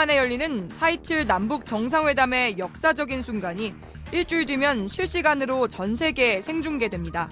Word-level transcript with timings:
11년 0.00 0.06
만에 0.06 0.16
열리는 0.16 0.68
4.27 0.70 1.26
남북 1.26 1.66
정상회담의 1.66 2.56
역사적인 2.56 3.20
순간이 3.20 3.74
일주일 4.12 4.46
뒤면 4.46 4.88
실시간으로 4.88 5.68
전 5.68 5.94
세계에 5.94 6.40
생중계됩니다. 6.40 7.28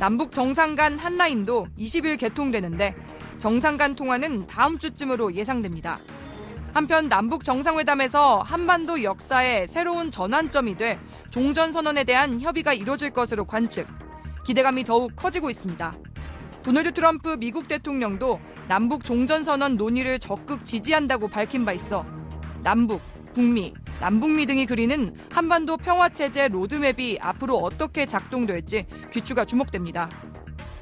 남북 0.00 0.32
정상 0.32 0.74
간 0.74 0.98
한라인도 0.98 1.66
20일 1.78 2.18
개통되는데 2.18 2.96
정상 3.38 3.76
간 3.76 3.94
통화는 3.94 4.48
다음 4.48 4.78
주쯤으로 4.78 5.34
예상됩니다. 5.34 6.00
한편 6.72 7.08
남북 7.08 7.44
정상회담에서 7.44 8.40
한반도 8.40 9.04
역사의 9.04 9.68
새로운 9.68 10.10
전환점이 10.10 10.74
돼 10.74 10.98
종전선언에 11.30 12.02
대한 12.02 12.40
협의가 12.40 12.74
이뤄질 12.74 13.10
것으로 13.10 13.44
관측. 13.44 13.86
기대감이 14.44 14.82
더욱 14.82 15.14
커지고 15.14 15.48
있습니다. 15.48 15.94
도널드 16.64 16.92
트럼프 16.92 17.36
미국 17.38 17.68
대통령도 17.68 18.40
남북 18.68 19.04
종전선언 19.04 19.76
논의를 19.76 20.18
적극 20.18 20.64
지지한다고 20.64 21.28
밝힌 21.28 21.66
바 21.66 21.74
있어 21.74 22.06
남북, 22.62 23.02
북미, 23.34 23.74
남북미 24.00 24.46
등이 24.46 24.64
그리는 24.64 25.14
한반도 25.30 25.76
평화체제 25.76 26.48
로드맵이 26.48 27.18
앞으로 27.20 27.58
어떻게 27.58 28.06
작동될지 28.06 28.86
귀추가 29.12 29.44
주목됩니다. 29.44 30.08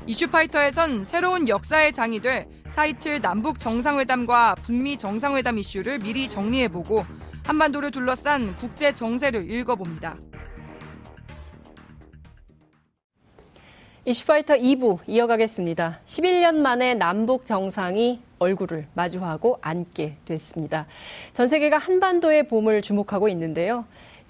이슈파이터에선 0.06 1.04
새로운 1.04 1.48
역사의 1.48 1.92
장이 1.92 2.20
될 2.20 2.48
4.27 2.68 3.20
남북 3.20 3.58
정상회담과 3.58 4.54
북미 4.62 4.96
정상회담 4.96 5.58
이슈를 5.58 5.98
미리 5.98 6.28
정리해보고 6.28 7.04
한반도를 7.44 7.90
둘러싼 7.90 8.54
국제 8.56 8.92
정세를 8.92 9.50
읽어봅니다. 9.50 10.16
이슈파이터 14.04 14.54
2부 14.54 14.98
이어가겠습니다. 15.06 16.00
11년 16.06 16.56
만에 16.56 16.94
남북 16.94 17.44
정상이 17.44 18.18
얼굴을 18.40 18.86
마주하고 18.94 19.60
앉게 19.62 20.16
됐습니다. 20.24 20.86
전 21.34 21.46
세계가 21.46 21.78
한반도의 21.78 22.48
봄을 22.48 22.82
주목하고 22.82 23.28
있는데요. 23.28 23.84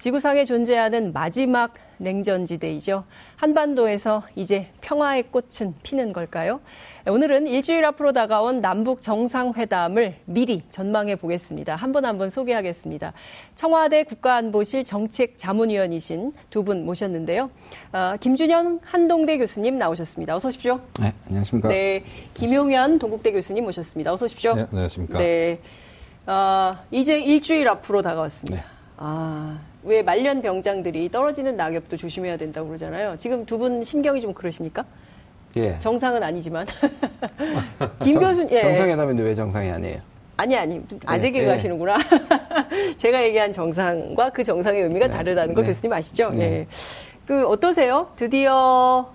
지구상에 0.07 0.43
존재하는 0.43 1.13
마지막 1.13 1.75
냉전지대이죠. 1.97 3.05
한반도에서 3.37 4.23
이제 4.35 4.67
평화의 4.81 5.23
꽃은 5.31 5.75
피는 5.81 6.11
걸까요? 6.11 6.59
오늘은 7.07 7.47
일주일 7.47 7.85
앞으로 7.85 8.11
다가온 8.11 8.59
남북 8.59 8.99
정상회담을 8.99 10.15
미리 10.25 10.63
전망해 10.67 11.15
보겠습니다. 11.15 11.77
한분 11.77 12.03
한분 12.03 12.29
소개하겠습니다. 12.29 13.13
청와대 13.55 14.03
국가안보실 14.03 14.83
정책자문위원이신 14.83 16.33
두 16.49 16.63
분 16.65 16.83
모셨는데요. 16.85 17.49
어, 17.93 18.15
김준현 18.19 18.81
한동대 18.83 19.37
교수님 19.37 19.77
나오셨습니다. 19.77 20.35
어서 20.35 20.49
오십시오. 20.49 20.81
네, 20.99 21.13
안녕하십니까. 21.27 21.69
네, 21.69 22.03
김용현 22.33 22.99
동국대 22.99 23.31
교수님 23.31 23.63
모셨습니다. 23.63 24.11
어서 24.11 24.25
오십시오. 24.25 24.53
네, 24.53 24.65
안녕하십니까. 24.69 25.17
네, 25.19 25.61
어, 26.27 26.75
이제 26.91 27.19
일주일 27.19 27.69
앞으로 27.69 28.01
다가왔습니다. 28.01 28.57
네. 28.57 28.63
아, 28.97 29.59
왜 29.83 30.01
말년 30.01 30.41
병장들이 30.41 31.09
떨어지는 31.09 31.55
낙엽도 31.57 31.97
조심해야 31.97 32.37
된다고 32.37 32.67
그러잖아요. 32.67 33.15
지금 33.17 33.45
두 33.45 33.57
분 33.57 33.83
심경이 33.83 34.19
좀 34.21 34.33
그러십니까? 34.33 34.83
예. 35.55 35.77
정상은 35.79 36.23
아니지만. 36.23 36.65
김 38.03 38.19
교수, 38.19 38.47
예. 38.49 38.59
정상회담인데 38.59 39.23
왜 39.23 39.35
정상이 39.35 39.69
아니에요? 39.69 39.97
아니, 40.37 40.57
아니. 40.57 40.81
아재 41.05 41.27
네, 41.27 41.31
개그 41.31 41.45
네. 41.45 41.51
하시는구나. 41.51 41.97
제가 42.97 43.23
얘기한 43.23 43.51
정상과 43.51 44.31
그 44.31 44.43
정상의 44.43 44.83
의미가 44.83 45.07
네, 45.07 45.13
다르다는 45.13 45.53
거 45.53 45.61
네. 45.61 45.67
교수님 45.67 45.93
아시죠? 45.93 46.29
네. 46.31 46.41
예. 46.41 46.67
그, 47.27 47.45
어떠세요? 47.47 48.07
드디어, 48.15 49.13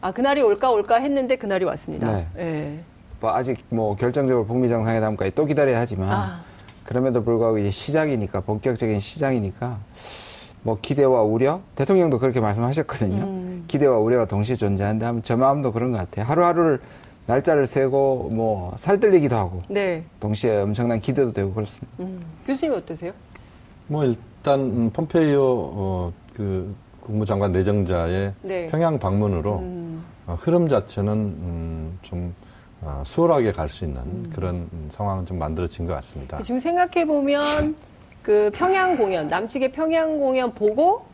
아, 0.00 0.12
그날이 0.12 0.42
올까 0.42 0.70
올까 0.70 0.96
했는데 0.96 1.36
그날이 1.36 1.64
왔습니다. 1.64 2.12
네. 2.14 2.26
예. 2.38 2.78
뭐 3.20 3.34
아직 3.34 3.58
뭐 3.70 3.96
결정적으로 3.96 4.44
북미 4.44 4.68
정상회담까지 4.68 5.30
또 5.34 5.46
기다려야 5.46 5.80
하지만 5.80 6.10
아. 6.10 6.44
그럼에도 6.84 7.24
불구하고 7.24 7.58
이제 7.58 7.70
시작이니까 7.70 8.40
본격적인 8.40 9.00
시작이니까 9.00 9.78
뭐 10.62 10.78
기대와 10.80 11.22
우려 11.22 11.60
대통령도 11.74 12.18
그렇게 12.18 12.40
말씀하셨거든요. 12.40 13.22
음. 13.22 13.64
기대와 13.68 13.98
우려가 13.98 14.24
동시에 14.26 14.54
존재하는데 14.54 15.04
하면 15.04 15.22
저 15.22 15.36
마음도 15.36 15.72
그런 15.72 15.92
것 15.92 15.98
같아요. 15.98 16.26
하루하루를 16.26 16.80
날짜를 17.26 17.66
세고 17.66 18.30
뭐 18.32 18.74
살뜰리기도 18.76 19.34
하고 19.34 19.60
네. 19.68 20.04
동시에 20.20 20.60
엄청난 20.60 21.00
기대도 21.00 21.32
되고 21.32 21.52
그렇습니다. 21.52 21.86
음. 22.00 22.20
교수님 22.46 22.74
어떠세요? 22.74 23.12
뭐 23.86 24.04
일단 24.04 24.60
음, 24.60 24.90
폼페이오 24.90 25.40
어, 25.42 26.12
그 26.34 26.74
국무장관 27.00 27.52
내정자의 27.52 28.32
네. 28.42 28.66
평양 28.68 28.98
방문으로 28.98 29.58
음. 29.58 30.04
어, 30.26 30.36
흐름 30.40 30.68
자체는 30.68 31.12
음, 31.12 31.98
좀 32.02 32.34
어, 32.40 32.43
수월하게 33.04 33.52
갈 33.52 33.68
수 33.68 33.84
있는 33.84 34.02
음. 34.02 34.30
그런 34.34 34.54
음, 34.72 34.88
상황은 34.92 35.26
좀 35.26 35.38
만들어진 35.38 35.86
것 35.86 35.94
같습니다. 35.94 36.40
지금 36.42 36.60
생각해 36.60 37.06
보면 37.06 37.74
그 38.22 38.50
평양 38.54 38.96
공연 38.96 39.28
남측의 39.28 39.72
평양 39.72 40.18
공연 40.18 40.54
보고 40.54 41.04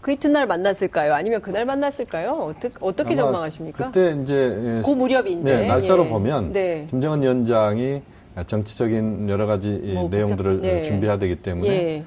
그 0.00 0.12
이튿날 0.12 0.46
만났을까요? 0.46 1.12
아니면 1.14 1.42
그날 1.42 1.64
만났을까요? 1.66 2.32
어떻게 2.32 2.74
어떻게 2.80 3.14
전망하십니까? 3.16 3.86
그때 3.90 4.16
이제 4.22 4.34
예, 4.34 4.82
그 4.84 4.90
무렵인데 4.90 5.60
네, 5.62 5.68
날짜로 5.68 6.06
예. 6.06 6.08
보면 6.08 6.52
네. 6.52 6.86
김정은 6.88 7.22
위원장이 7.22 8.00
정치적인 8.46 9.28
여러 9.28 9.46
가지 9.46 9.68
이뭐 9.82 10.08
내용들을 10.08 10.60
예. 10.64 10.82
준비해야 10.84 11.18
되기 11.18 11.36
때문에 11.36 11.68
예. 11.70 12.04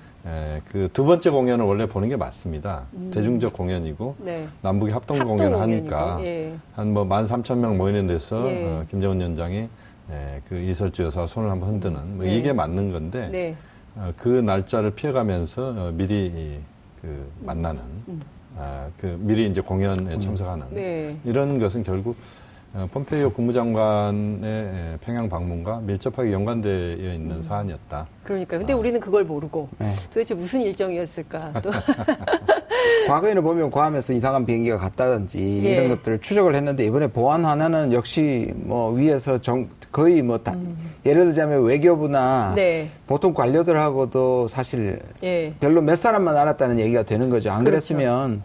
그 0.72 0.89
두 0.94 1.06
번째 1.06 1.29
공연을 1.29 1.66
원래 1.66 1.85
보는 1.85 2.07
게 2.07 2.16
맞습니다. 2.16 2.85
음. 2.94 3.11
대중적 3.13 3.53
공연이고 3.53 4.16
네. 4.19 4.47
남북이 4.61 4.91
합동, 4.91 5.17
합동 5.17 5.31
공연을 5.31 5.57
공연이고, 5.57 5.95
하니까 5.95 6.23
예. 6.23 6.53
한뭐 6.75 7.06
만 7.06 7.28
삼천 7.28 7.59
명 7.59 7.78
모이는 7.78 8.07
데서 8.07 8.50
예. 8.50 8.63
어, 8.63 8.85
김정은 8.89 9.19
위원장이 9.19 9.67
예, 10.12 10.41
그 10.47 10.56
이설주 10.56 11.03
여사 11.03 11.25
손을 11.28 11.50
한번 11.50 11.69
흔드는 11.69 12.17
뭐 12.17 12.25
네. 12.25 12.38
이게 12.38 12.53
맞는 12.53 12.91
건데 12.91 13.29
네. 13.31 13.56
어, 13.95 14.13
그 14.17 14.28
날짜를 14.29 14.91
피해가면서 14.91 15.73
어, 15.78 15.91
미리 15.94 16.28
이, 16.28 16.59
그 17.01 17.29
만나는 17.41 17.81
음. 18.07 18.22
아, 18.57 18.88
그 19.00 19.17
미리 19.19 19.47
이제 19.47 19.62
공연에 19.62 20.19
참석하는 20.19 20.67
네. 20.72 21.17
이런 21.25 21.59
것은 21.59 21.83
결국 21.83 22.16
어, 22.16 22.43
폼페이오 22.91 23.34
국무장관의 23.34 24.50
예, 24.50 24.97
평양 25.01 25.29
방문과 25.29 25.79
밀접하게 25.81 26.34
연관되어 26.34 27.13
있는 27.13 27.35
음. 27.38 27.44
사안이었다. 27.44 28.07
그러니까 28.23 28.57
근데 28.57 28.73
우리는 28.73 29.00
그걸 29.00 29.23
모르고 29.23 29.69
네. 29.78 29.94
도대체 30.07 30.34
무슨 30.34 30.61
일정이었을까? 30.61 31.62
또 31.62 31.69
과거에는 33.07 33.44
보면 33.44 33.69
괌에서 33.69 34.13
이상한 34.13 34.47
비행기가 34.47 34.79
갔다든지 34.79 35.62
예. 35.66 35.69
이런 35.69 35.89
것들을 35.89 36.19
추적을 36.19 36.56
했는데 36.56 36.83
이번에 36.85 37.07
보안 37.07 37.45
하나는 37.45 37.94
역시 37.94 38.51
뭐 38.56 38.91
위에서 38.91 39.38
정, 39.38 39.69
거의 39.91 40.23
뭐 40.23 40.39
다, 40.39 40.56
예를 41.06 41.25
들자면 41.25 41.63
외교부나 41.66 42.51
음. 42.51 42.56
네. 42.56 42.89
보통 43.06 43.35
관료들하고도 43.35 44.47
사실 44.47 45.00
예. 45.22 45.53
별로 45.59 45.79
몇 45.83 45.95
사람만 45.95 46.35
알았다는 46.35 46.79
얘기가 46.79 47.03
되는 47.03 47.29
거죠. 47.29 47.51
안 47.51 47.63
그렇죠. 47.63 47.94
그랬으면 47.94 48.41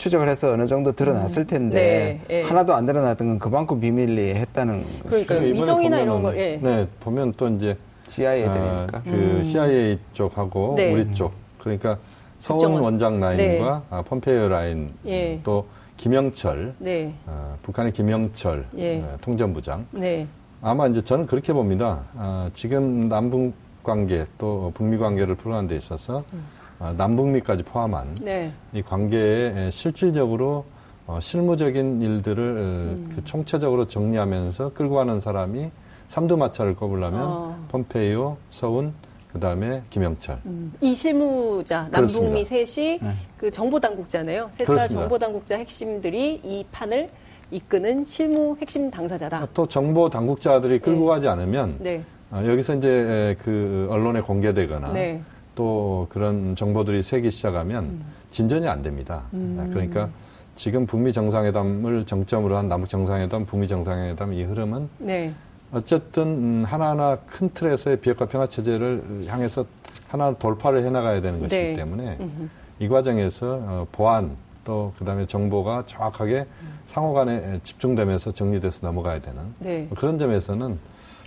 추적을 0.00 0.30
해서 0.30 0.50
어느 0.52 0.66
정도 0.66 0.92
드러났을 0.92 1.46
텐데 1.46 2.22
네, 2.26 2.38
예. 2.38 2.42
하나도 2.42 2.72
안 2.72 2.86
드러났던 2.86 3.28
건 3.28 3.38
그만큼 3.38 3.80
비밀리에 3.80 4.34
했다는 4.34 4.82
그러니까요. 5.06 5.38
이번에 5.40 5.52
위성이나 5.52 6.00
이런 6.00 6.22
보면은, 6.22 6.22
걸, 6.22 6.38
예. 6.38 6.56
네, 6.56 6.88
보면 7.00 7.34
또 7.36 7.48
이제 7.48 7.76
CIA들이니까. 8.06 8.98
아, 8.98 9.02
그 9.04 9.42
CIA 9.44 9.98
쪽하고 10.14 10.70
음. 10.70 10.76
네. 10.76 10.94
우리 10.94 11.12
쪽 11.12 11.32
그러니까 11.58 11.98
서원 12.38 12.60
국정원. 12.60 12.82
원장 12.84 13.20
라인과 13.20 13.78
네. 13.78 13.82
아, 13.90 14.00
폼페이오 14.02 14.48
라인 14.48 14.94
예. 15.04 15.38
또 15.44 15.66
김영철 15.98 16.74
네. 16.78 17.12
어, 17.26 17.58
북한의 17.62 17.92
김영철 17.92 18.68
예. 18.78 19.00
어, 19.02 19.18
통전부장 19.20 19.86
네. 19.90 20.26
아마 20.62 20.86
이제 20.86 21.02
저는 21.04 21.26
그렇게 21.26 21.52
봅니다. 21.52 22.04
아, 22.16 22.48
지금 22.54 23.10
남북 23.10 23.52
관계 23.82 24.24
또 24.38 24.72
북미 24.74 24.96
관계를 24.96 25.34
풀어가는 25.34 25.68
데 25.68 25.76
있어서 25.76 26.20
아, 26.20 26.59
남북미까지 26.80 27.62
포함한 27.62 28.06
음. 28.06 28.24
네. 28.24 28.52
이 28.72 28.82
관계에 28.82 29.66
에, 29.66 29.70
실질적으로 29.70 30.64
어, 31.06 31.18
실무적인 31.20 32.00
일들을 32.00 32.42
어, 32.42 32.60
음. 32.60 33.12
그 33.14 33.24
총체적으로 33.24 33.86
정리하면서 33.86 34.72
끌고 34.72 34.94
가는 34.94 35.20
사람이 35.20 35.70
삼두마차를 36.08 36.74
꼽으려면 36.76 37.22
어. 37.22 37.64
폼페이오, 37.68 38.36
서운, 38.50 38.94
그 39.32 39.38
다음에 39.38 39.82
김영철. 39.90 40.38
음, 40.46 40.72
이 40.80 40.92
실무자 40.94 41.88
남북미. 41.92 42.44
셋이 42.44 42.98
네. 43.00 43.14
그 43.36 43.50
정보 43.50 43.78
당국자네요. 43.78 44.48
셋다 44.52 44.64
그렇습니다. 44.72 45.00
정보 45.02 45.18
당국자 45.18 45.56
핵심들이 45.56 46.40
이 46.42 46.64
판을 46.72 47.10
이끄는 47.52 48.06
실무 48.06 48.56
핵심 48.60 48.90
당사자다. 48.90 49.46
또 49.54 49.68
정보 49.68 50.08
당국자들이 50.08 50.80
끌고 50.80 51.00
네. 51.02 51.06
가지 51.06 51.28
않으면 51.28 51.76
네. 51.78 52.02
어, 52.32 52.42
여기서 52.44 52.76
이제 52.76 52.88
에, 52.88 53.36
그 53.42 53.86
언론에 53.90 54.20
공개되거나 54.20 54.92
네. 54.92 55.20
또 55.60 56.06
그런 56.08 56.56
정보들이 56.56 57.02
새기 57.02 57.30
시작하면 57.30 58.00
진전이 58.30 58.66
안 58.66 58.80
됩니다. 58.80 59.24
음. 59.34 59.68
그러니까 59.70 60.08
지금 60.56 60.86
북미 60.86 61.12
정상회담을 61.12 62.06
정점으로 62.06 62.56
한 62.56 62.66
남북 62.66 62.88
정상회담, 62.88 63.44
북미 63.44 63.68
정상회담 63.68 64.32
이 64.32 64.42
흐름은 64.42 64.88
네. 64.96 65.34
어쨌든 65.70 66.22
음, 66.22 66.64
하나하나 66.66 67.18
큰 67.26 67.50
틀에서의 67.52 67.98
비핵화 67.98 68.24
평화 68.24 68.46
체제를 68.46 69.26
향해서 69.26 69.66
하나 70.08 70.32
돌파를 70.32 70.82
해나가야 70.82 71.20
되는 71.20 71.40
것이기 71.40 71.62
네. 71.62 71.74
때문에 71.74 72.16
음흠. 72.18 72.48
이 72.78 72.88
과정에서 72.88 73.60
어, 73.60 73.86
보안 73.92 74.38
또 74.64 74.94
그다음에 74.98 75.26
정보가 75.26 75.84
정확하게 75.84 76.46
상호간에 76.86 77.60
집중되면서 77.64 78.32
정리돼서 78.32 78.86
넘어가야 78.86 79.20
되는 79.20 79.42
네. 79.58 79.86
그런 79.94 80.16
점에서는 80.16 80.78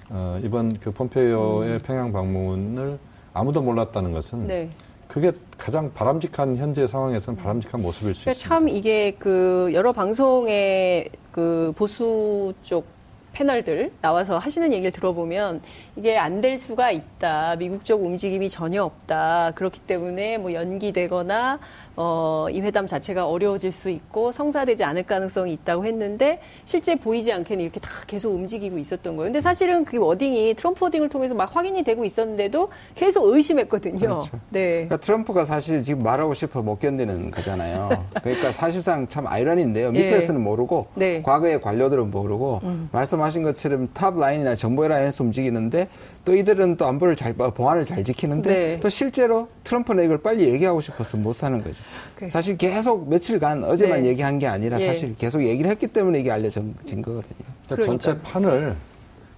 어, 0.10 0.40
이번 0.44 0.80
그 0.80 0.92
폼페이오의 0.92 1.80
평양 1.80 2.12
방문을 2.12 2.98
아무도 3.34 3.62
몰랐다는 3.62 4.14
것은 4.14 4.40
음. 4.40 4.48
네. 4.48 4.70
그게 5.08 5.32
가장 5.58 5.92
바람직한 5.94 6.58
현재 6.58 6.88
상황에서는 6.88 7.40
바람직한 7.40 7.82
모습일 7.82 8.16
수 8.16 8.22
그러니까 8.24 8.32
있습니다. 8.32 8.50
참 8.50 8.70
이게 8.70 9.12
그 9.20 9.70
여러 9.74 9.92
방송의 9.92 11.10
그 11.32 11.72
보수 11.76 12.54
쪽 12.64 12.86
패널들 13.34 13.92
나와서 14.02 14.38
하시는 14.38 14.72
얘기를 14.74 14.92
들어보면 14.92 15.62
이게 15.96 16.18
안 16.18 16.40
될 16.42 16.58
수가 16.58 16.92
있다. 16.92 17.56
미국 17.58 17.84
쪽 17.86 18.04
움직임이 18.04 18.50
전혀 18.50 18.84
없다. 18.84 19.52
그렇기 19.56 19.80
때문에 19.82 20.38
뭐 20.38 20.54
연기되거나 20.54 21.60
어, 21.96 22.48
이 22.50 22.60
회담 22.62 22.88
자체가 22.88 23.28
어려워질 23.28 23.72
수 23.72 23.90
있고 23.90 24.32
성사되지 24.32 24.84
않을 24.84 25.04
가능성이 25.04 25.54
있다고 25.54 25.86
했는데 25.86 26.40
실제 26.66 26.96
보이지 26.96 27.32
않게는 27.32 27.64
이렇게 27.64 27.80
다 27.80 27.90
계속 28.08 28.34
움직이고 28.34 28.78
있었던 28.80 29.16
거예요. 29.16 29.28
근데 29.28 29.42
사실은 29.42 29.86
그 29.86 29.98
워딩이 29.98 30.56
트럼프 30.56 30.84
워딩을 30.86 31.10
통해서 31.10 31.36
막 31.36 31.56
확인이 31.56 31.84
되고 31.84 32.04
있었는데도 32.04 32.70
계속 32.96 33.28
의심했거든요. 33.34 34.00
그렇죠. 34.00 34.40
네. 34.50 34.70
그러니까 34.88 34.98
트럼프가 34.98 35.46
사실 35.46 35.82
지금 35.84 36.02
말하고 36.04 36.34
싶어 36.34 36.62
못 36.64 36.80
견디는 36.80 37.30
거잖아요. 37.32 38.06
그러니까 38.24 38.52
사실상 38.52 39.08
참 39.08 39.28
아이러니인데요. 39.28 39.88
예. 39.88 39.92
밑에서는 39.92 40.42
모르고 40.42 40.88
네. 40.96 41.22
과거의 41.22 41.62
관료들은 41.62 42.10
모르고 42.10 42.62
말씀하신 42.92 43.44
것처럼 43.44 43.90
top 43.94 44.18
line이나 44.18 44.56
정보의 44.56 44.90
라인에서 44.90 45.24
움직이는데 45.24 45.88
또 46.26 46.34
이들은 46.36 46.78
또 46.78 46.86
안보를 46.86 47.16
잘 47.16 47.34
봐- 47.34 47.50
보안을 47.52 47.86
잘 47.86 48.04
지키는데 48.04 48.50
네. 48.54 48.80
또 48.80 48.90
실제로 48.90 49.50
트럼프는 49.64 50.06
이걸 50.06 50.18
빨리 50.20 50.46
얘기하고 50.52 50.80
싶어서 50.82 51.18
못 51.18 51.34
사는 51.34 51.62
거죠. 51.64 51.83
그래. 52.16 52.30
사실 52.30 52.58
계속 52.58 53.10
며칠간 53.10 53.64
어제만 53.64 54.02
네. 54.02 54.10
얘기한 54.10 54.40
게 54.40 54.48
아니라 54.48 54.80
예. 54.82 54.88
사실 54.88 55.16
계속 55.18 55.44
얘기를 55.44 55.70
했기 55.70 55.88
때문에 55.88 56.20
이게 56.20 56.32
알려진 56.32 56.76
거거든요. 56.86 57.22
그러니까 57.68 57.86
전체. 57.86 58.20
판을 58.22 58.76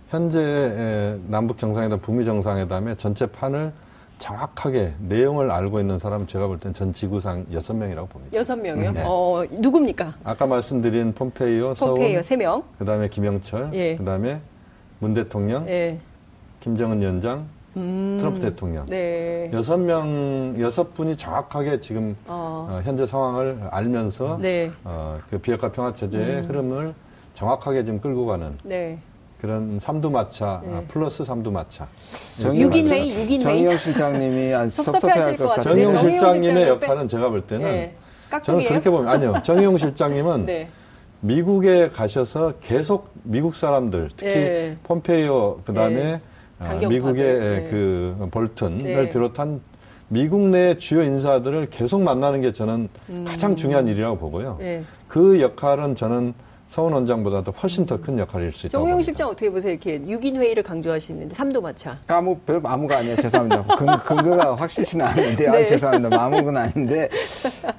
현재 0.10 0.40
에, 0.40 1.18
남북 1.28 1.58
정상회담, 1.58 2.00
북미 2.00 2.26
정상회담의 2.26 2.96
전체 2.98 3.26
판을 3.26 3.72
정확하게 4.18 4.94
내용을 5.00 5.52
알고 5.52 5.80
있는 5.82 6.00
사람은 6.00 6.28
제가 6.28 6.48
볼 6.48 6.58
땐 6.60 6.74
전 6.74 6.94
지구상 6.94 7.46
여섯 7.52 7.74
명이라고 7.74 8.08
봅니다. 8.08 8.38
여섯 8.38 8.56
명이요. 8.56 8.92
네. 8.94 9.04
어, 9.06 9.44
누굽니까? 9.52 10.14
아까 10.24 10.48
말씀드린 10.48 11.14
폼페이오, 11.14 11.74
폼페이오 11.74 12.24
세 12.24 12.38
명. 12.38 12.64
그다음에 12.80 13.10
김영철, 13.10 13.72
예. 13.74 13.98
그다음에 13.98 14.40
문 15.00 15.14
대통령, 15.14 15.68
예. 15.68 16.00
김정은 16.62 17.02
위원장, 17.02 17.46
음. 17.78 18.18
트럼프 18.20 18.40
대통령. 18.40 18.86
네. 18.88 19.50
여섯 19.54 19.78
명, 19.78 20.56
여섯 20.60 20.94
분이 20.94 21.16
정확하게 21.16 21.80
지금 21.80 22.16
어. 22.28 22.68
어, 22.70 22.82
현재 22.84 23.06
상황을 23.06 23.60
알면서 23.72 24.38
네. 24.42 24.72
어, 24.84 25.20
그 25.30 25.38
비핵화 25.38 25.72
평화 25.72 25.94
체제의 25.94 26.44
흐름을 26.44 26.94
정확하게 27.34 27.84
지금 27.84 28.00
끌고 28.00 28.26
가는 28.26 28.58
네. 28.64 28.98
그런 29.42 29.78
삼두마차 29.80 30.62
네. 30.64 30.74
아, 30.74 30.82
플러스 30.88 31.24
삼두마차. 31.26 31.88
정의 32.42 32.62
육인 32.62 32.84
맞죠? 32.86 32.96
회의, 32.96 33.10
육인 33.10 33.28
회의. 33.30 33.40
정의용 33.42 33.78
실장님이 33.78 34.54
안 34.56 34.70
섭섭해할 34.70 35.38
것. 35.38 35.50
같은데 35.50 35.64
정의용 35.70 35.98
실장님의 35.98 36.68
역할은 36.70 37.08
제가 37.08 37.30
볼 37.30 37.42
때는 37.42 37.72
네. 37.72 37.96
저는? 38.42 38.66
그렇게 38.66 38.90
보면 38.90 39.08
아니요. 39.10 39.36
정의용 39.44 39.78
실장님은 39.78 40.46
네. 40.46 40.70
미국에 41.20 41.90
가셔서 41.90 42.54
계속 42.62 43.10
미국 43.24 43.56
사람들 43.56 44.10
특히 44.16 44.34
네. 44.34 44.78
폼페이오 44.84 45.62
그다음에 45.66 45.96
네. 45.96 46.22
미국의 46.60 47.40
네. 47.40 47.68
그 47.70 48.28
볼튼을 48.32 48.84
네. 48.84 49.10
비롯한 49.10 49.62
미국 50.08 50.42
내 50.50 50.78
주요 50.78 51.02
인사들을 51.02 51.70
계속 51.70 52.02
만나는 52.02 52.42
게 52.42 52.52
저는 52.52 52.90
가장 53.26 53.56
중요한 53.56 53.88
일이라고 53.88 54.18
보고요. 54.18 54.58
음. 54.60 54.64
네. 54.64 54.84
그 55.08 55.42
역할은 55.42 55.96
저는 55.96 56.34
서훈 56.68 56.94
원장보다도 56.94 57.52
훨씬 57.52 57.86
더 57.86 57.96
큰 57.98 58.18
역할일 58.20 58.52
수 58.52 58.68
있다고 58.68 58.72
정우영 58.82 58.96
봅니다. 58.98 59.06
실장 59.06 59.30
어떻게 59.30 59.50
보세요? 59.50 59.72
이렇게 59.72 60.00
6인 60.02 60.36
회의를 60.38 60.64
강조하시는데 60.64 61.36
삼도마차. 61.36 62.00
아무 62.08 62.38
별 62.40 62.60
아무가 62.64 62.98
아니에요. 62.98 63.16
죄송합니다. 63.18 63.64
근, 63.78 63.86
근거가 64.00 64.56
확실치는 64.56 65.06
않은데 65.06 65.50
네. 65.52 65.64
아, 65.64 65.66
죄송합니다. 65.66 66.22
아무건 66.24 66.58
아닌데 66.58 67.10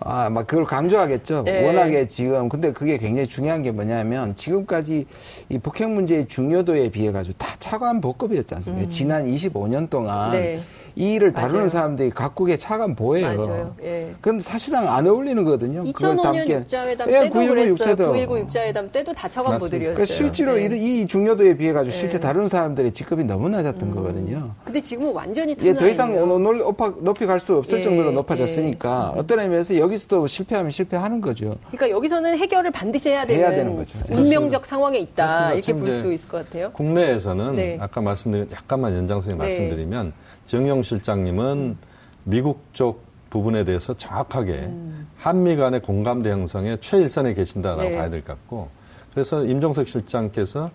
아 0.01 0.31
막 0.31 0.47
그걸 0.47 0.65
강조하겠죠. 0.65 1.43
네. 1.43 1.67
워낙에 1.67 2.07
지금 2.09 2.49
근데 2.49 2.73
그게 2.73 2.97
굉장히 2.97 3.29
중요한 3.29 3.63
게 3.63 3.71
뭐냐면 3.71 4.35
지금까지 4.37 5.07
이 5.49 5.59
북핵 5.59 5.91
문제의 5.91 6.27
중요도에 6.29 6.89
비해 6.91 7.13
가지고 7.13 7.37
다 7.39 7.49
차관 7.59 8.01
보급이었지 8.01 8.55
않습니까? 8.55 8.89
지난 8.89 9.27
25년 9.27 9.91
동안 9.91 10.33
음. 10.33 10.41
네. 10.41 10.61
이 10.99 11.13
일을 11.13 11.35
다루는 11.35 11.57
맞아요. 11.57 11.69
사람들이 11.69 12.09
각국의 12.11 12.59
차관 12.59 12.95
보예요. 12.95 13.27
맞아요. 13.37 13.75
예. 13.83 14.15
근데 14.23 14.43
사실상 14.43 14.89
안 14.89 15.07
어울리는 15.07 15.45
거거든요. 15.45 15.85
그걸 15.93 16.17
2005년 16.17 16.23
담기엔. 16.23 16.61
육자회담 16.63 17.09
예, 17.09 17.13
때도 17.21 17.35
9.19 17.35 17.49
그랬어요. 17.49 17.69
육세도. 17.71 18.13
9.19 18.15 18.39
육자회담 18.39 18.93
때도 18.93 19.13
다 19.13 19.29
차관 19.29 19.59
보들이었어요. 19.59 19.95
그러니까 19.95 20.07
실제로 20.07 20.55
네. 20.55 20.71
이, 20.75 21.03
이 21.03 21.07
중요도에 21.07 21.59
비해 21.59 21.75
가지고 21.75 21.93
네. 21.93 21.99
음. 21.99 22.01
실제 22.01 22.19
다루는 22.19 22.49
사람들의 22.49 22.93
직급이 22.95 23.25
너무 23.25 23.51
낮았던 23.51 23.91
거거든요. 23.91 24.53
근데 24.65 24.81
지금은 24.81 25.13
완전히 25.13 25.55
예, 25.61 25.75
더 25.75 25.87
이상. 25.87 26.15
높- 26.17 26.41
높- 26.57 27.05
높이 27.05 27.27
갈 27.27 27.37
수 27.41 27.55
없을 27.57 27.81
예, 27.81 27.83
정도로 27.83 28.13
높아졌으니까 28.13 29.13
어떤 29.19 29.41
의미에서 29.41 29.77
여기서도 29.77 30.27
실패하면 30.27 30.71
실패하는 30.71 31.21
거죠. 31.21 31.57
그러니까 31.71 31.91
여기서는 31.91 32.39
해결을 32.39 32.71
반드시 32.71 33.11
해야 33.11 33.27
되는, 33.27 33.41
해야 33.43 33.51
되는 33.51 33.77
거죠. 33.77 33.99
운명적 34.11 34.65
상황에 34.65 34.99
있다. 34.99 35.27
그렇습니다. 35.27 35.53
이렇게 35.53 35.73
볼 35.75 36.01
수 36.01 36.13
있을 36.15 36.29
것 36.31 36.45
같아요. 36.47 36.71
국내에서는 36.73 37.57
네. 37.57 37.77
아까 37.79 38.01
말씀드린 38.01 38.49
약간만 38.51 38.95
연장선에 38.97 39.35
네. 39.35 39.39
말씀드리면 39.39 40.13
정영 40.47 40.83
실장님은 40.83 41.77
미국 42.25 42.65
쪽 42.73 43.05
부분에 43.31 43.65
대해서 43.65 43.95
정확하게 43.95 44.71
한미 45.17 45.57
간의 45.57 45.83
공감대 45.83 46.31
형성에 46.31 46.77
최일선에 46.79 47.35
계신다라고 47.35 47.83
음. 47.83 47.91
네. 47.91 47.97
봐야 47.97 48.11
될 48.11 48.23
것 48.23 48.33
같고 48.35 48.69
그래서 49.13 49.45
임종석 49.45 49.89
실장께서 49.89 50.71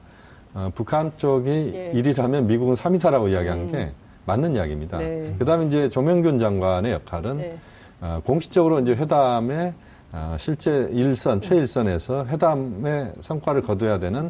어, 0.53 0.69
북한 0.75 1.13
쪽이 1.17 1.49
예. 1.73 1.91
일 1.93 2.03
1을 2.03 2.21
하면 2.23 2.45
미국은 2.47 2.75
3위다라고 2.75 3.29
이야기한 3.31 3.71
게 3.71 3.91
맞는 4.25 4.55
이야기입니다. 4.55 4.97
네. 4.97 5.33
그다음에 5.39 5.67
이제 5.67 5.89
조명균 5.89 6.39
장관의 6.39 6.91
역할은 6.91 7.37
네. 7.37 7.57
어, 8.01 8.21
공식적으로 8.25 8.79
이제 8.81 8.91
회담에 8.91 9.73
어, 10.11 10.35
실제 10.37 10.89
일선, 10.91 11.39
최일선에서 11.39 12.25
회담의 12.25 13.13
성과를 13.21 13.61
거둬야 13.61 13.99
되는 13.99 14.29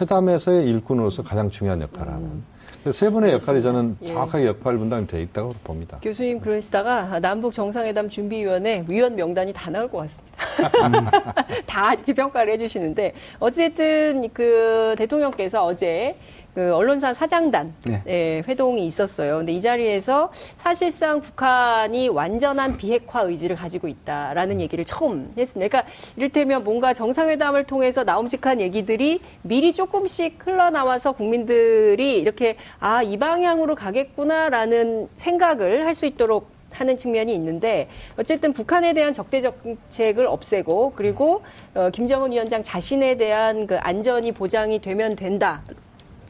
회담에서의 0.00 0.66
일꾼으로서 0.66 1.22
가장 1.22 1.50
중요한 1.50 1.82
역할을 1.82 2.12
하는. 2.12 2.28
그래서 2.28 2.57
세 2.84 3.10
분의 3.10 3.32
역할이 3.32 3.60
저는 3.60 3.80
음. 3.80 3.98
예. 4.02 4.06
정확하게 4.06 4.46
역할 4.46 4.78
분담이 4.78 5.06
되어 5.06 5.20
있다고 5.20 5.54
봅니다. 5.64 5.98
교수님 6.02 6.40
그러시다가 6.40 7.18
남북 7.20 7.52
정상회담 7.52 8.08
준비위원회 8.08 8.84
위원 8.88 9.16
명단이 9.16 9.52
다 9.52 9.70
나올 9.70 9.90
것 9.90 9.98
같습니다. 9.98 11.34
다 11.66 11.94
이렇게 11.94 12.14
평가를 12.14 12.52
해주시는데 12.54 13.14
어쨌든 13.40 14.28
그 14.32 14.94
대통령께서 14.96 15.64
어제 15.64 16.16
그 16.58 16.74
언론사 16.74 17.14
사장단 17.14 17.72
네. 17.86 18.02
예, 18.08 18.42
회동이 18.48 18.84
있었어요. 18.84 19.36
근데 19.36 19.52
이 19.52 19.60
자리에서 19.60 20.32
사실상 20.56 21.20
북한이 21.20 22.08
완전한 22.08 22.76
비핵화 22.76 23.20
의지를 23.20 23.54
가지고 23.54 23.86
있다라는 23.86 24.60
얘기를 24.60 24.84
처음 24.84 25.32
했습니다. 25.38 25.68
그러니까 25.68 25.92
이를테면 26.16 26.64
뭔가 26.64 26.92
정상회담을 26.92 27.62
통해서 27.62 28.02
나옴직한 28.02 28.60
얘기들이 28.60 29.20
미리 29.42 29.72
조금씩 29.72 30.44
흘러나와서 30.44 31.12
국민들이 31.12 32.18
이렇게 32.18 32.56
아, 32.80 33.04
이 33.04 33.16
방향으로 33.16 33.76
가겠구나라는 33.76 35.10
생각을 35.16 35.86
할 35.86 35.98
수 35.98 36.06
있도록 36.06 36.50
하는 36.70 36.96
측면이 36.96 37.34
있는데 37.34 37.88
어쨌든 38.16 38.52
북한에 38.52 38.92
대한 38.92 39.12
적대 39.12 39.40
정책을 39.40 40.26
없애고 40.26 40.92
그리고 40.94 41.42
어, 41.74 41.90
김정은 41.90 42.30
위원장 42.30 42.62
자신에 42.62 43.16
대한 43.16 43.66
그 43.66 43.78
안전이 43.78 44.32
보장이 44.32 44.80
되면 44.80 45.16
된다. 45.16 45.62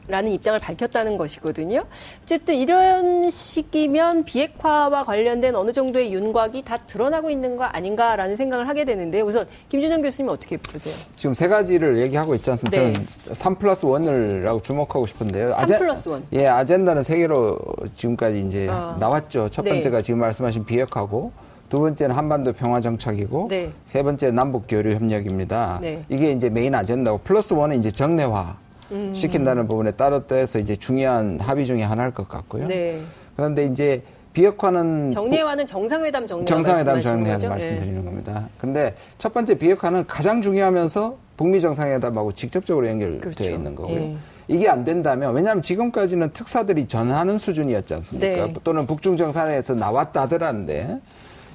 라는 0.09 0.31
입장을 0.31 0.59
밝혔다는 0.59 1.17
것이거든요. 1.17 1.83
어쨌든 2.23 2.55
이런 2.55 3.29
시기면 3.29 4.25
비핵화와 4.25 5.05
관련된 5.05 5.55
어느 5.55 5.71
정도의 5.71 6.11
윤곽이 6.11 6.63
다 6.63 6.77
드러나고 6.87 7.29
있는 7.29 7.55
거 7.57 7.63
아닌가라는 7.63 8.35
생각을 8.35 8.67
하게 8.67 8.85
되는데 8.85 9.21
우선 9.21 9.45
김준영 9.69 10.01
교수님 10.01 10.29
어떻게 10.29 10.57
보세요? 10.57 10.95
지금 11.15 11.35
세 11.35 11.47
가지를 11.47 11.97
얘기하고 11.99 12.33
있지 12.35 12.49
않습니까? 12.49 12.81
네. 12.81 12.93
저는 12.93 13.07
3 13.07 13.55
플러스 13.59 13.85
1을 13.85 14.63
주목하고 14.63 15.05
싶은데요. 15.05 15.53
3 15.53 15.65
플러스 15.77 16.09
1. 16.09 16.23
예, 16.33 16.47
아젠다는 16.47 17.03
세 17.03 17.17
개로 17.17 17.57
지금까지 17.93 18.41
이제 18.41 18.67
아. 18.69 18.97
나왔죠. 18.99 19.49
첫 19.49 19.61
네. 19.61 19.71
번째가 19.71 20.01
지금 20.01 20.19
말씀하신 20.21 20.65
비핵화고, 20.65 21.31
두 21.69 21.79
번째는 21.79 22.15
한반도 22.15 22.51
평화 22.53 22.81
정착이고, 22.81 23.47
네. 23.49 23.71
세 23.85 24.01
번째 24.01 24.31
남북 24.31 24.65
교류 24.67 24.95
협력입니다. 24.95 25.77
네. 25.81 26.03
이게 26.09 26.31
이제 26.31 26.49
메인 26.49 26.73
아젠다고, 26.73 27.19
플러스 27.19 27.53
원은 27.53 27.77
이제 27.77 27.91
정례화 27.91 28.57
음. 28.91 29.13
시킨다는 29.13 29.67
부분에 29.67 29.91
따로 29.91 30.25
떼서 30.25 30.59
이제 30.59 30.75
중요한 30.75 31.39
합의 31.39 31.65
중에 31.65 31.83
하나일 31.83 32.11
것 32.11 32.27
같고요. 32.27 32.67
네. 32.67 32.99
그런데 33.35 33.65
이제 33.65 34.03
비핵화는 34.33 35.09
정례와는 35.09 35.65
정상회담 35.65 36.27
정례 36.27 36.45
정상회담 36.45 36.95
거죠? 36.95 37.49
말씀드리는 37.49 38.05
겁니다. 38.05 38.47
근데 38.57 38.95
첫 39.17 39.33
번째 39.33 39.55
비핵화는 39.55 40.05
가장 40.07 40.41
중요하면서 40.41 41.17
북미 41.35 41.61
정상회담하고 41.61 42.33
직접적으로 42.33 42.87
연결되어 42.87 43.21
그렇죠. 43.21 43.43
있는 43.43 43.75
거고요. 43.75 43.95
예. 43.97 44.17
이게 44.47 44.67
안 44.67 44.83
된다면 44.83 45.33
왜냐하면 45.33 45.61
지금까지는 45.61 46.31
특사들이 46.31 46.87
전하는 46.87 47.37
수준이었지 47.37 47.93
않습니까? 47.95 48.47
네. 48.47 48.53
또는 48.63 48.85
북중 48.85 49.15
정상회에서 49.15 49.75
나왔다 49.75 50.21
하더라는데 50.21 50.99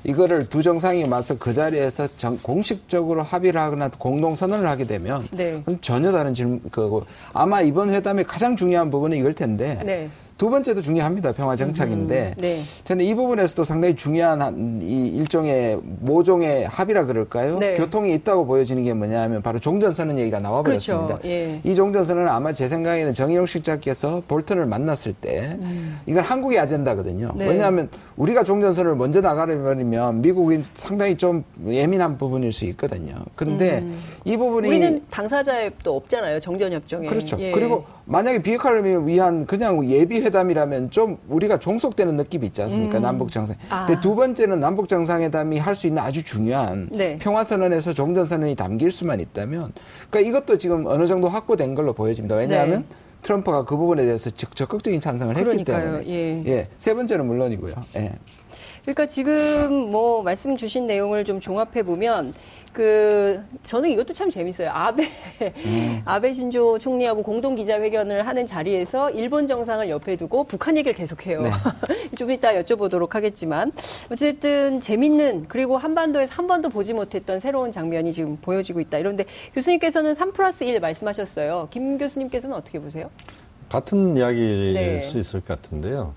이거를 0.05 0.49
두 0.51 0.63
정상이 0.63 1.07
맞서 1.09 1.37
그 1.39 1.53
자리에서 1.53 2.07
정- 2.17 2.39
공식적으로 2.39 3.23
합의를 3.23 3.59
하거나 3.61 3.89
공동 3.99 4.35
선언을 4.37 4.69
하게 4.69 4.85
되면 4.87 5.27
네. 5.33 5.63
전혀 5.81 6.13
다른 6.13 6.35
질문 6.35 6.61
그거 6.71 7.05
아마 7.33 7.63
이번 7.63 7.91
회담의 7.91 8.25
가장 8.25 8.55
중요한 8.55 8.91
부분은 8.91 9.17
이걸 9.17 9.35
텐데 9.35 9.81
네. 9.85 10.11
두 10.37 10.51
번째도 10.51 10.83
중요합니다. 10.83 11.33
평화 11.33 11.55
정착인데 11.55 12.35
네. 12.39 12.63
저는 12.83 13.05
이 13.05 13.15
부분에서도 13.15 13.63
상당히 13.65 13.95
중요한 13.95 14.43
한, 14.43 14.81
이 14.83 15.07
일종의 15.09 15.79
모종의 16.01 16.67
합의라 16.67 17.07
그럴까요? 17.07 17.59
네. 17.59 17.75
교통이 17.75 18.13
있다고 18.15 18.45
보여지는 18.45 18.83
게 18.83 18.93
뭐냐면 18.95 19.43
바로 19.43 19.61
종전선언 19.61 20.19
얘기가 20.19 20.41
나와버렸습니다. 20.41 21.19
그렇죠. 21.19 21.29
예. 21.29 21.61
이 21.63 21.75
종전선언은 21.75 22.29
아마 22.29 22.53
제 22.53 22.69
생각에는 22.69 23.15
정의용 23.15 23.47
실장께서 23.47 24.23
볼턴을 24.27 24.67
만났을 24.67 25.13
때 25.13 25.57
이건 26.07 26.25
한국의 26.25 26.59
아젠다거든요. 26.59 27.31
네. 27.37 27.47
왜냐하면 27.47 27.89
우리가 28.17 28.43
종전선언을 28.43 28.97
먼저 28.97 29.21
나가려면 29.21 30.21
미국이 30.21 30.61
상당히 30.75 31.17
좀 31.17 31.45
예민한 31.69 32.19
부분일 32.19 32.53
수 32.53 32.65
있거든요. 32.67 33.15
근데 33.37 33.87
이 34.25 34.37
부분이 34.37 34.69
우리는 34.69 35.01
당사자에 35.11 35.71
또 35.85 35.97
없잖아요. 35.97 36.41
정전협정에. 36.41 37.07
그렇죠. 37.07 37.37
예. 37.39 37.53
그리고 37.53 37.85
만약에 38.07 38.43
비핵화를 38.43 39.07
위한 39.07 39.47
그냥 39.47 39.89
예비 39.89 40.24
회담이라면 40.25 40.91
좀 40.91 41.19
우리가 41.29 41.59
종속되는 41.59 42.17
느낌이 42.17 42.47
있지 42.47 42.63
않습니까? 42.63 42.99
남북 42.99 43.31
정상. 43.31 43.57
아. 43.69 43.87
근데 43.87 44.01
두 44.01 44.15
번째는 44.15 44.59
남북 44.61 44.89
정상회담이 44.89 45.59
할 45.59 45.75
수 45.75 45.87
있는 45.89 46.03
아주 46.03 46.23
중요한 46.25 46.89
네. 46.93 47.19
평화 47.19 47.43
선언에서 47.43 47.93
종전 47.93 48.25
선언이 48.27 48.55
담길 48.55 48.93
수만 48.93 49.19
있다면, 49.21 49.73
그러니까 50.09 50.21
이것도 50.31 50.57
지금 50.59 50.87
어느 50.87 51.07
정도 51.07 51.29
확보된 51.29 51.75
걸로 51.75 51.93
보여집니다. 51.93 52.37
왜냐하면 52.37 52.85
네. 52.89 52.97
트럼프가 53.23 53.65
그 53.65 53.77
부분에 53.77 54.05
대해서 54.05 54.31
적- 54.31 54.55
적극적인 54.55 55.01
찬성을 55.01 55.35
했기 55.37 55.45
그러니까요. 55.65 56.05
때문에. 56.05 56.45
예. 56.47 56.69
세 56.79 56.95
번째는 56.95 57.27
물론이고요. 57.27 57.75
예. 57.97 58.13
그러니까 58.83 59.07
지금 59.07 59.91
뭐 59.91 60.23
말씀 60.23 60.57
주신 60.57 60.87
내용을 60.87 61.25
좀 61.25 61.41
종합해 61.41 61.83
보면 61.85 62.35
그 62.75 63.41
저는 63.63 63.89
이것도 63.91 64.13
참 64.13 64.29
재밌어요. 64.29 64.69
아베 64.73 65.05
음. 65.65 66.03
아베 66.05 66.33
신조 66.33 66.81
총리하고 66.81 67.23
공동 67.23 67.55
기자회견을 67.55 68.27
하는 68.27 68.47
자리에서 68.47 69.11
일본 69.13 69.47
정상을 69.47 69.89
옆에 69.89 70.17
두고 70.17 70.43
북한 70.45 70.77
얘기를 70.77 70.95
계속해요. 70.97 71.43
네. 71.43 71.51
좀 72.19 72.33
이따 72.33 72.53
여쭤보도록 72.53 73.13
하겠지만 73.13 73.71
어쨌든 74.11 74.81
재밌는 74.81 75.47
그리고 75.49 75.77
한반도에서 75.77 76.35
한 76.35 76.49
번도 76.49 76.71
보지 76.71 76.95
못했던 76.95 77.39
새로운 77.39 77.71
장면이 77.71 78.13
지금 78.13 78.37
보여지고 78.39 78.81
있다. 78.81 78.99
이런데 78.99 79.25
교수님께서는 79.55 80.17
3 80.17 80.33
플러스 80.33 80.65
1 80.65 80.81
말씀하셨어요. 80.81 81.69
김 81.71 81.97
교수님께서는 81.97 82.57
어떻게 82.57 82.81
보세요? 82.81 83.09
같은 83.69 84.17
이야기일 84.17 84.75
네. 84.75 85.01
수 85.01 85.19
있을 85.19 85.41
것 85.41 85.63
같은데요. 85.63 86.13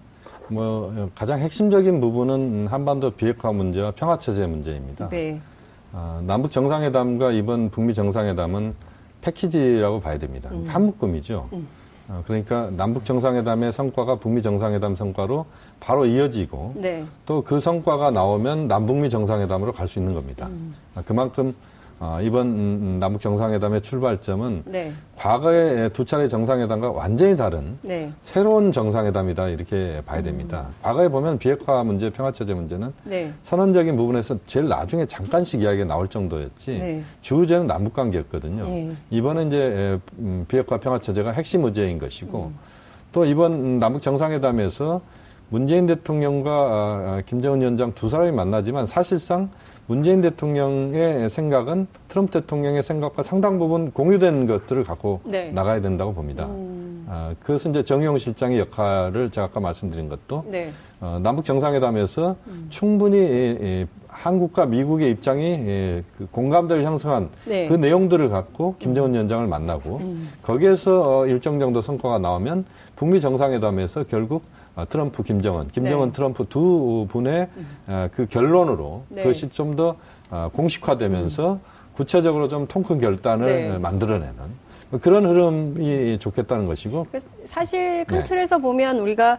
뭐 0.47 1.11
가장 1.13 1.39
핵심적인 1.39 2.01
부분은 2.01 2.65
한반도 2.67 3.11
비핵화 3.11 3.51
문제와 3.51 3.91
평화 3.91 4.17
체제 4.17 4.47
문제입니다. 4.47 5.09
네. 5.09 5.39
아, 5.94 6.22
남북 6.25 6.51
정상회담과 6.51 7.32
이번 7.32 7.70
북미 7.70 7.94
정상회담은 7.94 8.74
패키지라고 9.22 10.01
봐야 10.01 10.17
됩니다. 10.17 10.50
음. 10.51 10.65
한 10.67 10.86
묶음이죠. 10.86 11.50
어, 12.10 12.24
그러니까 12.25 12.70
남북 12.72 13.03
정상회담의 13.03 13.74
성과가 13.74 14.15
북미 14.15 14.41
정상회담 14.41 14.96
성과로 14.96 15.46
바로 15.79 16.06
이어지고 16.06 16.74
네. 16.77 17.06
또그 17.25 17.60
성과가 17.60 18.12
나오면 18.12 18.67
남북미 18.67 19.10
정상회담으로 19.10 19.74
갈 19.74 19.88
수 19.88 20.00
있는 20.00 20.13
겁니다. 20.13 20.48
음. 20.48 20.74
아, 20.96 21.01
그만큼 21.06 21.53
아, 21.99 22.19
이번 22.21 22.47
음, 22.47 22.79
음, 22.81 22.97
남북 22.99 23.21
정상회담의 23.21 23.81
출발점은 23.81 24.63
네. 24.65 24.91
과거의 25.15 25.89
두 25.93 26.05
차례 26.05 26.27
정상회담과 26.27 26.91
완전히 26.91 27.35
다른 27.35 27.79
네. 27.81 28.11
새로운 28.21 28.71
정상회담이다 28.71 29.47
이렇게 29.47 30.03
봐야 30.05 30.21
됩니다. 30.21 30.67
과거에 30.83 31.07
보면 31.07 31.39
비핵화 31.39 31.83
문제, 31.83 32.11
평화체제 32.11 32.53
문제는 32.53 32.93
네. 33.03 33.33
선언적인 33.43 33.95
부분에서 33.95 34.37
제일 34.45 34.67
나중에 34.67 35.07
잠깐씩 35.07 35.63
이야기가 35.63 35.85
나올 35.85 36.07
정도였지 36.07 36.71
네. 36.71 37.03
주제는 37.21 37.65
남북 37.65 37.93
관계였거든요. 37.93 38.65
예. 38.67 38.91
이번에 39.09 39.45
이제 39.47 39.57
에, 39.57 39.99
음, 40.19 40.45
비핵화 40.47 40.77
평화체제가 40.77 41.31
핵심 41.31 41.65
의제인 41.65 41.97
것이고 41.97 42.51
또 43.11 43.25
이번 43.25 43.53
음, 43.53 43.79
남북 43.79 44.03
정상회담에서 44.03 45.01
문재인 45.49 45.87
대통령과 45.87 46.51
아, 46.51 47.13
아, 47.15 47.21
김정은 47.25 47.61
위원장 47.61 47.93
두 47.95 48.09
사람이 48.09 48.33
만나지만 48.33 48.85
사실상 48.85 49.49
문재인 49.88 50.22
대통령의 50.22 51.29
생각은 51.29 51.88
트럼프 52.10 52.32
대통령의 52.32 52.84
생각과 52.84 53.24
상당 53.24 53.58
부분 53.58 53.91
공유된 53.91 54.46
것들을 54.46 54.84
갖고 54.84 55.22
네. 55.24 55.50
나가야 55.51 55.82
된다고 55.82 56.13
봅니다. 56.13 56.46
음. 56.46 57.06
아, 57.10 57.34
그것은 57.39 57.72
이제 57.72 57.84
정용 57.84 58.17
실장의 58.17 58.60
역할을 58.60 59.32
제가 59.32 59.48
아까 59.48 59.62
말씀드린 59.62 60.10
것도 60.10 60.44
네. 60.50 60.72
어, 61.00 61.20
남북 61.24 61.46
정상회담에서 61.46 62.36
충분히 62.70 63.17
이, 63.17 63.58
이, 63.62 63.86
한국과 64.10 64.65
미국의 64.65 65.12
입장이 65.12 65.53
이, 65.53 66.03
그 66.17 66.27
공감대를 66.32 66.84
형성한 66.84 67.29
네. 67.46 67.67
그 67.70 67.75
내용들을 67.75 68.27
갖고 68.27 68.75
김정은 68.79 69.13
위원장을 69.13 69.48
만나고 69.48 70.01
거기에서 70.41 71.20
어, 71.20 71.27
일정 71.27 71.60
정도 71.60 71.82
성과가 71.82 72.20
나오면 72.20 72.65
북미 72.98 73.22
정상회담에서 73.22 74.03
결국 74.10 74.44
어, 74.44 74.66
트럼프, 74.86 75.24
김정은, 75.24 75.67
김정은, 75.69 76.07
네. 76.07 76.13
트럼프 76.13 76.46
두 76.48 77.07
분의 77.10 77.48
어, 77.88 78.07
그 78.13 78.27
결론으로 78.27 79.03
네. 79.10 79.24
그것이 79.24 79.50
좀더 79.50 79.96
어, 80.29 80.50
공식화되면서 80.53 81.60
구체적으로 81.96 82.48
좀 82.48 82.67
통큰 82.67 83.00
결단을 83.00 83.46
네. 83.46 83.77
만들어내는 83.79 84.36
뭐 84.36 84.66
그런 85.01 85.25
흐름이 85.25 86.17
좋겠다는 86.20 86.65
것이고 86.65 87.08
그 87.12 87.20
사실 87.46 88.06
큰 88.06 88.20
네. 88.20 88.24
틀에서 88.24 88.58
보면 88.58 89.00
우리가 89.00 89.38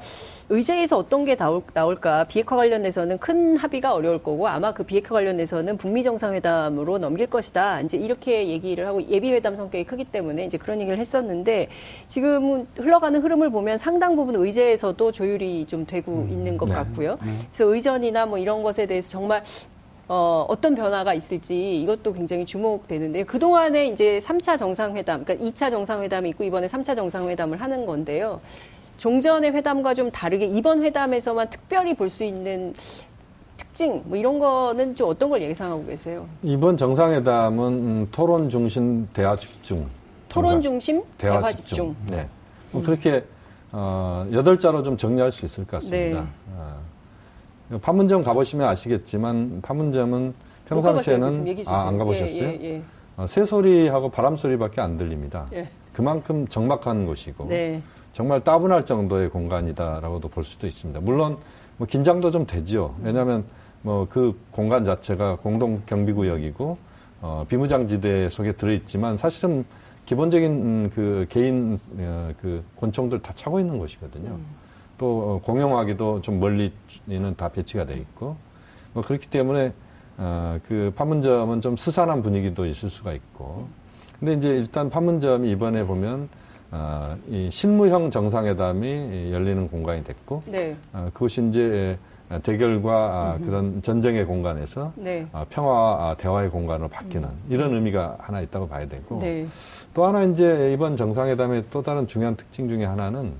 의제에서 0.51 0.99
어떤 0.99 1.25
게 1.25 1.37
나올, 1.37 1.63
나올까 1.73 2.25
비핵화 2.25 2.57
관련해서는 2.57 3.19
큰 3.19 3.57
합의가 3.57 3.95
어려울 3.95 4.23
거고 4.23 4.47
아마 4.49 4.73
그 4.73 4.83
비핵화 4.83 5.15
관련해서는 5.15 5.79
북미 5.79 6.03
정상회담으로 6.03 6.99
넘길 6.99 7.27
것이다 7.27 7.81
이제 7.83 7.97
이렇게 7.97 8.49
얘기를 8.49 8.87
하고 8.87 9.03
예비 9.09 9.33
회담 9.33 9.55
성격이 9.55 9.85
크기 9.85 10.05
때문에 10.05 10.45
이제 10.45 10.59
그런 10.59 10.81
얘기를 10.81 10.99
했었는데 10.99 11.69
지금 12.09 12.67
흘러가는 12.77 13.23
흐름을 13.23 13.51
보면 13.51 13.79
상당 13.79 14.17
부분 14.17 14.37
의제에서도 14.37 15.13
조율이 15.13 15.67
좀 15.67 15.87
되고 15.87 16.27
있는 16.31 16.59
것 16.59 16.67
네. 16.69 16.75
같고요. 16.75 17.19
그래서 17.21 17.73
의전이나 17.73 18.27
뭐 18.27 18.39
이런 18.39 18.63
것에 18.63 18.87
대해서 18.87 19.09
정말 19.09 19.43
어, 20.09 20.47
어떤 20.49 20.75
변화가 20.75 21.13
있을지 21.13 21.83
이것도 21.83 22.15
굉장히 22.15 22.47
주목되는데요. 22.47 23.27
그동안에 23.27 23.87
이제 23.89 24.19
3차 24.25 24.57
정상회담, 24.57 25.25
그러니까 25.25 25.47
2차 25.47 25.71
정상회담이 25.71 26.31
있고 26.31 26.45
이번에 26.45 26.67
3차 26.67 26.97
정상회담을 26.97 27.61
하는 27.61 27.85
건데요. 27.85 28.41
종전의 28.97 29.53
회담과 29.53 29.95
좀 29.95 30.11
다르게 30.11 30.47
이번 30.47 30.83
회담에서만 30.83 31.51
특별히 31.51 31.95
볼 31.95 32.09
수 32.09 32.25
있는 32.25 32.73
특징, 33.59 34.03
뭐 34.07 34.17
이런 34.17 34.39
거는 34.39 34.97
좀 34.97 35.11
어떤 35.11 35.29
걸 35.31 35.43
예상하고 35.43 35.85
계세요? 35.85 36.27
이번 36.43 36.77
정상회담은 36.79 37.65
음, 37.67 38.09
토론 38.11 38.49
중심 38.49 39.07
대화 39.13 39.37
집중. 39.37 39.87
토론 40.29 40.61
중심, 40.61 41.03
대화, 41.17 41.53
집중. 41.53 41.95
네. 42.07 42.27
뭐 42.71 42.83
그렇게 42.83 43.25
어, 43.73 44.27
여덟 44.33 44.59
자로 44.59 44.83
좀 44.83 44.97
정리할 44.97 45.31
수 45.33 45.45
있을 45.45 45.65
것 45.67 45.79
같습니다. 45.79 46.21
네. 46.21 46.27
어, 46.57 46.77
판문점 47.83 48.23
가보시면 48.23 48.67
아시겠지만 48.69 49.61
판문점은. 49.63 50.35
평상시에는. 50.69 51.65
아, 51.67 51.89
안 51.89 51.97
가보셨어요? 51.97 52.43
예, 52.45 52.59
예, 52.63 52.83
어, 53.17 53.27
새소리하고 53.27 54.11
바람 54.11 54.37
소리밖에 54.37 54.81
안 54.83 54.99
들립니다. 54.99 55.47
예. 55.53 55.59
예. 55.59 55.69
그만큼 55.95 56.47
적막한 56.47 57.07
곳이고 57.07 57.47
네. 57.49 57.83
정말 58.13 58.45
따분할 58.45 58.85
정도의 58.85 59.31
공간이다라고도 59.31 60.29
볼 60.29 60.45
수도 60.45 60.67
있습니다. 60.67 61.01
물론 61.01 61.39
뭐 61.79 61.87
긴장도 61.87 62.31
좀 62.31 62.47
되죠. 62.47 62.95
왜냐하면 63.03 63.45
뭐 63.83 64.07
그 64.11 64.39
공간 64.51 64.85
자체가 64.85 65.37
공동 65.37 65.83
경비구역이고 65.87 66.79
어, 67.21 67.47
비무장지대 67.49 68.29
속에 68.29 68.53
들어있지만 68.53 69.17
사실은 69.17 69.65
기본적인 70.07 70.53
음, 70.53 70.91
그 70.95 71.27
개인 71.29 71.79
어, 71.99 72.33
그 72.41 72.63
권총들 72.79 73.21
다 73.21 73.33
차고 73.35 73.61
있는 73.61 73.79
곳이거든요. 73.79 74.39
또 74.99 75.07
어, 75.07 75.41
공용화기도 75.45 76.21
좀 76.21 76.41
멀리는 76.41 77.37
다 77.37 77.49
배치가 77.49 77.87
돼 77.87 77.95
있고 77.95 78.37
뭐 78.93 79.03
그렇기 79.03 79.29
때문에 79.29 79.73
어, 80.19 80.59
그 80.67 80.93
판문점은 80.97 81.61
좀 81.61 81.77
스산한 81.77 82.23
분위기도 82.23 82.67
있을 82.67 82.91
수가 82.91 83.13
있고 83.13 83.69
근데 84.19 84.35
이제 84.35 84.49
일단 84.51 84.91
판문점이 84.91 85.51
이번에 85.51 85.85
보면 85.85 86.29
어, 86.73 87.17
이 87.29 87.49
실무형 87.51 88.11
정상회담이 88.11 89.33
열리는 89.33 89.69
공간이 89.69 90.05
됐고 90.05 90.43
네. 90.47 90.77
어, 90.93 91.09
그것이 91.15 91.49
이제 91.49 91.97
대결과 92.43 92.93
아, 92.93 93.39
그런 93.43 93.81
전쟁의 93.81 94.27
공간에서 94.27 94.93
네. 94.97 95.27
아, 95.33 95.47
평화와 95.49 96.11
아, 96.11 96.15
대화의 96.17 96.51
공간으로 96.51 96.89
바뀌는 96.89 97.27
이런 97.49 97.75
의미가 97.75 98.19
하나 98.21 98.43
있다고 98.43 98.69
봐야 98.69 98.87
되고 98.87 99.19
네. 99.21 99.47
또 99.95 100.05
하나 100.05 100.25
이제 100.25 100.71
이번 100.75 100.99
정상회담의 100.99 101.65
또 101.71 101.83
다른 101.83 102.07
중요한 102.07 102.37
특징 102.37 102.69
중에 102.69 102.85
하나는 102.85 103.33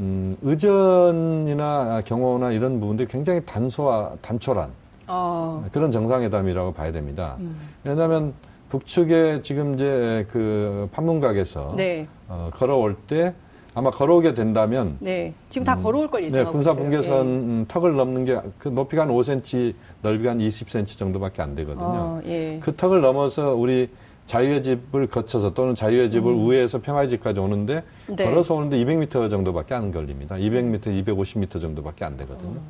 음, 0.00 0.36
의전이나 0.42 2.02
경호나 2.04 2.52
이런 2.52 2.80
부분들이 2.80 3.06
굉장히 3.06 3.40
단소와 3.44 4.12
단촐한 4.22 4.70
어, 5.08 5.64
그런 5.72 5.90
정상회담이라고 5.90 6.72
봐야 6.72 6.90
됩니다. 6.90 7.36
음. 7.40 7.54
왜냐하면 7.84 8.32
북측에 8.70 9.42
지금 9.42 9.74
이제 9.74 10.26
그 10.30 10.88
판문각에서 10.92 11.74
네. 11.76 12.06
어, 12.28 12.50
걸어올 12.54 12.94
때 12.94 13.34
아마 13.74 13.90
걸어오게 13.90 14.34
된다면 14.34 14.96
네. 15.00 15.32
지금 15.50 15.64
다 15.64 15.76
걸어올 15.76 16.08
걸 16.08 16.22
네, 16.22 16.26
예상하고 16.28 16.52
군사 16.52 16.70
있어요. 16.70 16.82
분계선 16.82 17.14
예. 17.26 17.30
음, 17.30 17.64
턱을 17.68 17.94
넘는 17.96 18.24
게 18.24 18.40
그 18.58 18.68
높이가 18.68 19.02
한 19.02 19.08
5cm, 19.10 19.74
넓이가 20.02 20.30
한 20.30 20.38
20cm 20.38 20.98
정도밖에 20.98 21.42
안 21.42 21.54
되거든요. 21.56 21.84
어, 21.84 22.20
예. 22.26 22.58
그 22.60 22.74
턱을 22.74 23.00
넘어서 23.00 23.54
우리 23.54 23.88
자유의 24.30 24.62
집을 24.62 25.08
거쳐서 25.08 25.54
또는 25.54 25.74
자유의 25.74 26.08
집을 26.10 26.32
우회해서 26.32 26.80
평화의 26.80 27.08
집까지 27.08 27.40
오는데 27.40 27.82
음. 28.08 28.14
네. 28.14 28.24
걸어서 28.24 28.54
오는데 28.54 28.76
200m 28.76 29.28
정도밖에 29.28 29.74
안 29.74 29.90
걸립니다. 29.90 30.36
200m, 30.36 31.04
250m 31.04 31.60
정도밖에 31.60 32.04
안 32.04 32.16
되거든요. 32.16 32.60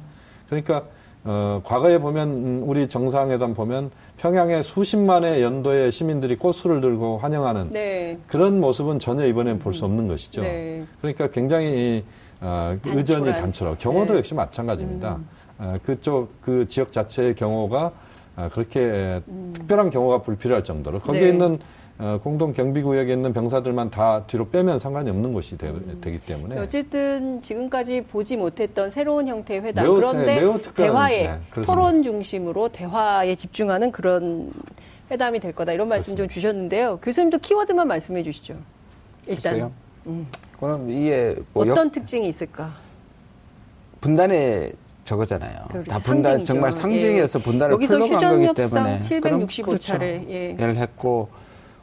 그러니까 0.48 0.84
어, 1.22 1.60
과거에 1.62 1.98
보면 1.98 2.28
음, 2.30 2.62
우리 2.64 2.88
정상회담 2.88 3.52
보면 3.52 3.90
평양에 4.16 4.62
수십만의 4.62 5.42
연도의 5.42 5.92
시민들이 5.92 6.34
꽃술을 6.36 6.80
들고 6.80 7.18
환영하는 7.18 7.68
네. 7.72 8.16
그런 8.26 8.58
모습은 8.58 8.98
전혀 8.98 9.26
이번엔 9.26 9.58
볼 9.58 9.74
수 9.74 9.84
없는 9.84 10.08
것이죠. 10.08 10.40
네. 10.40 10.84
그러니까 11.02 11.26
굉장히 11.30 12.04
어. 12.40 12.74
의전이 12.86 13.34
단촐하고 13.34 13.76
경호도 13.76 14.14
네. 14.14 14.18
역시 14.20 14.32
마찬가지입니다. 14.32 15.18
어, 15.58 15.74
그쪽 15.84 16.40
그 16.40 16.66
지역 16.68 16.90
자체의 16.90 17.34
경호가 17.34 17.84
어, 17.84 17.92
그렇게 18.48 19.20
특별한 19.54 19.90
경호가 19.90 20.22
불필요할 20.22 20.64
정도로 20.64 21.00
거기에 21.00 21.22
네. 21.22 21.28
있는 21.28 21.58
어, 21.98 22.18
공동 22.22 22.54
경비 22.54 22.80
구역에 22.82 23.12
있는 23.12 23.34
병사들만 23.34 23.90
다 23.90 24.24
뒤로 24.26 24.48
빼면 24.48 24.78
상관이 24.78 25.10
없는 25.10 25.34
곳이 25.34 25.58
되, 25.58 25.70
기 26.02 26.18
때문에 26.18 26.58
어쨌든 26.58 27.42
지금까지 27.42 28.04
보지 28.04 28.38
못했던 28.38 28.88
새로운 28.88 29.28
형태의 29.28 29.60
회담 29.60 29.84
매우 29.84 29.96
그런데 29.96 30.24
세- 30.24 30.40
매우 30.40 30.60
특별한, 30.62 30.92
대화에 30.92 31.26
네. 31.26 31.62
토론 31.62 32.02
중심으로 32.02 32.70
대화에 32.70 33.36
집중하는 33.36 33.92
그런 33.92 34.50
회담이 35.10 35.40
될 35.40 35.52
거다 35.52 35.72
이런 35.72 35.88
말씀 35.88 36.16
좀 36.16 36.26
주셨는데요. 36.26 37.00
교수님도 37.02 37.38
키워드만 37.38 37.86
말씀해 37.86 38.22
주시죠. 38.22 38.54
일단. 39.26 39.70
음. 40.06 40.26
그럼 40.58 40.88
이게 40.88 41.36
뭐 41.52 41.64
어떤 41.64 41.86
역, 41.88 41.92
특징이 41.92 42.26
있을까? 42.28 42.72
분단의 44.00 44.72
저거잖아요. 45.04 45.64
그렇죠. 45.70 45.90
다 45.90 45.98
분단 45.98 46.22
상징이죠. 46.32 46.44
정말 46.44 46.72
상징에서 46.72 47.38
예. 47.38 47.42
분단을 47.42 47.72
여기서 47.74 47.94
풀러 47.98 48.08
간 48.18 48.30
거기 48.44 48.54
때문에 48.54 48.94
협상 48.96 49.20
그럼 49.20 49.46
765차례 49.46 50.28
예. 50.30 50.56
를 50.58 50.76
했고 50.76 51.28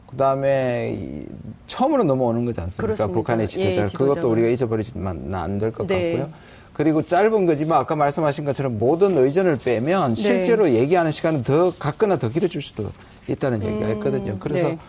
그다음에 0.07 0.95
이- 0.97 1.25
처음으로 1.67 2.03
넘어오는 2.03 2.45
거지 2.45 2.61
않습니까? 2.61 2.81
그렇습니다. 2.81 3.13
북한의 3.13 3.43
예, 3.43 3.47
지도자를 3.47 3.87
지도자가. 3.89 4.13
그것도 4.15 4.31
우리가 4.31 4.47
잊어버리면 4.47 5.33
안 5.35 5.59
될 5.59 5.71
것 5.71 5.85
네. 5.87 6.11
같고요. 6.17 6.29
그리고 6.73 7.01
짧은 7.01 7.45
거지만 7.47 7.79
아까 7.79 7.95
말씀하신 7.95 8.45
것처럼 8.45 8.77
모든 8.77 9.17
의전을 9.17 9.57
빼면 9.57 10.13
네. 10.13 10.21
실제로 10.21 10.69
얘기하는 10.69 11.11
시간은 11.11 11.43
더 11.43 11.73
갖거나 11.77 12.19
더 12.19 12.29
길어질 12.29 12.61
수도 12.61 12.91
있다는 13.27 13.63
얘기가 13.63 13.89
있거든요. 13.93 14.37
그래서 14.39 14.69
네. 14.69 14.79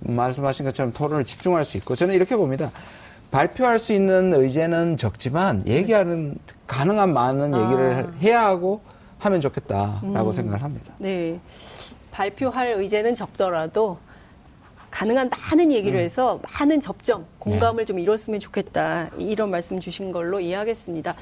말씀하신 0.00 0.66
것처럼 0.66 0.92
토론을 0.92 1.24
집중할 1.24 1.64
수 1.64 1.76
있고 1.78 1.96
저는 1.96 2.14
이렇게 2.14 2.36
봅니다. 2.36 2.70
발표할 3.30 3.78
수 3.78 3.92
있는 3.92 4.32
의제는 4.32 4.96
적지만 4.96 5.66
얘기하는 5.66 6.38
가능한 6.66 7.12
많은 7.12 7.56
얘기를 7.56 7.92
아. 7.92 8.00
음. 8.00 8.18
해야 8.22 8.44
하고 8.44 8.80
하면 9.18 9.40
좋겠다라고 9.40 10.32
생각을 10.32 10.62
합니다. 10.62 10.94
네. 10.98 11.38
발표할 12.10 12.74
의제는 12.78 13.14
적더라도 13.14 13.98
가능한 14.90 15.30
많은 15.30 15.70
얘기를 15.70 16.00
해서 16.00 16.40
많은 16.42 16.80
접점, 16.80 17.26
공감을 17.38 17.84
좀 17.84 17.98
이뤘으면 17.98 18.40
좋겠다. 18.40 19.10
이런 19.18 19.50
말씀 19.50 19.78
주신 19.78 20.12
걸로 20.12 20.40
이해하겠습니다. 20.40 21.14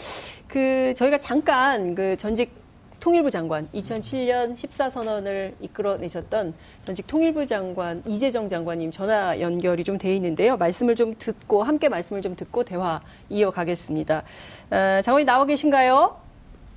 그 0.46 0.94
저희가 0.96 1.18
잠깐 1.18 1.94
그 1.94 2.16
전직 2.16 2.65
통일부 3.06 3.30
장관 3.30 3.68
2007년 3.72 4.56
14선언을 4.56 5.52
이끌어내셨던 5.60 6.54
전직 6.84 7.06
통일부 7.06 7.46
장관 7.46 8.02
이재정 8.04 8.48
장관님 8.48 8.90
전화 8.90 9.38
연결이 9.40 9.84
좀 9.84 9.96
돼 9.96 10.12
있는데요. 10.16 10.56
말씀을 10.56 10.96
좀 10.96 11.14
듣고 11.16 11.62
함께 11.62 11.88
말씀을 11.88 12.20
좀 12.20 12.34
듣고 12.34 12.64
대화 12.64 13.00
이어가겠습니다. 13.28 14.24
어, 14.72 15.00
장관님 15.04 15.24
나와 15.24 15.44
계신가요? 15.46 16.16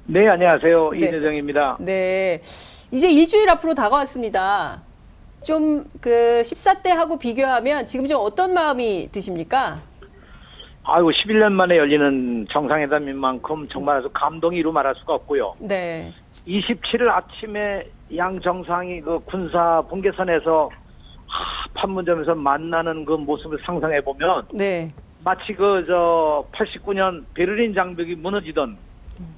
네, 0.05 0.27
안녕하세요. 0.29 0.91
네. 0.91 0.97
이재정입니다. 0.99 1.77
네. 1.79 2.41
이제 2.91 3.09
일주일 3.11 3.49
앞으로 3.49 3.73
다가왔습니다. 3.73 4.83
좀 5.41 5.83
그 5.99 6.43
14대하고 6.45 7.17
비교하면 7.17 7.87
지금 7.87 8.05
좀 8.05 8.21
어떤 8.21 8.53
마음이 8.53 9.09
드십니까? 9.11 9.81
아이고, 10.91 11.11
11년 11.11 11.51
만에 11.51 11.77
열리는 11.77 12.47
정상회담인 12.51 13.17
만큼 13.17 13.67
정말 13.71 13.97
아주 13.97 14.09
감동이 14.13 14.57
이루 14.57 14.71
말할 14.71 14.95
수가 14.95 15.13
없고요. 15.15 15.53
네. 15.59 16.11
27일 16.47 17.07
아침에 17.09 17.87
양 18.15 18.39
정상이 18.41 19.01
그 19.01 19.19
군사 19.25 19.81
분계선에서 19.89 20.69
하, 21.27 21.69
판문점에서 21.75 22.33
만나는 22.33 23.05
그 23.05 23.13
모습을 23.13 23.59
상상해 23.63 24.01
보면 24.01 24.47
네. 24.53 24.89
마치 25.23 25.53
그 25.53 25.83
저 25.85 26.43
89년 26.53 27.23
베를린 27.35 27.73
장벽이 27.75 28.15
무너지던 28.15 28.77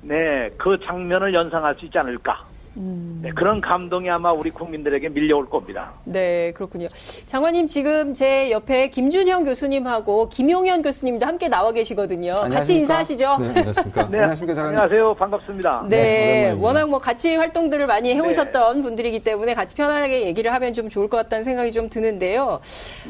네, 0.03 0.49
그 0.57 0.77
장면을 0.85 1.33
연상할 1.33 1.75
수 1.75 1.85
있지 1.85 1.97
않을까. 1.97 2.45
네, 2.73 3.31
그런 3.35 3.59
감동이 3.59 4.09
아마 4.09 4.31
우리 4.31 4.49
국민들에게 4.49 5.09
밀려올 5.09 5.49
겁니다. 5.49 5.91
네, 6.05 6.53
그렇군요. 6.53 6.87
장관님 7.25 7.67
지금 7.67 8.13
제 8.13 8.49
옆에 8.49 8.89
김준형 8.89 9.43
교수님하고 9.43 10.29
김용현 10.29 10.81
교수님도 10.81 11.25
함께 11.25 11.49
나와 11.49 11.73
계시거든요. 11.73 12.33
같이 12.33 12.43
안녕하십니까? 12.45 12.81
인사하시죠? 12.81 13.37
네, 13.39 13.47
안녕하십니까? 13.49 14.01
네, 14.09 14.17
안녕하십니까, 14.19 14.53
장관님. 14.55 14.79
안녕하세요. 14.79 15.15
반갑습니다. 15.15 15.85
네, 15.89 15.97
네. 15.97 16.51
워낙 16.51 16.89
뭐 16.89 16.99
같이 16.99 17.35
활동들을 17.35 17.87
많이 17.87 18.15
해오셨던 18.15 18.83
분들이기 18.83 19.19
때문에 19.19 19.53
같이 19.53 19.75
편안하게 19.75 20.25
얘기를 20.27 20.53
하면 20.53 20.71
좀 20.71 20.87
좋을 20.87 21.09
것 21.09 21.17
같다는 21.17 21.43
생각이 21.43 21.73
좀 21.73 21.89
드는데요. 21.89 22.61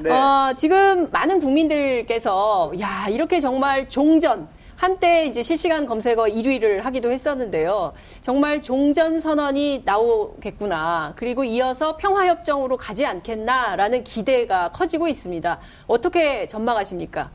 네. 0.02 0.10
어, 0.10 0.54
지금 0.56 1.10
많은 1.12 1.39
국민들께서 1.39 2.71
야 2.80 3.08
이렇게 3.10 3.39
정말 3.39 3.88
종전 3.88 4.47
한때 4.82 5.28
이제 5.28 5.44
실시간 5.44 5.86
검색어 5.86 6.24
1위를 6.24 6.82
하기도 6.82 7.12
했었는데요. 7.12 7.94
정말 8.22 8.63
종전 8.63 9.20
선언이 9.20 9.84
나오겠구나. 9.86 11.13
그리고 11.17 11.44
이어서 11.44 11.98
평화협정으로 11.98 12.78
가지 12.78 13.06
않겠나라는 13.06 14.04
기대가 14.04 14.72
커지고 14.72 15.08
있습니다. 15.08 15.60
어떻게 15.86 16.48
전망하십니까? 16.48 17.30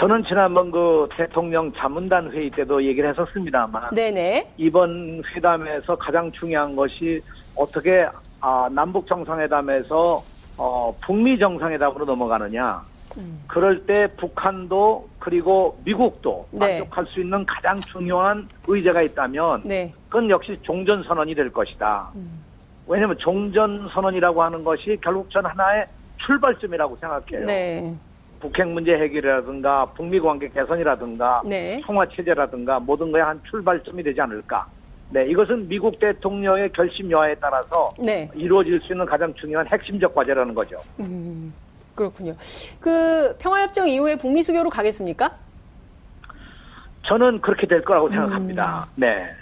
저는 0.00 0.24
지난번 0.24 0.72
그 0.72 1.08
대통령 1.16 1.72
자문단 1.74 2.32
회의 2.32 2.50
때도 2.50 2.84
얘기를 2.86 3.08
했었습니다만 3.10 3.94
네네. 3.94 4.54
이번 4.56 5.22
회담에서 5.36 5.94
가장 5.94 6.32
중요한 6.32 6.74
것이 6.74 7.22
어떻게 7.54 8.08
아, 8.40 8.68
남북 8.72 9.06
정상회담에서 9.06 10.24
어, 10.58 10.96
북미 11.06 11.38
정상회담으로 11.38 12.04
넘어가느냐. 12.04 12.82
음. 13.18 13.44
그럴 13.46 13.86
때 13.86 14.08
북한도 14.16 15.11
그리고 15.22 15.78
미국도 15.84 16.48
네. 16.50 16.58
만족할 16.58 17.06
수 17.06 17.20
있는 17.20 17.46
가장 17.46 17.78
중요한 17.80 18.48
의제가 18.66 19.02
있다면 19.02 19.62
네. 19.64 19.94
그건 20.08 20.28
역시 20.28 20.58
종전 20.62 21.04
선언이 21.04 21.36
될 21.36 21.48
것이다. 21.52 22.10
왜냐하면 22.88 23.16
종전 23.18 23.88
선언이라고 23.88 24.42
하는 24.42 24.64
것이 24.64 24.98
결국 25.00 25.30
전 25.30 25.46
하나의 25.46 25.86
출발점이라고 26.26 26.96
생각해요. 26.96 27.46
네. 27.46 27.94
북핵 28.40 28.66
문제 28.66 28.94
해결이라든가 28.94 29.86
북미 29.94 30.18
관계 30.18 30.48
개선이라든가 30.48 31.42
네. 31.44 31.80
통화 31.84 32.04
체제라든가 32.08 32.80
모든 32.80 33.12
거에 33.12 33.22
한 33.22 33.40
출발점이 33.48 34.02
되지 34.02 34.20
않을까. 34.20 34.66
네, 35.10 35.24
이것은 35.26 35.68
미국 35.68 36.00
대통령의 36.00 36.72
결심 36.72 37.08
여하에 37.12 37.36
따라서 37.36 37.90
네. 38.02 38.28
이루어질 38.34 38.80
수 38.80 38.92
있는 38.92 39.06
가장 39.06 39.32
중요한 39.34 39.64
핵심적 39.68 40.12
과제라는 40.14 40.52
거죠. 40.52 40.80
음, 40.98 41.52
그렇군요. 41.94 42.34
그 42.80 43.36
평화협정 43.38 43.88
이후에 43.88 44.16
북미 44.16 44.42
수교로 44.42 44.70
가겠습니까? 44.70 45.36
저는 47.06 47.40
그렇게 47.40 47.66
될 47.66 47.82
거라고 47.82 48.06
음. 48.06 48.12
생각합니다. 48.12 48.88
네. 48.94 49.34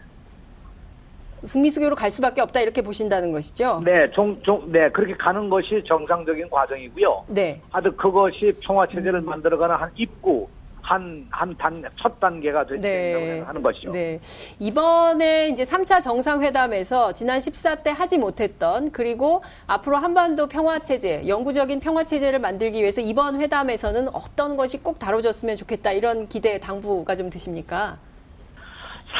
북미 1.48 1.70
수교로 1.70 1.96
갈 1.96 2.10
수밖에 2.10 2.40
없다 2.42 2.60
이렇게 2.60 2.82
보신다는 2.82 3.32
것이죠? 3.32 3.80
네, 3.82 4.10
종, 4.10 4.40
종, 4.42 4.70
네, 4.70 4.90
그렇게 4.90 5.14
가는 5.14 5.48
것이 5.48 5.82
정상적인 5.86 6.50
과정이고요. 6.50 7.24
네. 7.28 7.60
하여튼 7.70 7.96
그것이 7.96 8.54
평화 8.62 8.86
체제를 8.86 9.22
만들어가는 9.22 9.74
한 9.76 9.90
입구, 9.96 10.48
한, 10.82 11.26
한 11.30 11.56
단, 11.56 11.82
첫 11.96 12.18
단계가 12.20 12.64
되- 12.64 12.76
된다고 12.76 13.24
네. 13.24 13.30
생각하는 13.34 13.62
것이죠. 13.62 13.92
네. 13.92 14.20
이번에 14.58 15.48
이제 15.48 15.64
3차 15.64 16.00
정상회담에서 16.02 17.12
지난 17.12 17.38
14대 17.38 17.94
하지 17.94 18.18
못했던 18.18 18.90
그리고 18.92 19.42
앞으로 19.66 19.96
한반도 19.96 20.48
평화체제, 20.48 21.28
영구적인 21.28 21.80
평화체제를 21.80 22.38
만들기 22.38 22.80
위해서 22.80 23.00
이번 23.00 23.40
회담에서는 23.40 24.08
어떤 24.14 24.56
것이 24.56 24.82
꼭 24.82 24.98
다뤄졌으면 24.98 25.56
좋겠다 25.56 25.92
이런 25.92 26.28
기대 26.28 26.58
당부가 26.58 27.14
좀 27.14 27.30
드십니까? 27.30 27.98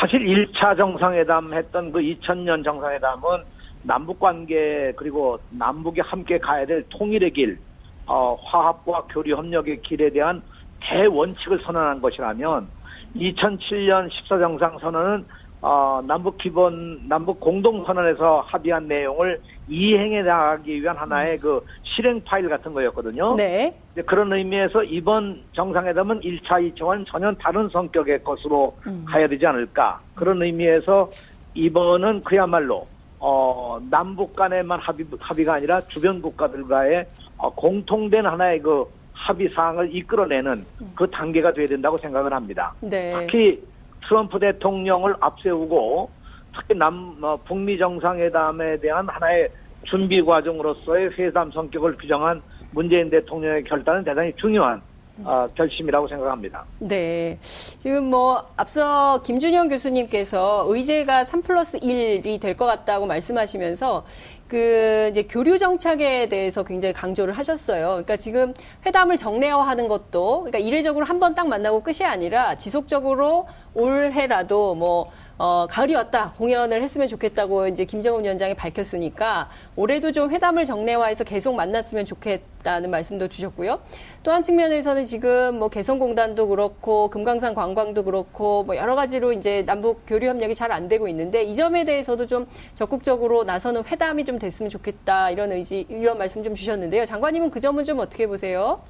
사실 0.00 0.20
1차 0.20 0.76
정상회담 0.76 1.52
했던 1.52 1.92
그 1.92 1.98
2000년 2.00 2.64
정상회담은 2.64 3.42
남북 3.82 4.20
관계 4.20 4.92
그리고 4.96 5.38
남북이 5.50 6.00
함께 6.00 6.38
가야 6.38 6.64
될 6.66 6.84
통일의 6.90 7.32
길, 7.32 7.58
어, 8.06 8.34
화합과 8.34 9.04
교류 9.10 9.36
협력의 9.36 9.80
길에 9.82 10.10
대한 10.10 10.42
대원칙을 10.80 11.60
선언한 11.64 12.00
것이라면 12.00 12.68
2007년 13.16 14.08
14정상 14.10 14.80
선언은 14.80 15.24
어, 15.62 16.00
남북 16.06 16.38
기본 16.38 17.06
남북 17.06 17.38
공동 17.38 17.84
선언에서 17.84 18.40
합의한 18.46 18.88
내용을 18.88 19.38
이행해 19.68 20.22
나가기 20.22 20.80
위한 20.80 20.96
하나의 20.96 21.38
그 21.38 21.64
실행 21.84 22.22
파일 22.24 22.48
같은 22.48 22.72
거였거든요. 22.72 23.36
네. 23.36 23.74
그런 24.06 24.32
의미에서 24.32 24.84
이번 24.84 25.42
정상회담은 25.52 26.20
1차, 26.20 26.74
2차와는 26.74 27.04
전혀 27.06 27.32
다른 27.34 27.68
성격의 27.68 28.24
것으로 28.24 28.74
음. 28.86 29.04
가야 29.06 29.28
되지 29.28 29.44
않을까. 29.46 30.00
그런 30.14 30.42
의미에서 30.42 31.10
이번은 31.54 32.22
그야말로 32.22 32.86
어, 33.18 33.78
남북 33.90 34.34
간에만 34.34 34.80
합의, 34.80 35.06
합의가 35.20 35.54
아니라 35.54 35.82
주변 35.88 36.22
국가들과의 36.22 37.04
어, 37.36 37.50
공통된 37.54 38.24
하나의 38.24 38.60
그 38.60 38.86
합의 39.20 39.50
사항을 39.54 39.94
이끌어내는 39.94 40.64
그 40.96 41.08
단계가 41.10 41.52
돼야 41.52 41.66
된다고 41.66 41.98
생각을 41.98 42.32
합니다. 42.32 42.72
네. 42.80 43.12
특히 43.26 43.62
트럼프 44.08 44.38
대통령을 44.38 45.14
앞세우고 45.20 46.10
특히 46.56 46.74
남 46.76 47.16
어, 47.22 47.38
북미 47.44 47.78
정상회담에 47.78 48.78
대한 48.80 49.06
하나의 49.08 49.50
준비 49.84 50.22
과정으로서의 50.22 51.10
회담 51.18 51.50
성격을 51.52 51.96
규정한 51.98 52.42
문재인 52.72 53.10
대통령의 53.10 53.64
결단은 53.64 54.04
대단히 54.04 54.32
중요한 54.36 54.80
어, 55.22 55.46
결심이라고 55.54 56.08
생각합니다. 56.08 56.64
네. 56.78 57.38
지금 57.42 58.04
뭐, 58.04 58.42
앞서 58.56 59.20
김준영 59.22 59.68
교수님께서 59.68 60.64
의제가 60.66 61.24
3 61.24 61.42
플러스 61.42 61.78
1이 61.78 62.40
될 62.40 62.56
것 62.56 62.64
같다고 62.64 63.06
말씀하시면서 63.06 64.04
그 64.50 65.08
이제 65.12 65.22
교류 65.22 65.58
정착에 65.58 66.28
대해서 66.28 66.64
굉장히 66.64 66.92
강조를 66.92 67.34
하셨어요. 67.38 67.86
그러니까 67.90 68.16
지금 68.16 68.52
회담을 68.84 69.16
정례화하는 69.16 69.86
것도 69.88 70.40
그러니까 70.40 70.58
이례적으로 70.58 71.04
한 71.06 71.20
번 71.20 71.34
딱 71.36 71.46
만나고 71.48 71.82
끝이 71.82 72.04
아니라 72.04 72.56
지속적으로 72.58 73.46
올해라도 73.74 74.74
뭐 74.74 75.10
어, 75.42 75.66
가을이 75.70 75.94
왔다 75.94 76.34
공연을 76.36 76.82
했으면 76.82 77.08
좋겠다고 77.08 77.68
이제 77.68 77.86
김정은 77.86 78.24
위원장이 78.24 78.52
밝혔으니까 78.52 79.48
올해도 79.74 80.12
좀 80.12 80.30
회담을 80.30 80.66
정례화해서 80.66 81.24
계속 81.24 81.54
만났으면 81.54 82.04
좋겠다는 82.04 82.90
말씀도 82.90 83.28
주셨고요. 83.28 83.80
또 84.22 84.32
한 84.32 84.42
측면에서는 84.42 85.06
지금 85.06 85.58
뭐 85.58 85.70
개성공단도 85.70 86.48
그렇고 86.48 87.08
금강산 87.08 87.54
관광도 87.54 88.04
그렇고 88.04 88.64
뭐 88.64 88.76
여러 88.76 88.94
가지로 88.94 89.32
이제 89.32 89.64
남북 89.64 90.02
교류 90.06 90.28
협력이 90.28 90.54
잘 90.54 90.70
안 90.72 90.88
되고 90.88 91.08
있는데 91.08 91.42
이 91.42 91.54
점에 91.54 91.84
대해서도 91.86 92.26
좀 92.26 92.46
적극적으로 92.74 93.42
나서는 93.44 93.82
회담이 93.86 94.26
좀 94.26 94.38
됐으면 94.38 94.68
좋겠다 94.68 95.30
이런 95.30 95.52
의지 95.52 95.86
이런 95.88 96.18
말씀 96.18 96.44
좀 96.44 96.54
주셨는데요. 96.54 97.06
장관님은 97.06 97.50
그 97.50 97.60
점은 97.60 97.84
좀 97.84 97.98
어떻게 97.98 98.26
보세요? 98.26 98.82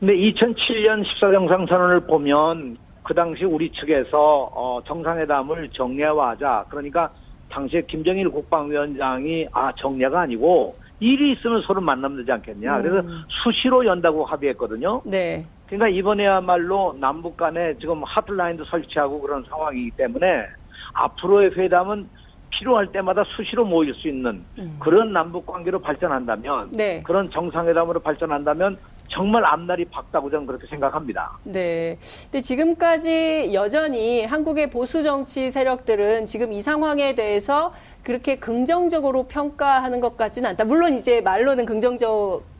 근데 0.00 0.14
2007년 0.14 1.04
14정상선언을 1.22 2.08
보면 2.08 2.76
그 3.04 3.14
당시 3.14 3.44
우리 3.44 3.70
측에서 3.70 4.50
어, 4.52 4.80
정상회담을 4.86 5.68
정례화하자. 5.68 6.66
그러니까 6.70 7.10
당시에 7.50 7.82
김정일 7.82 8.30
국방위원장이 8.30 9.46
아 9.52 9.70
정례가 9.76 10.22
아니고 10.22 10.74
일이 11.00 11.32
있으면 11.32 11.62
서로 11.66 11.82
만나면 11.82 12.18
되지 12.18 12.32
않겠냐. 12.32 12.80
그래서 12.80 13.06
수시로 13.28 13.84
연다고 13.84 14.24
합의했거든요. 14.24 15.02
네. 15.04 15.44
그러니까 15.66 15.88
이번에야말로 15.88 16.96
남북 16.98 17.36
간에 17.36 17.74
지금 17.78 18.02
하트라인도 18.04 18.64
설치하고 18.64 19.20
그런 19.20 19.44
상황이기 19.48 19.92
때문에 19.92 20.46
앞으로의 20.94 21.50
회담은 21.56 22.08
필요할 22.50 22.92
때마다 22.92 23.24
수시로 23.36 23.64
모일 23.64 23.92
수 23.94 24.08
있는 24.08 24.44
그런 24.78 25.12
남북 25.12 25.44
관계로 25.44 25.80
발전한다면 25.80 26.70
네. 26.72 27.02
그런 27.02 27.30
정상회담으로 27.30 28.00
발전한다면 28.00 28.78
정말 29.14 29.44
앞날이 29.44 29.84
밝다고 29.84 30.28
저는 30.28 30.46
그렇게 30.46 30.66
생각합니다. 30.66 31.38
네. 31.44 31.98
근데 32.24 32.42
지금까지 32.42 33.50
여전히 33.54 34.24
한국의 34.24 34.70
보수 34.70 35.02
정치 35.02 35.50
세력들은 35.50 36.26
지금 36.26 36.52
이 36.52 36.60
상황에 36.60 37.14
대해서 37.14 37.72
그렇게 38.02 38.36
긍정적으로 38.36 39.26
평가하는 39.28 40.00
것 40.00 40.16
같지는 40.16 40.50
않다. 40.50 40.64
물론 40.64 40.94
이제 40.94 41.20
말로는 41.20 41.64
긍정적 41.64 42.54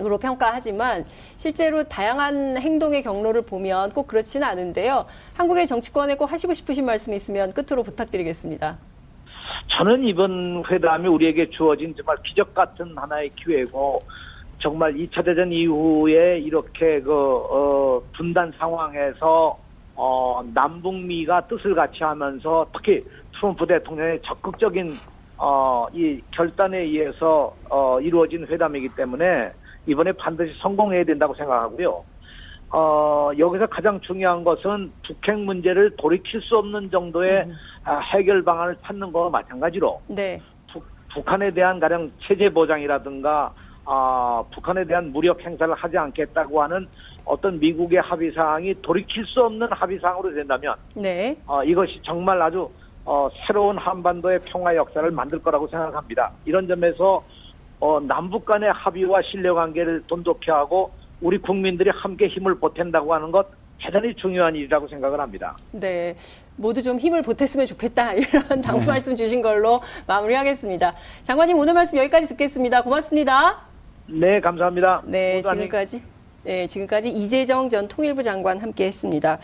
으로 0.00 0.16
평가하지만 0.18 1.04
실제로 1.36 1.84
다양한 1.84 2.56
행동의 2.56 3.02
경로를 3.02 3.42
보면 3.42 3.90
꼭 3.90 4.08
그렇지는 4.08 4.48
않은데요. 4.48 5.04
한국의 5.34 5.66
정치권에 5.66 6.16
꼭 6.16 6.32
하시고 6.32 6.54
싶으신 6.54 6.86
말씀 6.86 7.12
있으면 7.12 7.52
끝으로 7.52 7.82
부탁드리겠습니다. 7.82 8.78
저는 9.68 10.04
이번 10.04 10.64
회담이 10.68 11.06
우리에게 11.08 11.50
주어진 11.50 11.94
정말 11.94 12.16
기적 12.24 12.54
같은 12.54 12.96
하나의 12.96 13.30
기회고 13.36 14.02
정말 14.62 14.94
2차 14.94 15.24
대전 15.24 15.52
이후에 15.52 16.38
이렇게 16.38 17.00
그 17.00 17.12
어, 17.12 18.00
분단 18.16 18.52
상황에서 18.56 19.58
어, 19.96 20.42
남북미가 20.54 21.48
뜻을 21.48 21.74
같이 21.74 22.04
하면서 22.04 22.66
특히 22.72 23.00
트럼프 23.34 23.66
대통령의 23.66 24.20
적극적인 24.22 24.96
어, 25.36 25.86
이 25.92 26.20
결단에 26.30 26.78
의해서 26.78 27.54
어, 27.68 28.00
이루어진 28.00 28.46
회담이기 28.46 28.90
때문에 28.94 29.50
이번에 29.86 30.12
반드시 30.12 30.56
성공해야 30.60 31.02
된다고 31.04 31.34
생각하고요. 31.34 32.04
어, 32.70 33.30
여기서 33.36 33.66
가장 33.66 34.00
중요한 34.00 34.44
것은 34.44 34.92
북핵 35.04 35.38
문제를 35.40 35.96
돌이킬 35.96 36.40
수 36.40 36.56
없는 36.56 36.90
정도의 36.90 37.48
아, 37.84 37.98
해결 38.14 38.42
방안을 38.42 38.76
찾는 38.82 39.12
거와 39.12 39.28
마찬가지로 39.28 40.00
네. 40.06 40.40
북, 40.72 40.84
북한에 41.12 41.50
대한 41.50 41.80
가령 41.80 42.12
체제 42.22 42.48
보장이라든가 42.48 43.52
아, 43.84 44.42
북한에 44.54 44.84
대한 44.84 45.12
무력 45.12 45.40
행사를 45.40 45.72
하지 45.74 45.98
않겠다고 45.98 46.62
하는 46.62 46.86
어떤 47.24 47.58
미국의 47.58 48.00
합의 48.00 48.32
사항이 48.32 48.74
돌이킬 48.82 49.24
수 49.26 49.40
없는 49.42 49.68
합의 49.70 49.98
사항으로 50.00 50.34
된다면 50.34 50.74
네. 50.94 51.36
어, 51.46 51.62
이것이 51.62 52.00
정말 52.02 52.40
아주 52.40 52.68
어, 53.04 53.28
새로운 53.46 53.78
한반도의 53.78 54.40
평화 54.44 54.74
역사를 54.76 55.08
만들 55.10 55.40
거라고 55.40 55.66
생각합니다. 55.68 56.32
이런 56.44 56.66
점에서 56.68 57.24
어, 57.80 57.98
남북 58.00 58.44
간의 58.44 58.72
합의와 58.72 59.22
신뢰 59.22 59.50
관계를 59.50 60.02
돈독히 60.06 60.50
하고 60.50 60.92
우리 61.20 61.38
국민들이 61.38 61.90
함께 61.90 62.28
힘을 62.28 62.56
보탠다고 62.56 63.12
하는 63.14 63.30
것 63.30 63.46
대단히 63.80 64.14
중요한 64.14 64.54
일이라고 64.54 64.86
생각을 64.86 65.18
합니다. 65.20 65.56
네. 65.72 66.16
모두 66.56 66.82
좀 66.82 66.98
힘을 66.98 67.22
보탰으면 67.22 67.66
좋겠다. 67.66 68.14
이런 68.14 68.60
당부 68.60 68.86
말씀 68.86 69.16
주신 69.16 69.42
걸로 69.42 69.80
마무리하겠습니다. 70.06 70.94
장관님 71.22 71.56
오늘 71.58 71.74
말씀 71.74 71.98
여기까지 71.98 72.28
듣겠습니다. 72.28 72.82
고맙습니다. 72.82 73.71
네, 74.06 74.40
감사합니다. 74.40 75.02
네, 75.06 75.42
지금까지 75.42 76.02
네, 76.44 76.66
지금까지 76.66 77.10
이재정 77.10 77.68
전 77.68 77.86
통일부 77.88 78.22
장관 78.22 78.58
함께 78.58 78.86
했습니다. 78.86 79.38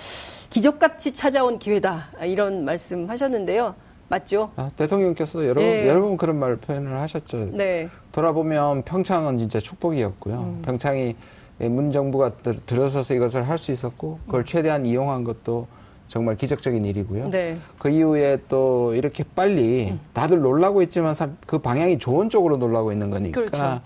기적같이 0.51 1.13
찾아온 1.13 1.59
기회다. 1.59 2.09
아, 2.19 2.25
이런 2.25 2.65
말씀 2.65 3.09
하셨는데요. 3.09 3.75
맞죠? 4.09 4.51
아, 4.57 4.71
대통령께서 4.75 5.47
여러, 5.47 5.61
예. 5.63 5.87
여러 5.87 6.01
번 6.01 6.17
그런 6.17 6.37
말 6.39 6.57
표현을 6.57 6.99
하셨죠. 6.99 7.51
네. 7.53 7.89
돌아보면 8.11 8.83
평창은 8.83 9.37
진짜 9.37 9.61
축복이었고요. 9.61 10.35
음. 10.35 10.63
평창이 10.65 11.15
문 11.59 11.91
정부가 11.91 12.31
들- 12.39 12.59
들어서서 12.65 13.15
이것을 13.15 13.47
할 13.49 13.59
수 13.59 13.71
있었고 13.71 14.19
그걸 14.27 14.45
최대한 14.45 14.87
이용한 14.87 15.25
것도 15.25 15.67
정말 16.09 16.37
기적적인 16.37 16.85
일이고요. 16.87 17.29
네. 17.29 17.59
그 17.79 17.91
이후에 17.91 18.39
또 18.49 18.95
이렇게 18.95 19.25
빨리 19.37 19.95
다들 20.15 20.41
놀라고 20.41 20.81
있지만 20.83 21.13
사- 21.13 21.29
그 21.47 21.59
방향이 21.59 21.99
좋은 21.99 22.31
쪽으로 22.31 22.57
놀라고 22.57 22.93
있는 22.93 23.11
거니까 23.11 23.41
그렇죠. 23.43 23.81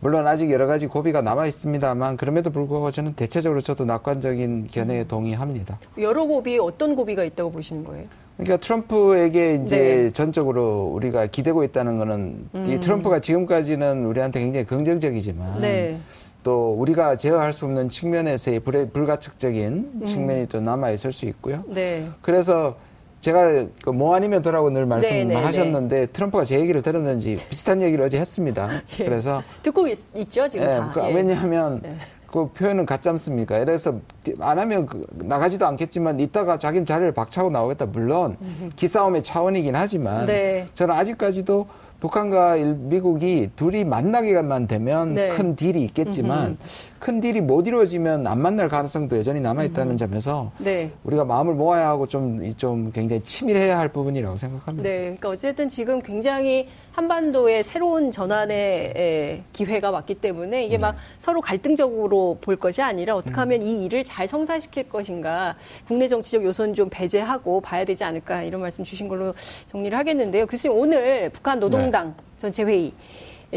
물론 0.00 0.26
아직 0.26 0.50
여러 0.50 0.66
가지 0.66 0.86
고비가 0.86 1.22
남아 1.22 1.46
있습니다만 1.46 2.16
그럼에도 2.16 2.50
불구하고 2.50 2.90
저는 2.90 3.14
대체적으로 3.14 3.60
저도 3.60 3.84
낙관적인 3.84 4.68
견해에 4.70 5.02
음. 5.02 5.08
동의합니다. 5.08 5.78
여러 5.98 6.24
고비 6.24 6.58
어떤 6.58 6.94
고비가 6.94 7.24
있다고 7.24 7.50
보시는 7.50 7.84
거예요? 7.84 8.06
그러니까 8.36 8.56
트럼프에게 8.58 9.56
이제 9.56 9.76
네. 9.76 10.10
전적으로 10.12 10.92
우리가 10.94 11.26
기대고 11.26 11.64
있다는 11.64 11.98
거는 11.98 12.48
이 12.68 12.78
트럼프가 12.78 13.18
지금까지는 13.18 14.04
우리한테 14.06 14.40
굉장히 14.40 14.64
긍정적이지만 14.64 15.60
네. 15.60 15.98
또 16.44 16.72
우리가 16.74 17.16
제어할 17.16 17.52
수 17.52 17.64
없는 17.64 17.88
측면에서의 17.88 18.60
불, 18.60 18.88
불가측적인 18.90 20.02
측면이 20.04 20.46
또 20.46 20.60
남아 20.60 20.90
있을 20.90 21.10
수 21.10 21.26
있고요. 21.26 21.64
네. 21.66 22.08
그래서 22.22 22.76
제가 23.20 23.66
그 23.82 23.90
뭐 23.98 24.14
아니면 24.14 24.42
더라고 24.42 24.70
늘 24.70 24.86
네, 24.86 25.24
네, 25.24 25.34
말씀하셨는데 25.34 26.06
트럼프가 26.06 26.44
제 26.44 26.60
얘기를 26.60 26.82
들었는지 26.82 27.40
비슷한 27.48 27.82
얘기를 27.82 28.04
어제 28.04 28.18
했습니다. 28.20 28.82
예. 29.00 29.04
그래서 29.04 29.42
듣고 29.62 29.88
있, 29.88 29.98
죠 30.30 30.48
지금 30.48 30.64
예, 30.64 30.76
다. 30.78 30.90
그 30.94 31.00
예. 31.00 31.12
왜냐하면 31.12 31.80
네. 31.82 31.96
그 32.30 32.48
표현은 32.52 32.86
가짜 32.86 33.10
않습니까? 33.10 33.58
그래서 33.58 33.98
안 34.40 34.58
하면 34.58 34.86
그 34.86 35.04
나가지도 35.14 35.66
않겠지만 35.66 36.20
이따가 36.20 36.58
자기는 36.58 36.84
자리를 36.84 37.10
박차고 37.12 37.50
나오겠다. 37.50 37.86
물론 37.86 38.36
기싸움의 38.76 39.22
차원이긴 39.22 39.74
하지만 39.74 40.26
네. 40.26 40.68
저는 40.74 40.94
아직까지도 40.94 41.66
북한과 42.00 42.56
일- 42.56 42.74
미국이 42.78 43.50
둘이 43.56 43.84
만나기만 43.84 44.68
되면 44.68 45.14
네. 45.14 45.28
큰 45.30 45.56
딜이 45.56 45.82
있겠지만 45.86 46.56
큰 47.00 47.20
딜이 47.20 47.40
못 47.40 47.66
이루어지면 47.66 48.26
안 48.26 48.40
만날 48.40 48.68
가능성도 48.68 49.18
여전히 49.18 49.40
남아 49.40 49.64
있다는 49.64 49.96
점에서 49.96 50.52
네. 50.58 50.92
우리가 51.04 51.24
마음을 51.24 51.54
모아야 51.54 51.88
하고 51.88 52.06
좀, 52.06 52.44
이- 52.44 52.54
좀 52.56 52.92
굉장히 52.92 53.22
치밀해야 53.22 53.78
할 53.78 53.88
부분이라고 53.88 54.36
생각합니다. 54.36 54.88
네, 54.88 54.98
그러니까 55.00 55.28
어쨌든 55.30 55.68
지금 55.68 56.00
굉장히 56.00 56.68
한반도의 56.92 57.64
새로운 57.64 58.10
전환의 58.12 58.92
에, 58.96 59.42
기회가 59.52 59.90
왔기 59.90 60.14
때문에 60.16 60.64
이게 60.66 60.78
막 60.78 60.96
서로 61.18 61.40
갈등적으로 61.40 62.38
볼 62.40 62.56
것이 62.56 62.80
아니라 62.82 63.16
어떻게 63.16 63.34
하면 63.34 63.62
이 63.62 63.84
일을 63.84 64.04
잘 64.04 64.26
성사시킬 64.28 64.88
것인가 64.88 65.56
국내 65.86 66.06
정치적 66.08 66.44
요소는 66.44 66.74
좀 66.74 66.88
배제하고 66.90 67.60
봐야 67.60 67.84
되지 67.84 68.04
않을까 68.04 68.42
이런 68.42 68.60
말씀 68.60 68.84
주신 68.84 69.08
걸로 69.08 69.34
정리를 69.72 69.96
하겠는데요. 69.96 70.46
교수님 70.46 70.76
오늘 70.76 71.30
북한 71.30 71.58
노동 71.60 71.87
당 71.90 72.14
전체 72.38 72.62
회의 72.62 72.92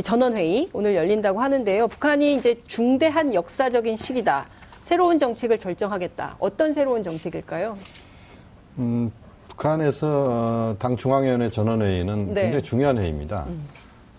전원회의 0.04 0.70
오늘 0.74 0.96
열린다고 0.96 1.42
하는데요. 1.42 1.88
북한이 1.88 2.36
이제 2.36 2.62
중대한 2.68 3.34
역사적인 3.34 3.96
시기다. 3.96 4.48
새로운 4.84 5.20
정책을 5.20 5.58
결정하겠다. 5.58 6.38
어떤 6.40 6.74
새로운 6.74 7.04
정책일까요? 7.04 7.78
음, 8.78 9.12
북한에서 9.50 10.26
어, 10.30 10.76
당 10.80 10.98
중앙위원회 10.98 11.50
전원회의는 11.50 12.34
네. 12.34 12.42
굉장히 12.44 12.64
중요한 12.64 12.98
회의입니다. 12.98 13.46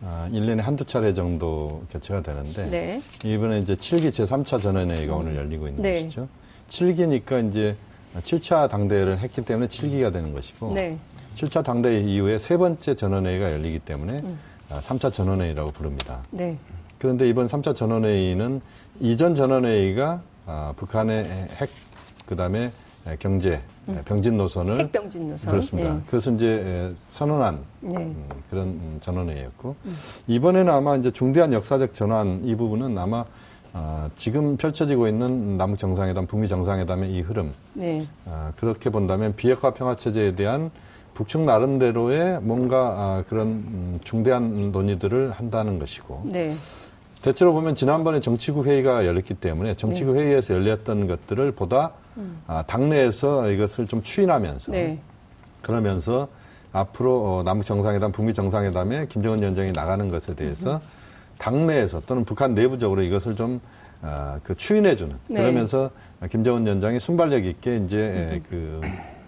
아, 0.05 0.29
1년에 0.33 0.61
한두 0.61 0.85
차례 0.85 1.15
정도 1.15 1.83
개최가 1.91 2.23
되는데 2.23 2.71
네. 2.71 3.03
이번에 3.25 3.61
이제 3.61 3.75
7기 3.75 4.11
제3차 4.11 4.61
전원회의가 4.61 5.15
오늘 5.15 5.37
열리고 5.37 5.69
있는 5.69 5.83
네. 5.83 6.03
것이죠. 6.03 6.29
7기니까 6.69 7.49
이제 7.49 7.77
7차 8.21 8.69
당대회를 8.69 9.19
했기 9.21 9.43
때문에 9.43 9.69
7기가 9.69 10.13
되는 10.13 10.33
것이고 10.33 10.73
네. 10.75 10.99
7차 11.35 11.65
당대회 11.65 12.01
이후에 12.01 12.39
세 12.39 12.57
번째 12.57 12.95
전원회의가 12.95 13.53
열리기 13.53 13.81
때문에 13.81 14.21
음. 14.21 14.39
아, 14.71 14.81
3차 14.81 15.13
전원회의라고 15.13 15.73
부릅니다. 15.73 16.21
네. 16.31 16.59
그런데 16.99 17.29
이번 17.29 17.47
3차 17.47 17.75
전원회의는 17.75 18.61
이전 19.01 19.35
전원회의가 19.35 20.23
아, 20.47 20.73
북한의 20.77 21.25
핵, 21.25 21.71
그 22.27 22.37
다음에 22.37 22.73
경제, 23.19 23.61
병진 24.05 24.37
노선을 24.37 24.75
음. 24.75 24.81
핵병진 24.81 25.29
노선. 25.31 25.51
그렇습니다. 25.51 25.95
네. 25.95 26.01
그것을 26.07 26.35
이제 26.35 26.47
에, 26.47 26.93
선언한 27.11 27.59
네. 27.81 27.97
음, 27.97 28.29
그런 28.49 28.69
음, 28.69 28.99
전원회의였고 29.01 29.75
이번에는 30.29 30.73
아마 30.73 30.97
이제 30.97 31.11
중대한 31.11 31.53
역사적 31.53 31.95
전환 31.95 32.43
이 32.45 32.55
부분은 32.55 32.97
아마 32.97 33.25
아, 33.73 34.09
지금 34.17 34.57
펼쳐지고 34.57 35.09
있는 35.09 35.57
남북 35.57 35.79
정상회담, 35.79 36.27
북미 36.27 36.47
정상회담의 36.47 37.11
이 37.11 37.21
흐름 37.23 37.53
네. 37.73 38.07
아, 38.27 38.53
그렇게 38.57 38.91
본다면 38.91 39.35
비핵화 39.35 39.73
평화 39.73 39.97
체제에 39.97 40.35
대한 40.35 40.71
북측 41.15 41.43
나름대로의 41.43 42.41
뭔가 42.41 42.79
아, 42.79 43.25
그런 43.29 43.49
음, 43.49 43.95
중대한 44.03 44.73
논의들을 44.73 45.31
한다는 45.33 45.79
것이고 45.79 46.23
네. 46.27 46.55
대체로 47.21 47.53
보면 47.53 47.75
지난번에 47.77 48.21
정치국 48.21 48.67
회의가 48.67 49.07
열렸기 49.07 49.35
때문에 49.35 49.75
정치국 49.75 50.17
회의에서 50.17 50.55
열렸던 50.55 51.07
것들을 51.07 51.53
보다 51.53 51.93
아, 52.47 52.63
당내에서 52.67 53.51
이것을 53.51 53.87
좀 53.87 54.03
추인하면서 54.03 54.73
네. 54.73 54.99
그러면서 55.63 56.29
앞으로 56.73 57.25
어, 57.25 57.43
남북 57.43 57.65
정상회담, 57.65 58.13
북미 58.13 58.35
정상회담에 58.35 59.07
김정은 59.07 59.41
위원장이 59.41 59.73
나가는 59.73 60.09
것에 60.09 60.35
대해서 60.35 60.81
당내에서 61.39 62.03
또는 62.07 62.25
북한 62.25 62.55
내부적으로 62.55 63.03
이것을 63.03 63.37
좀 63.37 63.61
어, 64.01 64.39
그 64.43 64.57
추인해주는 64.57 65.15
네. 65.29 65.41
그러면서 65.41 65.91
김정은 66.31 66.65
위원장이 66.65 66.99
순발력 66.99 67.45
있게 67.45 67.77
이제 67.77 67.99
에, 67.99 68.41
그 68.49 68.81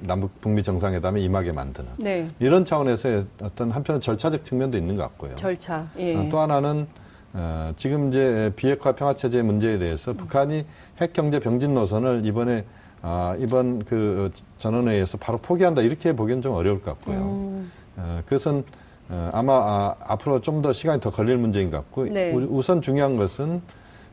남북 0.07 0.41
북미 0.41 0.63
정상회담에 0.63 1.21
임하게 1.21 1.53
만드는 1.53 1.89
네. 1.99 2.29
이런 2.39 2.65
차원에서의 2.65 3.27
어떤 3.43 3.71
한편은 3.71 4.01
절차적 4.01 4.45
측면도 4.45 4.77
있는 4.79 4.97
것 4.97 5.03
같고요. 5.05 5.35
절차. 5.37 5.87
예. 5.99 6.17
어, 6.17 6.29
또 6.31 6.39
하나는 6.39 6.87
어, 7.33 7.73
지금 7.77 8.09
이제 8.09 8.53
비핵화 8.55 8.93
평화 8.93 9.15
체제 9.15 9.43
문제에 9.43 9.79
대해서 9.79 10.13
북한이 10.13 10.65
핵 11.01 11.13
경제 11.13 11.41
병진 11.41 11.75
노선을 11.75 12.23
이번에 12.25 12.65
아, 13.03 13.37
이번 13.39 13.85
그 13.85 14.31
전원회의에서 14.59 15.19
바로 15.19 15.39
포기한다 15.39 15.83
이렇게 15.83 16.15
보기엔 16.15 16.41
좀 16.43 16.55
어려울 16.55 16.81
것 16.81 16.93
같고요. 16.99 17.19
음. 17.19 17.73
어, 17.97 18.21
그것은 18.25 18.65
어, 19.11 19.31
아마 19.33 19.53
아, 19.55 19.97
앞으로 20.01 20.41
좀 20.41 20.63
더 20.63 20.73
시간이 20.73 21.01
더 21.01 21.11
걸릴 21.11 21.37
문제인 21.37 21.71
것 21.71 21.79
같고 21.79 22.05
네. 22.07 22.33
우- 22.33 22.49
우선 22.59 22.81
중요한 22.81 23.17
것은 23.17 23.61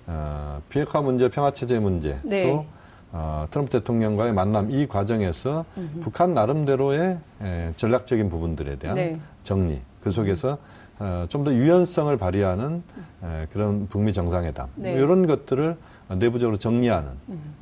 어, 0.08 0.62
비핵화 0.70 1.02
문제, 1.02 1.30
평화 1.30 1.52
체제 1.52 1.80
문제 1.80 2.20
네. 2.24 2.50
또 2.52 2.66
어, 3.14 3.46
트럼프 3.52 3.72
대통령과의 3.72 4.34
만남 4.34 4.72
이 4.72 4.88
과정에서 4.88 5.66
북한 6.02 6.34
나름대로의 6.34 7.18
에, 7.42 7.74
전략적인 7.76 8.30
부분들에 8.30 8.78
대한 8.78 8.96
네. 8.96 9.20
정리 9.44 9.82
그 10.02 10.12
속에서 10.12 10.58
어, 11.00 11.26
좀 11.30 11.44
더 11.44 11.54
유연성을 11.54 12.16
발휘하는 12.18 12.84
에, 13.24 13.48
그런 13.52 13.88
북미 13.90 14.14
정상회담 14.14 14.68
네. 14.76 14.94
이런 14.94 15.28
것들을 15.28 15.76
내부적으로 16.18 16.58
정리하는 16.58 17.10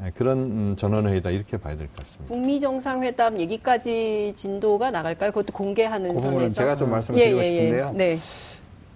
에, 0.03 0.12
그런 0.15 0.38
음, 0.39 0.75
전원회의다 0.77 1.29
이렇게 1.31 1.57
봐야 1.57 1.75
될 1.77 1.88
것 1.88 1.95
같습니다. 1.97 2.25
북미 2.33 2.59
정상회담 2.59 3.39
얘기까지 3.39 4.33
진도가 4.35 4.91
나갈까요? 4.91 5.31
그것도 5.31 5.53
공개하는 5.53 6.09
그 6.09 6.15
부분은 6.15 6.38
선에서? 6.39 6.55
제가 6.55 6.75
좀 6.75 6.91
말씀을 6.91 7.19
예, 7.19 7.25
드리고 7.25 7.39
예, 7.39 7.45
예. 7.45 7.51
싶은데요. 7.51 7.91
네. 7.95 8.17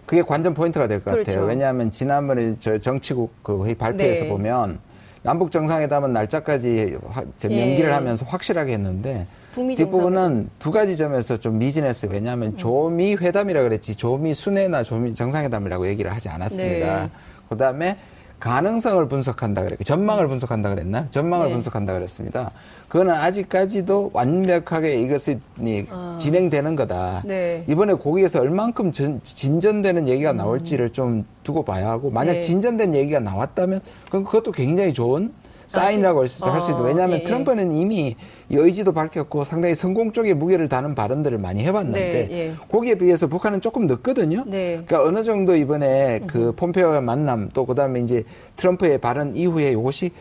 그게 0.05 0.21
관전 0.21 0.53
포인트가 0.53 0.87
될것 0.87 1.13
그렇죠. 1.13 1.31
같아요. 1.31 1.45
왜냐하면 1.47 1.89
지난번에 1.89 2.57
저 2.59 2.77
정치국 2.77 3.31
그 3.41 3.63
회의 3.65 3.73
발표에서 3.75 4.23
네. 4.25 4.29
보면 4.29 4.79
남북 5.23 5.51
정상회담은 5.51 6.11
날짜까지 6.13 6.97
화- 7.09 7.23
저 7.37 7.49
예. 7.49 7.93
하면서 7.95 8.25
확실하게 8.25 8.73
했는데 8.73 9.25
뒷부분은 9.55 10.49
두 10.59 10.71
가지 10.71 10.97
점에서 10.97 11.37
좀 11.37 11.57
미진했어요. 11.59 12.11
왜냐하면 12.11 12.49
음. 12.49 12.57
조미 12.57 13.15
회담이라 13.15 13.63
그랬지 13.63 13.95
조미 13.95 14.33
순회나 14.33 14.83
조미 14.83 15.15
정상회담이라고 15.15 15.87
얘기를 15.87 16.13
하지 16.13 16.27
않았습니다. 16.27 17.03
네. 17.03 17.09
그다음에 17.49 17.97
가능성을 18.43 19.07
분석한다 19.07 19.63
그랬고 19.63 19.85
전망을 19.85 20.27
분석한다 20.27 20.69
그랬나? 20.75 21.07
전망을 21.11 21.47
네. 21.47 21.53
분석한다 21.53 21.93
그랬습니다. 21.93 22.51
그거는 22.89 23.13
아직까지도 23.13 24.09
완벽하게 24.13 24.99
이것이 24.99 25.39
이 25.65 25.85
아. 25.89 26.17
진행되는 26.19 26.75
거다. 26.75 27.23
네. 27.25 27.63
이번에 27.69 27.93
거기에서 27.93 28.41
얼만큼 28.41 28.91
전- 28.91 29.21
진전되는 29.23 30.09
얘기가 30.09 30.33
나올지를 30.33 30.89
좀 30.89 31.25
두고 31.43 31.63
봐야 31.63 31.89
하고 31.89 32.09
만약 32.09 32.33
네. 32.33 32.41
진전된 32.41 32.93
얘기가 32.95 33.21
나왔다면 33.21 33.79
그건 34.07 34.25
그것도 34.25 34.51
굉장히 34.51 34.91
좋은 34.91 35.31
사인이라고 35.73 36.21
할수 36.21 36.45
아, 36.45 36.57
있도 36.57 36.83
왜냐하면 36.83 37.17
예, 37.17 37.21
예. 37.21 37.23
트럼프는 37.23 37.71
이미 37.71 38.15
이 38.49 38.55
의지도 38.55 38.93
밝혔고 38.93 39.43
상당히 39.43 39.73
성공 39.73 40.11
쪽에 40.11 40.33
무게를 40.33 40.69
다는 40.69 40.93
발언들을 40.93 41.37
많이 41.39 41.63
해봤는데 41.63 41.99
네, 41.99 42.27
예. 42.31 42.53
거기에 42.71 42.95
비해서 42.95 43.27
북한은 43.27 43.61
조금 43.61 43.87
늦거든요. 43.87 44.43
네. 44.45 44.83
그러니까 44.85 45.03
어느 45.03 45.23
정도 45.23 45.55
이번에 45.55 46.19
그 46.27 46.53
폼페오의 46.55 47.01
만남 47.01 47.49
또 47.53 47.65
그다음에 47.65 48.01
이제 48.01 48.23
트럼프의 48.55 48.99
발언 48.99 49.35
이후에 49.35 49.71
이것이 49.71 50.11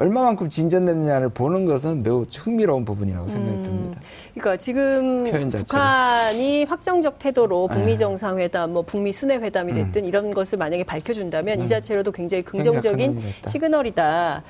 얼마만큼 0.00 0.48
진전됐느냐를 0.48 1.28
보는 1.28 1.66
것은 1.66 2.02
매우 2.02 2.24
흥미로운 2.34 2.86
부분이라고 2.86 3.28
생각이 3.28 3.60
듭니다. 3.60 4.00
그러니까 4.32 4.56
지금. 4.56 5.24
북한이 5.30 6.64
확정적 6.64 7.18
태도로 7.18 7.68
북미 7.68 7.92
네. 7.92 7.96
정상회담, 7.98 8.72
뭐 8.72 8.82
북미 8.82 9.12
순회 9.12 9.36
회담이 9.36 9.74
됐든 9.74 10.06
이런 10.06 10.30
것을 10.30 10.56
만약에 10.56 10.84
밝혀준다면 10.84 11.60
이 11.60 11.68
자체로도 11.68 12.12
굉장히 12.12 12.42
긍정적인 12.42 13.18
음. 13.18 13.32
시그널이다. 13.48 14.42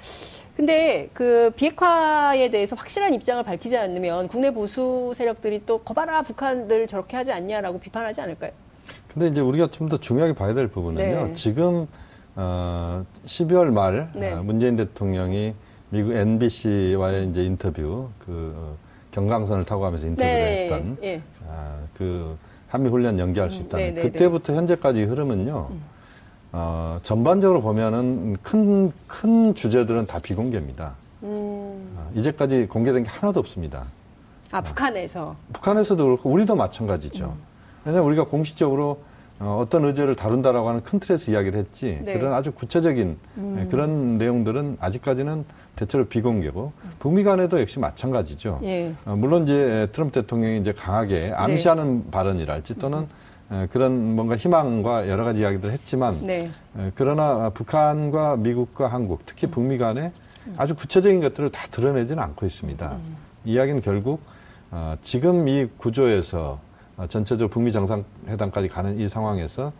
근데 0.61 1.09
그 1.15 1.51
비핵화에 1.57 2.51
대해서 2.51 2.77
확실한 2.77 3.15
입장을 3.15 3.43
밝히지 3.43 3.79
않으면 3.79 4.29
국내 4.29 4.51
보수 4.53 5.11
세력들이 5.15 5.63
또 5.65 5.79
거봐라 5.79 6.21
북한들 6.21 6.87
저렇게 6.87 7.17
하지 7.17 7.33
않냐라고 7.33 7.81
비판하지 7.81 8.21
않을까요? 8.21 8.51
근데 9.09 9.29
이제 9.29 9.41
우리가 9.41 9.69
좀 9.69 9.89
더 9.89 9.97
중요하게 9.97 10.35
봐야 10.35 10.53
될 10.53 10.69
부분은요. 10.69 11.29
네. 11.29 11.35
지금 11.35 11.87
어, 12.37 13.07
12월 13.25 13.71
말 13.73 14.11
네. 14.15 14.33
어, 14.33 14.43
문재인 14.43 14.77
대통령이 14.77 15.55
미국 15.89 16.13
NBC와의 16.13 17.31
이제 17.31 17.43
인터뷰 17.43 18.11
그 18.19 18.55
어, 18.55 18.77
경강선을 19.13 19.65
타고 19.65 19.81
가면서 19.81 20.07
인터뷰를 20.09 20.31
했던 20.31 20.99
예. 21.03 21.23
아, 21.49 21.79
그 21.95 22.37
한미 22.69 22.91
훈련 22.91 23.19
연기할 23.19 23.51
수 23.51 23.63
음, 23.63 23.65
있다는 23.65 23.85
네, 23.87 23.93
네, 23.95 24.03
그때부터 24.03 24.53
현재까지 24.53 25.05
흐름은요. 25.05 25.71
어, 26.53 26.99
전반적으로 27.03 27.61
보면은 27.63 28.37
큰, 28.43 28.93
큰 29.07 29.55
주제들은 29.55 30.07
다 30.07 30.19
비공개입니다. 30.19 30.95
음, 31.23 31.29
어, 31.97 32.11
이제까지 32.15 32.67
공개된 32.67 33.05
게 33.05 33.09
하나도 33.11 33.41
없습니다. 33.41 33.85
아 34.51 34.61
북한에서 34.61 35.37
북한에서도 35.53 36.05
그렇고 36.05 36.31
우리도 36.31 36.57
마찬가지죠. 36.57 37.25
음. 37.27 37.43
왜냐하면 37.85 38.09
우리가 38.09 38.25
공식적으로 38.25 38.99
어, 39.39 39.65
떤 39.71 39.85
의제를 39.87 40.17
다룬다라고 40.17 40.69
하는 40.69 40.83
큰 40.83 40.99
틀에서 41.01 41.33
이야기를 41.33 41.59
했지 41.59 41.99
네. 42.05 42.15
음. 42.15 42.19
그런 42.19 42.35
아주 42.35 42.53
구체적인 42.53 43.17
예, 43.59 43.67
그런 43.71 44.19
내용들은 44.19 44.77
아직까지는 44.81 45.47
대체로 45.77 46.07
비공개고 46.07 46.73
북미 46.99 47.25
간에도 47.25 47.59
역시 47.59 47.79
마찬가지죠. 47.79 48.61
예. 48.65 48.93
어, 49.07 49.17
물론 49.17 49.45
이제 49.45 49.89
트럼프 49.93 50.21
대통령이 50.21 50.59
이제 50.59 50.73
강하게 50.73 51.33
암시하는 51.35 52.11
발언이랄지 52.11 52.75
또는 52.75 53.03
에, 53.03 53.07
그런 53.71 54.15
뭔가 54.15 54.37
희망과 54.37 55.09
여러 55.09 55.25
가지 55.25 55.41
이야기들을 55.41 55.73
했지만 55.73 56.21
네. 56.23 56.51
에, 56.79 56.93
그러나 56.95 57.51
북한과 57.51 58.37
미국과 58.37 58.89
한국 58.89 59.27
특히 59.27 59.49
북미 59.49 59.77
간에 59.77 60.13
아주 60.57 60.77
구체적인 60.77 61.21
것들을 61.21 61.51
다 61.51 61.67
드러내지는 61.71 62.23
않고 62.23 62.47
있습니다. 62.47 62.97
이야기는 63.45 63.83
결국 63.83 64.21
어, 64.71 64.95
지금 65.03 65.49
이 65.49 65.67
구조에서 65.79 66.61
어, 66.97 67.07
전체적으로 67.09 67.49
북미 67.49 67.73
정상회담까지 67.73 68.69
가는 68.69 68.99
이 69.01 69.09
상황에서 69.09 69.73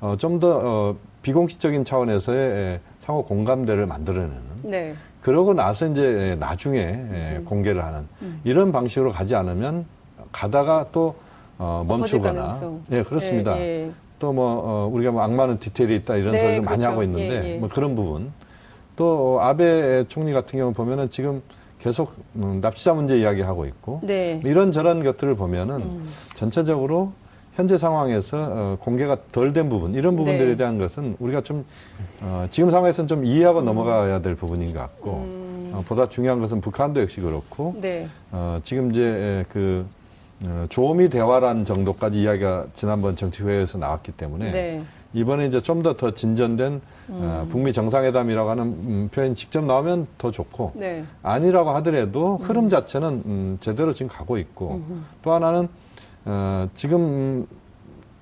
어, 0.00 0.16
좀더 0.16 0.60
어, 0.64 0.96
비공식적인 1.20 1.84
차원에서의 1.84 2.50
에, 2.50 2.80
상호 3.00 3.24
공감대를 3.24 3.86
만들어내는 3.86 4.36
네. 4.62 4.94
그러고 5.20 5.52
나서 5.52 5.86
이제 5.86 6.36
나중에 6.40 6.78
에, 6.80 7.40
공개를 7.44 7.84
하는 7.84 8.08
이런 8.44 8.72
방식으로 8.72 9.12
가지 9.12 9.34
않으면 9.34 9.84
가다가 10.32 10.86
또 10.92 11.14
어, 11.58 11.84
멈추거나. 11.86 12.60
예 12.92 13.02
그렇습니다. 13.02 13.58
예, 13.58 13.86
예. 13.86 13.90
또뭐 14.18 14.36
어, 14.36 14.90
우리가 14.92 15.12
뭐 15.12 15.22
악마는 15.22 15.58
디테일이 15.58 15.96
있다 15.96 16.16
이런 16.16 16.32
네, 16.32 16.40
소리를 16.40 16.62
많이 16.62 16.78
그렇죠. 16.78 16.90
하고 16.90 17.02
있는데 17.02 17.44
예, 17.44 17.54
예. 17.54 17.58
뭐 17.58 17.68
그런 17.68 17.94
부분 17.94 18.32
또 18.96 19.38
어, 19.38 19.40
아베 19.40 20.04
총리 20.08 20.32
같은 20.32 20.58
경우 20.58 20.72
보면은 20.72 21.10
지금 21.10 21.42
계속 21.78 22.14
음, 22.34 22.60
납치자 22.60 22.94
문제 22.94 23.18
이야기하고 23.18 23.66
있고 23.66 24.00
네. 24.02 24.40
이런 24.44 24.72
저런 24.72 25.04
것들을 25.04 25.36
보면은 25.36 26.02
전체적으로 26.34 27.12
현재 27.54 27.78
상황에서 27.78 28.36
어, 28.36 28.76
공개가 28.80 29.16
덜 29.32 29.52
된 29.52 29.68
부분 29.68 29.94
이런 29.94 30.16
부분들에 30.16 30.50
네. 30.50 30.56
대한 30.56 30.78
것은 30.78 31.16
우리가 31.18 31.42
좀 31.42 31.64
어, 32.20 32.46
지금 32.50 32.70
상황에서는 32.70 33.08
좀 33.08 33.24
이해하고 33.24 33.62
넘어가야 33.62 34.20
될 34.20 34.34
부분인 34.34 34.72
것 34.72 34.80
같고 34.80 35.10
어, 35.72 35.84
보다 35.86 36.08
중요한 36.08 36.40
것은 36.40 36.60
북한도 36.60 37.00
역시 37.00 37.20
그렇고 37.20 37.74
네. 37.80 38.08
어, 38.32 38.58
지금 38.64 38.90
이제 38.90 39.44
그 39.48 39.86
어, 39.88 39.97
조미 40.68 41.08
대화란 41.08 41.64
정도까지 41.64 42.22
이야기가 42.22 42.66
지난번 42.74 43.16
정치회의에서 43.16 43.78
나왔기 43.78 44.12
때문에 44.12 44.52
네. 44.52 44.82
이번에 45.14 45.46
이제 45.46 45.60
좀 45.60 45.82
더더 45.82 46.12
진전된 46.12 46.80
어, 47.08 47.46
북미 47.50 47.72
정상회담이라고 47.72 48.50
하는 48.50 48.62
음, 48.64 49.08
표현이 49.12 49.34
직접 49.34 49.64
나오면 49.64 50.06
더 50.18 50.30
좋고 50.30 50.72
네. 50.76 51.04
아니라고 51.22 51.70
하더라도 51.70 52.36
흐름 52.36 52.68
자체는 52.68 53.08
음, 53.26 53.58
제대로 53.60 53.92
지금 53.94 54.08
가고 54.08 54.38
있고 54.38 54.82
또 55.22 55.32
하나는 55.32 55.68
어, 56.24 56.68
지금 56.74 57.00
음, 57.00 57.46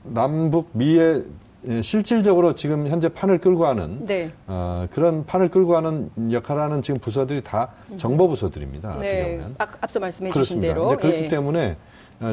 남북 0.04 0.70
미의 0.72 1.24
예, 1.68 1.82
실질적으로 1.82 2.54
지금 2.54 2.86
현재 2.86 3.08
판을 3.08 3.38
끌고 3.38 3.66
하는 3.66 4.06
네. 4.06 4.30
어, 4.46 4.86
그런 4.92 5.26
판을 5.26 5.48
끌고 5.48 5.76
하는 5.76 6.10
역할을 6.30 6.62
하는 6.62 6.80
지금 6.80 7.00
부서들이 7.00 7.42
다 7.42 7.70
정보 7.96 8.28
부서들입니다. 8.28 9.00
네. 9.00 9.44
앞서 9.58 9.98
말씀해 9.98 10.30
주신 10.30 10.60
그렇습니다. 10.60 10.74
대로 10.74 10.96
그렇기 10.96 11.24
예. 11.24 11.28
때문에 11.28 11.70
어, 11.72 11.76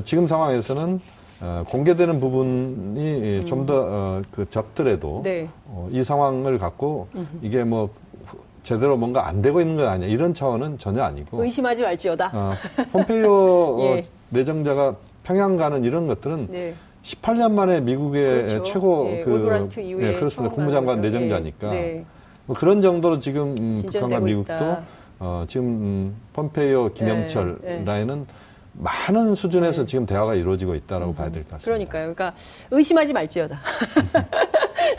지금 0.04 0.28
상황에서는 0.28 1.00
어, 1.41 1.63
공개되는 1.67 2.19
부분이 2.19 3.43
좀더 3.46 3.86
어, 3.89 4.22
그 4.32 4.50
적더라도 4.50 5.17
음. 5.17 5.24
네. 5.24 5.50
어, 5.65 5.89
이 5.91 6.04
상황을 6.04 6.58
갖고 6.58 7.08
이게 7.41 7.63
뭐 7.63 7.89
후- 8.26 8.38
제대로 8.63 8.96
뭔가 8.96 9.28
안 9.28 9.41
되고 9.41 9.60
있는 9.60 9.76
건 9.76 9.88
아니야 9.88 10.08
이런 10.08 10.34
차원은 10.34 10.78
전혀 10.78 11.04
아니고 11.04 11.43
의심하지 11.43 11.82
말지어다. 11.84 12.32
어, 12.34 12.52
폼페이오 12.93 13.78
예. 13.82 14.00
어, 14.00 14.02
내정자가 14.30 14.96
평양 15.24 15.58
가는 15.58 15.84
이런 15.84 16.08
것들은 16.08 16.48
네. 16.50 16.74
18년 17.04 17.52
만에 17.52 17.82
미국의 17.82 18.46
그렇죠. 18.46 18.63
최고 18.63 19.10
예, 19.12 19.19
그 19.22 19.76
예, 20.02 20.13
그렇습니다. 20.13 20.56
국무장관. 20.56 21.02
내정자니까 21.02 21.76
예. 21.76 21.82
네. 21.82 22.06
뭐 22.46 22.56
그런 22.56 22.82
정도로 22.82 23.19
지금 23.19 23.56
음, 23.58 23.82
북한과 23.86 24.22
미국도 24.22 24.54
있다. 24.54 24.84
어, 25.19 25.46
지금 25.48 25.65
음, 25.65 26.15
pompeio 26.34 26.93
김영철 26.93 27.58
네, 27.62 27.78
네. 27.80 27.84
라인은 27.86 28.26
많은 28.74 29.36
수준에서 29.36 29.82
네. 29.82 29.86
지금 29.86 30.06
대화가 30.06 30.36
이루어지고 30.36 30.76
있다라고 30.76 31.14
봐야 31.14 31.30
될 31.30 31.44
것 31.44 31.52
같습니다. 31.52 31.66
그러니까요. 31.66 32.14
그러니까 32.14 32.34
의심하지 32.72 33.14
말지어다. 33.14 33.60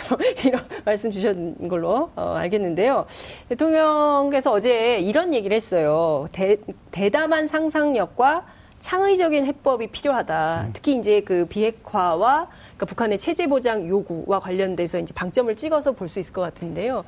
뭐 0.09 0.19
이런 0.45 0.65
말씀 0.85 1.11
주신 1.11 1.69
걸로 1.69 2.11
어, 2.15 2.35
알겠는데요. 2.37 3.07
대통령께서 3.49 4.53
어제 4.53 4.99
이런 5.01 5.35
얘기를 5.35 5.57
했어요. 5.57 6.29
대, 6.33 6.57
대담한 6.91 7.49
상상력과 7.49 8.47
창의적인 8.81 9.47
해법이 9.47 9.87
필요하다. 9.89 10.69
특히 10.75 10.97
이제 10.97 11.23
그 11.23 11.47
비핵화와 11.49 12.49
그러니까 12.77 12.87
북한의 12.87 13.19
체제 13.19 13.47
보장 13.47 13.89
요구와 13.89 14.41
관련돼서 14.41 14.99
이제 14.99 15.15
방점을 15.15 15.55
찍어서 15.57 15.93
볼 15.93 16.09
수 16.09 16.21
있을 16.21 16.33
것 16.35 16.43
같은데요. 16.43 17.05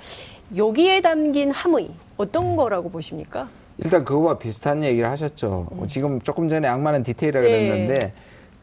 여기에 0.57 1.03
담긴 1.03 1.51
함의 1.51 1.91
어떤 2.17 2.57
거라고 2.57 2.89
보십니까? 2.91 3.49
일단 3.79 4.05
그거와 4.05 4.39
비슷한 4.39 4.83
얘기를 4.83 5.09
하셨죠. 5.11 5.69
지금 5.87 6.21
조금 6.21 6.49
전에 6.49 6.67
악마는 6.69 7.03
디테일이라고 7.03 7.47
음. 7.47 7.53
예. 7.53 7.69
그랬는데 7.69 8.13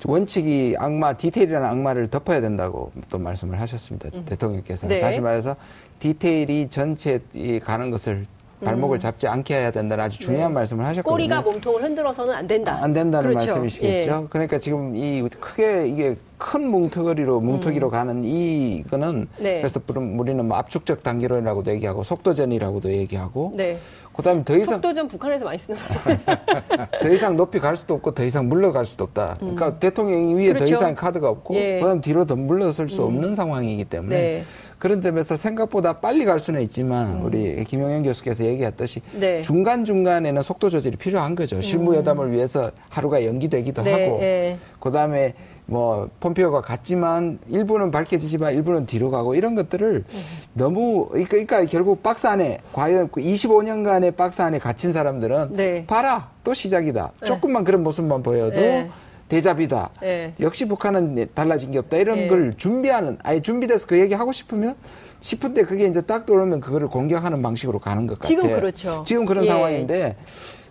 원칙이 0.06 0.76
악마 0.80 1.14
디테일이라는 1.14 1.68
악마를 1.68 2.10
덮어야 2.10 2.42
된다고 2.42 2.92
또 3.10 3.18
말씀을 3.18 3.60
하셨습니다. 3.62 4.10
대통령께서 4.26 4.88
네. 4.88 5.00
다시 5.00 5.22
말해서 5.22 5.56
디테일이 6.00 6.70
전체에 6.70 7.60
가는 7.64 7.90
것을 7.90 8.26
발목을 8.64 9.00
잡지 9.00 9.28
않게 9.28 9.56
해야 9.56 9.72
된다는 9.72 10.06
아주 10.06 10.20
중요한 10.20 10.52
네. 10.52 10.56
말씀을 10.56 10.86
하셨거든요. 10.86 11.12
꼬리가 11.14 11.42
몸통을 11.42 11.84
흔들어서는 11.84 12.34
안 12.34 12.48
된다. 12.48 12.80
안 12.82 12.94
된다는 12.94 13.32
그렇죠. 13.32 13.48
말씀이시겠죠. 13.48 14.28
그러니까 14.30 14.58
지금 14.58 14.96
이 14.96 15.28
크게 15.40 15.88
이게 15.88 16.16
큰 16.38 16.68
뭉텅이로 16.68 17.40
뭉텅이로 17.40 17.90
가는 17.90 18.24
이거는 18.24 19.28
네. 19.38 19.62
그래서 19.62 19.80
우리는 19.88 20.46
뭐 20.46 20.58
압축적 20.58 21.04
단기론이라고도 21.04 21.72
얘기하고 21.72 22.04
속도전이라고도 22.04 22.92
얘기하고 22.92 23.52
네. 23.56 23.78
그다음에 24.16 24.44
더 24.44 24.56
이상 24.56 24.76
속도 24.76 24.94
좀 24.94 25.08
북한에서 25.08 25.46
많이 25.46 25.58
쓰는 25.58 25.78
거 25.80 26.88
더 27.02 27.10
이상 27.10 27.36
높이 27.36 27.60
갈 27.60 27.76
수도 27.76 27.96
없고 27.96 28.12
더 28.12 28.24
이상 28.24 28.48
물러갈 28.48 28.86
수도 28.86 29.04
없다. 29.06 29.38
그러니까 29.40 29.80
대통령이 29.80 30.36
위에 30.36 30.50
더 30.50 30.60
그렇죠. 30.60 30.74
이상 30.74 30.96
카드가 30.96 31.28
없고 31.30 31.56
예. 31.56 31.80
그다음 31.80 32.02
뒤로 32.02 32.26
더 32.26 32.36
물러설 32.36 32.90
수 32.90 33.04
없는 33.04 33.34
상황이기 33.36 33.86
때문에 33.86 34.16
네. 34.16 34.46
그런 34.84 35.00
점에서 35.00 35.38
생각보다 35.38 36.02
빨리 36.02 36.26
갈 36.26 36.42
수는 36.42 36.60
있지만 36.64 37.22
우리 37.22 37.64
김용현 37.64 38.04
교수께서 38.04 38.44
얘기했듯이 38.44 39.02
네. 39.14 39.42
중간 39.42 39.86
중간에는 39.86 40.44
속도 40.44 40.70
조절이 40.70 40.98
필요한 40.98 41.36
거죠. 41.36 41.62
실무 41.62 41.96
여담을 41.96 42.34
위해서 42.34 42.70
하루가 42.90 43.24
연기되기도 43.24 43.82
네, 43.82 43.92
하고 43.94 44.20
예. 44.22 44.58
그다음에 44.82 45.36
뭐 45.68 46.10
폼페오가 46.20 46.60
같지만 46.60 47.40
일부는 47.48 47.92
밝혀지지만 47.92 48.56
일부는 48.56 48.86
뒤로 48.86 49.10
가고 49.10 49.36
이런 49.36 49.56
것들을 49.56 50.04
너무 50.52 51.08
그러니까, 51.08 51.30
그러니까 51.30 51.64
결국 51.64 52.04
박스 52.04 52.28
안에 52.28 52.58
과연 52.74 53.08
그 53.10 53.22
25년간의 53.22 54.18
박스 54.18 54.42
안에 54.42 54.60
갇힌 54.60 54.92
사람들은 54.92 55.54
네. 55.56 55.86
봐라 55.88 56.30
또 56.44 56.54
시작이다. 56.54 57.14
조금만 57.24 57.64
그런 57.64 57.84
모습만 57.84 58.22
보여도 58.22 58.60
네. 58.60 58.90
대잡이다. 59.34 59.90
네. 60.02 60.34
역시 60.40 60.68
북한은 60.68 61.28
달라진 61.34 61.72
게 61.72 61.80
없다. 61.80 61.98
이런 61.98 62.18
네. 62.18 62.28
걸 62.28 62.54
준비하는 62.56 63.18
아예 63.24 63.42
준비돼서 63.42 63.88
그 63.88 64.00
얘기 64.00 64.14
하고 64.14 64.32
싶으면 64.32 64.76
싶은데 65.22 65.64
그게 65.64 65.86
이제 65.86 66.02
딱 66.02 66.26
들어오면 66.28 66.60
그거를 66.60 66.88
공격하는 66.88 67.42
방식으로 67.42 67.80
가는 67.80 68.06
것 68.06 68.20
같아요. 68.20 68.28
지금 68.42 68.56
그렇죠. 68.56 69.04
지금 69.08 69.26
그런 69.26 69.44
예. 69.46 69.48
상황인데 69.48 70.16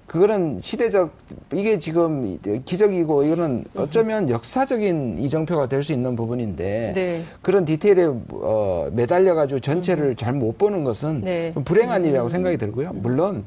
그거는 0.07 0.61
시대적 0.61 1.11
이게 1.55 1.79
지금 1.79 2.39
기적이고 2.65 3.25
이거는 3.25 3.65
어쩌면 3.75 4.29
역사적인 4.29 5.17
이정표가 5.19 5.69
될 5.69 5.83
수 5.83 5.93
있는 5.93 6.15
부분인데 6.15 6.93
네. 6.95 7.25
그런 7.41 7.65
디테일에 7.65 8.09
어, 8.31 8.89
매달려 8.93 9.35
가지고 9.35 9.59
전체를 9.59 10.15
잘 10.15 10.35
못 10.35 10.57
보는 10.59 10.85
것은 10.85 11.23
네. 11.23 11.53
좀 11.55 11.65
불행한 11.65 12.05
일이라고 12.05 12.29
생각이 12.29 12.59
들고요. 12.59 12.93
물론 12.95 13.45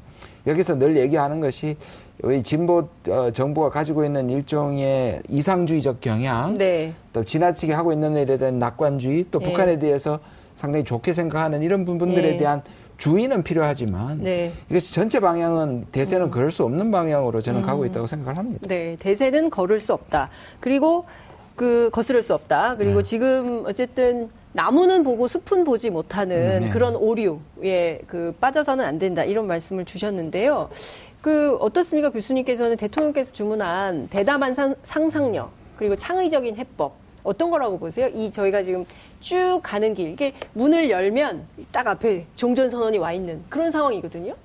여기서 0.48 0.78
늘 0.78 0.98
얘기하는 0.98 1.40
것이 1.40 1.78
우리 2.26 2.42
진보 2.42 2.90
어, 3.08 3.30
정부가 3.32 3.70
가지고 3.70 4.04
있는 4.04 4.32
일종의 4.32 5.22
이상주의적 5.30 6.02
경향, 6.02 6.56
네. 6.56 6.96
또 7.14 7.24
지나치게 7.24 7.72
하고 7.72 7.94
있는 7.94 8.18
일에 8.18 8.38
대한 8.38 8.58
낙관주의, 8.58 9.28
또 9.30 9.40
예. 9.44 9.46
북한에 9.46 9.78
대해서 9.78 10.20
상당히 10.56 10.84
좋게 10.84 11.14
생각하는 11.14 11.62
이런 11.62 11.86
부분들에 11.86 12.30
예. 12.34 12.38
대한 12.38 12.64
주의는 12.98 13.44
필요하지만 13.44 14.24
네. 14.24 14.54
이것이 14.72 14.92
전체 14.92 15.20
방향은 15.20 15.86
대세는 15.92 16.32
그럴 16.32 16.50
수 16.50 16.64
없는 16.64 16.90
방향으로 16.90 17.42
저는 17.42 17.62
가고 17.62 17.86
있다고 17.86 18.08
생각을 18.08 18.40
합니다. 18.40 18.66
네, 18.68 18.96
대세는 19.00 19.52
걸을 19.52 19.80
수 19.80 19.94
없다. 19.94 20.32
그리고 20.60 21.06
그 21.56 21.92
거스를 21.94 22.24
수 22.24 22.34
없다. 22.34 22.76
그리고 22.78 23.04
네. 23.04 23.04
지금 23.04 23.66
어쨌든 23.68 24.30
나무는 24.54 25.04
보고 25.04 25.28
숲은 25.28 25.64
보지 25.64 25.92
못하는 25.92 26.64
음, 26.64 26.66
네. 26.66 26.70
그런 26.70 26.96
오류에 26.96 28.00
그 28.08 28.34
빠져서는 28.40 28.84
안 28.84 28.98
된다. 28.98 29.24
이런 29.24 29.46
말씀을 29.46 29.86
주셨는데요. 29.86 30.70
그 31.26 31.56
어떻습니까? 31.56 32.12
교수님께서는 32.12 32.78
대통령께서 32.78 33.34
주문한 33.34 34.10
대담한 34.10 34.54
상, 34.54 34.76
상상력 34.84 35.50
그리고 35.76 35.96
창의적인 35.96 36.56
해법 36.56 36.94
어떤 37.24 37.50
거라고 37.50 37.80
보세요? 37.80 38.08
이 38.14 38.30
저희가 38.30 38.62
지금 38.62 38.86
쭉 39.22 39.60
가는 39.64 39.96
길 39.96 40.10
이게 40.10 40.36
문을 40.54 40.92
열면 40.92 41.48
딱 41.72 41.88
앞에 41.88 42.28
종전 42.36 42.70
선언이 42.70 43.00
와 43.00 43.12
있는 43.12 43.42
그런 43.50 43.72
상황이거든요. 43.72 44.36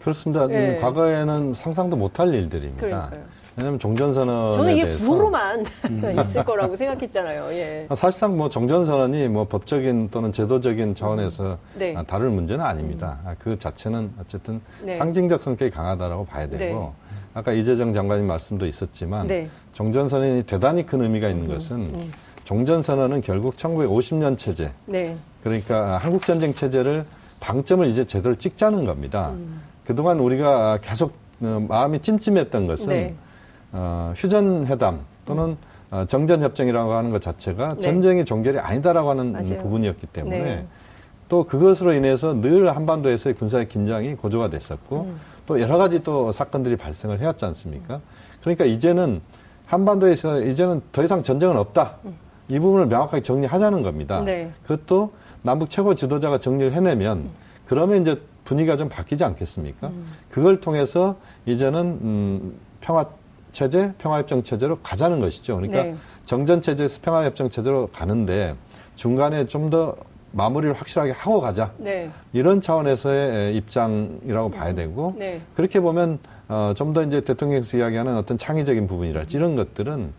그렇습니다. 0.00 0.44
음, 0.46 0.52
예. 0.52 0.78
과거에는 0.80 1.52
상상도 1.52 1.96
못할 1.96 2.32
일들입니다. 2.32 2.80
그러니까요. 2.80 3.24
왜냐하면 3.56 3.78
종전선언에 3.78 4.56
저는 4.56 4.76
이게 4.76 4.90
부호로만 4.90 5.64
음. 5.90 6.16
있을 6.20 6.44
거라고 6.44 6.76
생각했잖아요. 6.76 7.52
예. 7.52 7.86
사실상 7.94 8.36
뭐 8.36 8.48
종전선언이 8.48 9.28
뭐 9.28 9.46
법적인 9.46 10.10
또는 10.10 10.32
제도적인 10.32 10.94
차원에서 10.94 11.58
네. 11.74 11.94
아, 11.96 12.02
다룰 12.02 12.30
문제는 12.30 12.64
아닙니다. 12.64 13.18
아, 13.24 13.34
그 13.38 13.58
자체는 13.58 14.12
어쨌든 14.20 14.60
네. 14.82 14.94
상징적 14.94 15.40
성격이 15.40 15.70
강하다라고 15.70 16.26
봐야 16.26 16.48
되고 16.48 16.58
네. 16.58 16.90
아까 17.34 17.52
이재정 17.52 17.92
장관님 17.92 18.26
말씀도 18.26 18.66
있었지만 18.66 19.26
네. 19.26 19.48
종전선언이 19.72 20.44
대단히 20.44 20.84
큰 20.84 21.02
의미가 21.02 21.28
있는 21.28 21.46
음, 21.46 21.54
것은 21.54 22.10
종전선언은 22.44 23.20
결국 23.20 23.56
1950년 23.56 24.36
체제 24.36 24.72
네. 24.86 25.16
그러니까 25.42 25.98
한국 25.98 26.24
전쟁 26.24 26.54
체제를 26.54 27.04
방점을 27.38 27.86
이제 27.86 28.04
제대로 28.04 28.34
찍자는 28.34 28.84
겁니다. 28.84 29.30
음. 29.30 29.62
그동안 29.84 30.18
우리가 30.20 30.78
계속 30.82 31.14
어, 31.40 31.64
마음이 31.68 32.00
찜찜했던 32.00 32.66
것은 32.66 32.88
네. 32.88 33.14
어, 33.72 34.12
휴전 34.16 34.66
회담 34.66 35.00
또는 35.24 35.56
어, 35.90 36.04
정전 36.06 36.42
협정이라고 36.42 36.92
하는 36.92 37.10
것 37.10 37.20
자체가 37.20 37.74
네. 37.74 37.80
전쟁의 37.80 38.24
종결이 38.24 38.58
아니다라고 38.58 39.10
하는 39.10 39.32
맞아요. 39.32 39.58
부분이었기 39.58 40.06
때문에 40.06 40.38
네. 40.38 40.66
또 41.28 41.44
그것으로 41.44 41.92
인해서 41.92 42.34
늘 42.40 42.74
한반도에서의 42.74 43.34
군사의 43.34 43.68
긴장이 43.68 44.14
고조가 44.16 44.50
됐었고 44.50 45.02
음. 45.02 45.20
또 45.46 45.60
여러 45.60 45.78
가지 45.78 46.02
또 46.02 46.32
사건들이 46.32 46.76
발생을 46.76 47.20
해왔지 47.20 47.44
않습니까? 47.44 48.00
그러니까 48.40 48.64
이제는 48.64 49.20
한반도에서 49.66 50.42
이제는 50.42 50.82
더 50.90 51.04
이상 51.04 51.22
전쟁은 51.22 51.56
없다. 51.56 51.98
이 52.48 52.58
부분을 52.58 52.86
명확하게 52.86 53.22
정리하자는 53.22 53.82
겁니다. 53.82 54.20
음. 54.20 54.24
네. 54.24 54.50
그것도 54.66 55.12
남북 55.42 55.70
최고 55.70 55.94
지도자가 55.94 56.38
정리를 56.38 56.72
해내면 56.72 57.30
그러면 57.66 58.02
이제 58.02 58.20
분위기가 58.44 58.76
좀 58.76 58.88
바뀌지 58.88 59.22
않겠습니까? 59.22 59.88
음. 59.88 60.06
그걸 60.28 60.60
통해서 60.60 61.16
이제는 61.46 61.80
음, 62.02 62.58
평화 62.80 63.06
체제, 63.52 63.92
평화협정 63.98 64.42
체제로 64.42 64.78
가자는 64.82 65.20
것이죠. 65.20 65.56
그러니까 65.56 65.82
네. 65.84 65.94
정전 66.26 66.60
체제에서 66.60 66.98
평화협정 67.02 67.48
체제로 67.50 67.88
가는데 67.88 68.54
중간에 68.96 69.46
좀 69.46 69.70
더 69.70 69.96
마무리를 70.32 70.74
확실하게 70.74 71.10
하고 71.12 71.40
가자. 71.40 71.72
네. 71.76 72.08
이런 72.32 72.60
차원에서의 72.60 73.56
입장이라고 73.56 74.50
봐야 74.50 74.74
되고 74.74 75.14
네. 75.18 75.40
그렇게 75.56 75.80
보면 75.80 76.18
어, 76.48 76.72
좀 76.76 76.92
더 76.94 77.02
이제 77.02 77.20
대통령께서 77.20 77.76
이야기하는 77.78 78.16
어떤 78.16 78.38
창의적인 78.38 78.86
부분이랄지 78.86 79.36
이런 79.36 79.56
것들은 79.56 80.12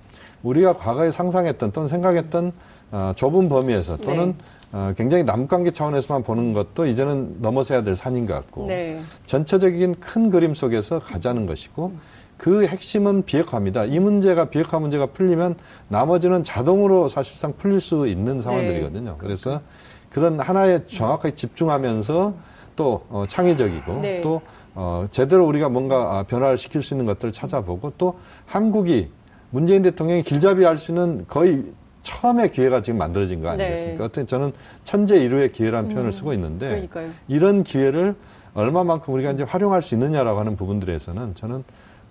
우리가 0.44 0.74
과거에 0.74 1.12
상상했던 1.12 1.72
또는 1.72 1.88
생각했던 1.88 2.52
어, 2.92 3.14
좁은 3.16 3.48
범위에서 3.48 3.98
또는 3.98 4.36
네. 4.38 4.44
어, 4.74 4.94
굉장히 4.98 5.24
남관계 5.24 5.72
차원에서만 5.72 6.24
보는 6.24 6.54
것도 6.54 6.86
이제는 6.88 7.38
넘어서야 7.42 7.84
될 7.84 7.96
산인 7.96 8.26
것 8.26 8.34
같고 8.34 8.66
네. 8.68 9.00
전체적인 9.26 9.96
큰 10.02 10.30
그림 10.30 10.54
속에서 10.54 11.00
가자는 11.00 11.46
것이고 11.46 11.94
그 12.42 12.66
핵심은 12.66 13.22
비핵화입니다. 13.26 13.86
이 13.86 14.00
문제가 14.00 14.46
비핵화 14.46 14.80
문제가 14.80 15.06
풀리면 15.06 15.58
나머지는 15.90 16.44
자동으로 16.44 17.08
사실상 17.08 17.54
풀릴 17.56 17.80
수 17.80 18.08
있는 18.08 18.42
상황들이거든요. 18.42 19.18
그래서 19.20 19.62
그런 20.10 20.40
하나에 20.40 20.88
정확하게 20.88 21.36
집중하면서 21.36 22.34
또 22.76 23.06
어, 23.10 23.26
창의적이고 23.28 24.02
네. 24.02 24.22
또 24.22 24.42
어, 24.74 25.06
제대로 25.12 25.46
우리가 25.46 25.70
뭔가 25.70 26.18
아, 26.18 26.24
변화를 26.24 26.58
시킬 26.58 26.82
수 26.82 26.96
있는 26.96 27.06
것들을 27.06 27.32
찾아보고 27.32 27.94
또 28.00 28.18
한국이 28.48 29.12
문재인 29.52 29.84
대통령이 29.84 30.24
길잡이 30.24 30.64
할 30.64 30.80
수 30.80 30.90
있는 30.90 31.26
거의 31.28 31.66
처음의 32.02 32.54
기회가 32.54 32.82
지금 32.82 32.98
만들어진 32.98 33.44
거 33.44 33.56
네. 33.56 33.66
아니겠습니까? 33.66 34.06
어떤 34.06 34.26
저는 34.26 34.52
천재 34.84 35.18
일루의 35.24 35.52
기회라는 35.52 35.90
표현을 35.90 36.10
음, 36.10 36.12
쓰고 36.12 36.34
있는데 36.34 36.70
그러니까요. 36.70 37.12
이런 37.28 37.64
기회를 37.64 38.16
얼마만큼 38.56 39.14
우리가 39.14 39.30
이제 39.34 39.44
활용할 39.44 39.84
수 39.84 39.94
있느냐라고 39.94 40.40
하는 40.40 40.56
부분들에서는 40.56 41.36
저는 41.36 41.58
어, 41.58 41.64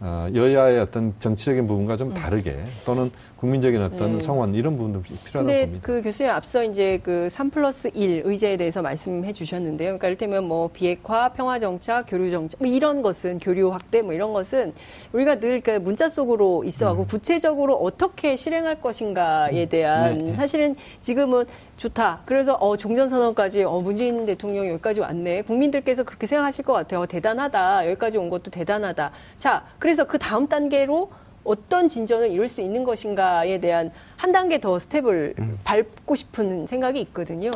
여야의 0.02 0.80
어떤 0.80 1.14
정치적인 1.18 1.66
부분과 1.66 1.96
좀 1.96 2.12
다르게 2.12 2.56
또는 2.84 3.10
국민적인 3.36 3.80
어떤 3.82 4.10
음. 4.10 4.16
네. 4.16 4.22
성원 4.22 4.54
이런 4.54 4.76
부분도 4.76 5.02
필요하다고 5.02 5.60
봅니다. 5.60 5.86
그 5.86 6.02
교수님 6.02 6.30
앞서 6.32 6.62
이제 6.64 7.00
그3 7.04 7.52
플러스 7.52 7.90
1 7.94 8.22
의제에 8.24 8.56
대해서 8.56 8.82
말씀해 8.82 9.32
주셨는데요. 9.32 9.88
그러니까 9.88 10.08
이를테면 10.08 10.44
뭐 10.44 10.68
비핵화, 10.72 11.30
평화정착, 11.30 12.06
교류정착, 12.08 12.60
뭐 12.60 12.68
이런 12.70 13.02
것은 13.02 13.38
교류 13.38 13.72
확대 13.72 14.02
뭐 14.02 14.12
이런 14.12 14.32
것은 14.32 14.72
우리가 15.12 15.38
늘 15.38 15.60
그 15.60 15.78
문자 15.78 16.08
속으로 16.08 16.64
있어하고 16.64 17.06
구체적으로 17.06 17.76
어떻게 17.76 18.36
실행할 18.36 18.80
것인가에 18.80 19.66
대한 19.66 20.18
네, 20.18 20.24
네. 20.24 20.34
사실은 20.34 20.76
지금은 21.00 21.44
좋다. 21.76 22.22
그래서 22.24 22.54
어 22.54 22.76
종전선언까지 22.76 23.64
어 23.64 23.78
문재인 23.80 24.26
대통령이 24.26 24.68
여기까지 24.70 25.00
왔네. 25.00 25.42
국민들께서 25.42 26.02
그렇게 26.04 26.26
생각하실 26.26 26.64
것 26.64 26.72
같아요. 26.72 27.00
어, 27.00 27.06
대단하다. 27.06 27.86
여기까지 27.90 28.18
온 28.18 28.30
것도 28.30 28.50
대단하다. 28.50 29.10
자, 29.36 29.64
그래 29.78 29.89
서 29.94 30.04
그 30.04 30.18
다음 30.18 30.46
단계로 30.46 31.10
어떤 31.44 31.88
진전을 31.88 32.30
이룰 32.30 32.48
수 32.48 32.60
있는 32.60 32.84
것인가에 32.84 33.60
대한 33.60 33.90
한 34.16 34.30
단계 34.32 34.60
더 34.60 34.78
스텝을 34.78 35.34
밟고 35.64 36.14
싶은 36.14 36.66
생각이 36.66 37.00
있거든요. 37.00 37.50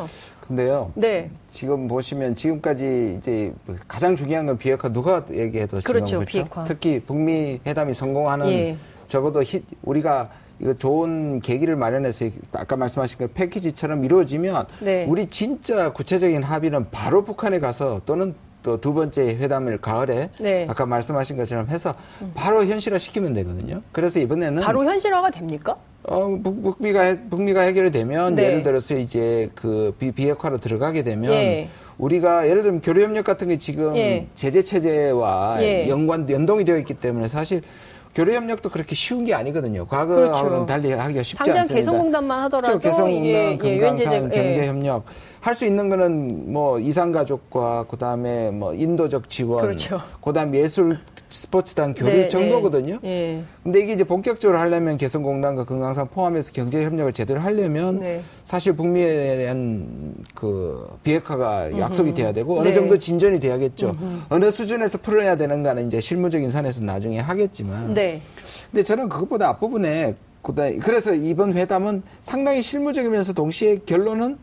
근데요. 0.47 0.93
네. 0.95 1.30
지금 1.49 1.89
보시면 1.89 2.35
지금까지 2.35 3.16
이제 3.18 3.53
가장 3.89 4.14
중요한 4.16 4.47
건 4.47 4.59
비핵화 4.59 4.89
누가 4.89 5.24
얘기해도 5.30 5.80
지금 5.80 5.93
그렇죠, 5.95 6.20
비핵화. 6.20 6.64
특히 6.64 7.01
북미 7.01 7.61
회담이 7.66 7.95
성공하는 7.95 8.49
예. 8.51 8.76
적어도 9.07 9.43
히, 9.43 9.62
우리가 9.82 10.30
이거 10.61 10.72
좋은 10.74 11.41
계기를 11.41 11.76
마련해서 11.76 12.26
아까 12.53 12.76
말씀하신 12.76 13.18
그 13.18 13.26
패키지처럼 13.28 14.05
이루어지면 14.05 14.66
네. 14.80 15.05
우리 15.07 15.26
진짜 15.26 15.93
구체적인 15.93 16.43
합의는 16.43 16.91
바로 16.91 17.24
북한에 17.24 17.59
가서 17.59 18.01
또는 18.07 18.35
또 18.65 18.79
두 18.81 18.95
번째 18.95 19.29
회담을 19.37 19.79
가을에 19.79 20.31
네. 20.41 20.65
음. 20.65 20.71
아까 20.71 20.87
말씀하신 20.87 21.37
것처럼 21.37 21.69
해서 21.69 21.95
바로 22.35 22.65
현실화 22.65 22.99
시키면 22.99 23.35
되거든요. 23.35 23.83
그래서 23.93 24.19
이번에는 24.19 24.62
바로 24.62 24.83
현실화가 24.85 25.31
됩니까? 25.31 25.77
어, 26.05 26.27
북, 26.43 26.62
북미가, 26.62 27.01
해- 27.03 27.21
북미가 27.29 27.61
해결되면 27.61 28.35
네. 28.35 28.45
예를 28.45 28.62
들어서 28.62 28.95
이제 28.97 29.51
그 29.55 29.95
비, 29.99 30.11
비핵화로 30.12 30.59
들어가게 30.59 31.03
되면 31.03 31.31
예. 31.33 31.69
우리가 31.99 32.49
예를 32.49 32.62
들면 32.62 32.81
교류 32.81 33.03
협력 33.03 33.25
같은 33.25 33.49
게 33.49 33.59
지금 33.59 33.95
예. 33.97 34.27
제재 34.35 34.62
체제와 34.62 35.59
예. 35.62 35.89
연관, 35.89 36.29
연동이 36.29 36.65
되어 36.65 36.79
있기 36.79 36.95
때문에 36.95 37.29
사실 37.29 37.61
교류 38.15 38.33
협력도 38.33 38.71
그렇게 38.71 38.95
쉬운 38.95 39.25
게 39.25 39.35
아니거든요. 39.35 39.87
과거하고는 39.87 40.31
그렇죠. 40.67 40.67
달리 40.67 40.93
하기가 40.93 41.23
쉽지 41.23 41.37
당장 41.39 41.57
않습니다. 41.59 41.91
개성공단만 41.91 42.43
하더라도 42.45 42.79
그렇죠. 42.79 42.97
개성공단, 42.97 43.25
예, 43.27 43.57
금강산, 43.59 44.12
유엔제재- 44.31 44.35
예. 44.35 44.43
경제 44.43 44.67
협력 44.69 45.05
할 45.45 45.55
수 45.55 45.67
있는 45.67 45.91
거는 45.91 46.55
뭐 46.55 46.79
이산가족과 46.79 47.85
그다음에 47.91 48.51
뭐 48.51 48.73
인도적 48.73 49.29
지원, 49.29 49.61
그렇죠. 49.61 50.01
그다음 50.23 50.55
예술 50.55 50.99
스포츠단 51.29 51.93
교류 51.95 52.13
네, 52.13 52.29
정도거든요. 52.29 52.99
네. 53.03 53.09
예. 53.41 53.45
근데 53.63 53.81
이게 53.81 53.93
이제 53.93 54.05
본격적으로 54.05 54.59
하려면 54.59 54.97
개성공단과 54.97 55.65
금강산 55.65 56.09
포함해서 56.09 56.51
경제 56.55 56.83
협력을 56.83 57.13
제대로 57.13 57.41
하려면 57.41 57.99
네. 57.99 58.23
사실 58.45 58.73
북미에 58.75 59.37
대한 59.37 60.15
그 60.35 60.89
비핵화가 61.03 61.79
약속이 61.79 62.15
돼야 62.15 62.33
되고 62.33 62.59
어느 62.59 62.69
네. 62.69 62.75
정도 62.75 62.99
진전이 62.99 63.39
돼야겠죠. 63.39 63.99
어느 64.31 64.51
수준에서 64.51 64.97
풀어야 64.97 65.37
되는가는 65.37 65.87
이제 65.89 66.01
실무적인 66.01 66.49
선에서 66.49 66.83
나중에 66.83 67.19
하겠지만. 67.21 67.93
네. 67.93 68.23
근데 68.71 68.83
저는 68.83 69.11
그것보다 69.11 69.51
앞부분에 69.51 70.15
그다- 70.43 70.79
그래서 70.83 71.15
이번 71.15 71.53
회담은 71.55 72.03
상당히 72.23 72.63
실무적이면서 72.63 73.35
동시에 73.35 73.81
결론은 73.85 74.39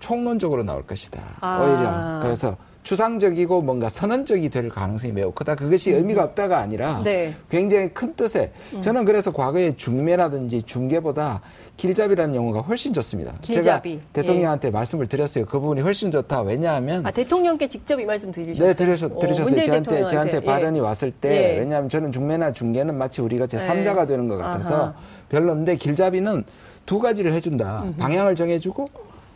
총론적으로 0.00 0.64
나올 0.64 0.84
것이다. 0.86 1.20
아. 1.40 1.62
오히려 1.62 2.20
그래서 2.22 2.56
추상적이고 2.82 3.60
뭔가 3.60 3.88
선언적이 3.88 4.48
될 4.48 4.68
가능성이 4.70 5.12
매우 5.12 5.30
크다. 5.32 5.54
그것이 5.54 5.92
의미가 5.92 6.24
없다가 6.24 6.58
아니라 6.58 7.02
네. 7.04 7.34
굉장히 7.50 7.90
큰 7.90 8.14
뜻에 8.14 8.52
저는 8.80 9.04
그래서 9.04 9.32
과거에 9.32 9.76
중매라든지 9.76 10.62
중개보다 10.62 11.42
길잡이라는 11.76 12.34
용어가 12.34 12.60
훨씬 12.60 12.92
좋습니다. 12.94 13.34
길잡이. 13.42 13.90
제가 13.92 14.06
대통령한테 14.12 14.70
말씀을 14.70 15.06
드렸어요. 15.06 15.46
그 15.46 15.60
부분이 15.60 15.82
훨씬 15.82 16.10
좋다. 16.10 16.42
왜냐하면 16.42 17.06
아, 17.06 17.10
대통령께 17.10 17.68
직접 17.68 18.00
이 18.00 18.04
말씀 18.04 18.32
드리셨어요? 18.32 18.68
네, 18.68 18.74
들으셨, 18.74 19.12
어, 19.12 19.18
들으셨어요. 19.18 19.44
문재인 19.44 19.66
저한테. 19.66 20.06
저한테 20.08 20.36
예. 20.36 20.40
발언이 20.40 20.80
왔을 20.80 21.10
때, 21.10 21.54
예. 21.54 21.58
왜냐하면 21.60 21.88
저는 21.88 22.12
중매나 22.12 22.52
중개는 22.52 22.96
마치 22.96 23.22
우리가 23.22 23.46
제 23.46 23.58
3자가 23.58 24.02
예. 24.02 24.06
되는 24.06 24.28
것 24.28 24.36
같아서 24.36 24.74
아하. 24.74 24.94
별론데 25.30 25.76
길잡이는 25.76 26.44
두 26.84 26.98
가지를 26.98 27.32
해준다. 27.32 27.84
방향을 27.98 28.34
정해주고 28.34 28.88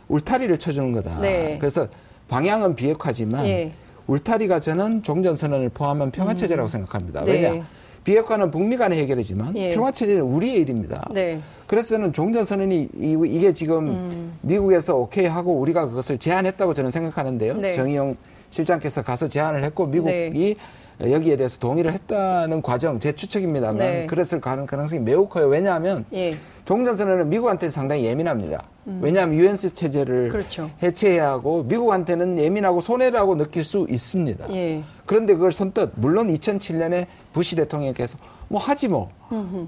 울타리를 0.07 0.57
쳐주는 0.57 0.91
거다. 0.91 1.19
네. 1.19 1.57
그래서 1.59 1.87
방향은 2.27 2.75
비핵화지만 2.75 3.45
예. 3.45 3.71
울타리가 4.07 4.59
저는 4.59 5.03
종전선언을 5.03 5.69
포함한 5.69 6.11
평화체제라고 6.11 6.67
생각합니다. 6.67 7.23
네. 7.23 7.31
왜냐? 7.31 7.65
비핵화는 8.03 8.51
북미 8.51 8.77
간의 8.77 8.99
해결이지만 9.01 9.57
예. 9.57 9.73
평화체제는 9.73 10.21
우리의 10.21 10.57
일입니다. 10.61 11.07
네. 11.11 11.39
그래서 11.65 11.89
저는 11.95 12.13
종전선언이 12.13 12.89
이- 12.99 13.17
이게 13.27 13.51
지금 13.53 14.31
미국에서 14.41 14.95
오케이 14.97 15.25
하고 15.25 15.53
우리가 15.53 15.87
그것을 15.87 16.19
제안했다고 16.19 16.75
저는 16.75 16.91
생각하는데요. 16.91 17.57
네. 17.57 17.73
정의용 17.73 18.15
실장께서 18.51 19.01
가서 19.01 19.27
제안을 19.27 19.63
했고 19.63 19.87
미국이 19.87 20.55
여기에 21.01 21.35
대해서 21.37 21.57
동의를 21.59 21.91
했다는 21.93 22.61
과정 22.61 22.99
제 22.99 23.11
추측입니다만 23.11 23.77
네. 23.79 24.05
그랬을 24.07 24.39
가능- 24.39 24.67
가능성이 24.67 25.01
매우 25.01 25.27
커요. 25.27 25.47
왜냐하면 25.47 26.05
예. 26.13 26.37
종전선언은 26.65 27.29
미국한테 27.29 27.69
상당히 27.69 28.05
예민합니다. 28.05 28.63
왜냐하면 29.01 29.37
유엔스 29.37 29.73
체제를 29.73 30.15
음. 30.25 30.31
그렇죠. 30.31 30.69
해체해야 30.81 31.29
하고 31.29 31.63
미국한테는 31.63 32.37
예민하고 32.37 32.81
손해라고 32.81 33.35
느낄 33.35 33.63
수 33.63 33.87
있습니다. 33.89 34.51
예. 34.51 34.83
그런데 35.05 35.33
그걸 35.33 35.51
선뜻 35.51 35.91
물론 35.95 36.27
2007년에 36.27 37.05
부시 37.33 37.55
대통령께서 37.55 38.17
뭐 38.47 38.59
하지 38.59 38.87
뭐 38.87 39.09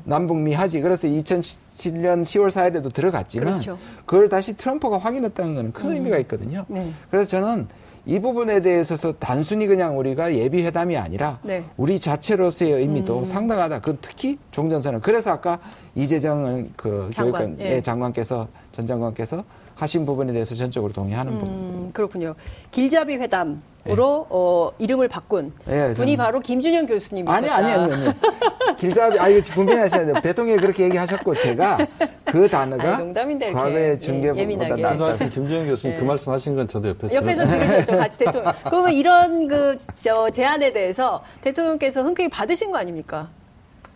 남북미 0.04 0.54
하지 0.54 0.82
그래서 0.82 1.08
2007년 1.08 2.24
10월 2.24 2.50
4일에도 2.50 2.93
들어갔지만 2.93 3.54
그렇죠. 3.54 3.78
그걸 4.06 4.30
다시 4.30 4.56
트럼프가 4.56 4.98
확인했다는 4.98 5.56
것은 5.56 5.74
큰 5.74 5.91
의미가 5.93 6.18
있거든요. 6.20 6.66
네. 6.68 6.91
그래서 7.10 7.30
저는 7.30 7.68
이 8.08 8.20
부분에 8.20 8.62
대해서 8.62 8.95
단순히 9.20 9.68
그냥 9.68 9.99
우리가 9.99 10.34
예비 10.34 10.64
회담이 10.64 10.95
아니라 10.95 11.39
네. 11.43 11.66
우리 11.76 11.99
자체로서의 11.99 12.72
의미도 12.72 13.26
상당하다. 13.26 13.82
그 13.82 13.97
특히 14.01 14.39
종전선언. 14.51 15.01
그래서 15.01 15.32
아까 15.32 15.60
이재정 15.93 16.70
그 16.78 17.10
장관, 17.14 17.58
교육관 17.58 17.60
예. 17.60 17.76
예, 17.76 17.82
장관께서 17.82 18.47
전 18.72 18.88
장관께서 18.88 19.43
하신 19.78 20.05
부분에 20.07 20.34
대해서 20.34 20.55
전적으로 20.55 20.91
동의하는 20.91 21.34
부분. 21.34 21.47
음, 21.49 21.89
그렇군요. 21.93 22.34
길잡이 22.71 23.17
회담으로 23.17 24.25
어, 24.30 24.71
이름을 24.80 25.07
바꾼 25.07 25.53
예, 25.69 25.93
분이 25.93 26.15
저는- 26.15 26.17
바로 26.17 26.39
김준영 26.39 26.88
교수님이셨다. 26.88 27.38
아니 27.38 27.49
아니 27.49 27.71
아니 27.84 27.93
아니 27.93 28.75
길잡이 28.78 29.19
아 29.19 29.28
이거 29.30 29.41
분명히 29.53 29.82
하셔야 29.82 30.05
돼요 30.05 30.15
대통령이 30.21 30.59
그렇게 30.59 30.84
얘기하셨고 30.86 31.36
제가 31.36 31.78
그 32.25 32.49
단어가 32.49 32.95
아니, 32.95 32.97
농담인데 33.05 33.51
과거의 33.53 33.89
예, 33.91 33.99
중계보다. 33.99 34.67
저도 34.69 35.07
낫다 35.07 35.30
김정은 35.30 35.67
교수님 35.67 35.95
네. 35.95 35.99
그 35.99 36.05
말씀 36.05 36.32
하신 36.32 36.55
건 36.55 36.67
저도 36.67 36.89
옆에 36.89 37.13
옆에서. 37.13 37.45
들으셨죠, 37.45 37.91
같이 37.97 38.17
대통령. 38.19 38.53
그러면 38.65 38.93
이런 38.93 39.47
그, 39.47 39.75
저, 39.93 40.30
제안에 40.32 40.73
대해서 40.73 41.23
대통령께서 41.41 42.03
흔쾌히 42.03 42.30
받으신 42.30 42.71
거 42.71 42.78
아닙니까? 42.78 43.30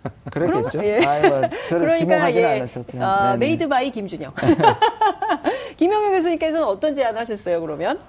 그랬겠죠 0.31 0.79
그럼- 0.79 0.85
예. 0.85 1.05
아이 1.05 1.29
뭐 1.29 1.41
저를 1.69 1.95
지목하지는 1.95 2.49
않으셨지만 2.49 3.09
어, 3.09 3.23
네네. 3.33 3.37
made 3.37 3.67
by 3.67 3.91
김준형. 3.91 4.33
김용현 5.77 6.11
교수님께서는 6.13 6.65
어떤 6.67 6.93
제안 6.93 7.17
하셨어요, 7.17 7.61
그러면? 7.61 7.99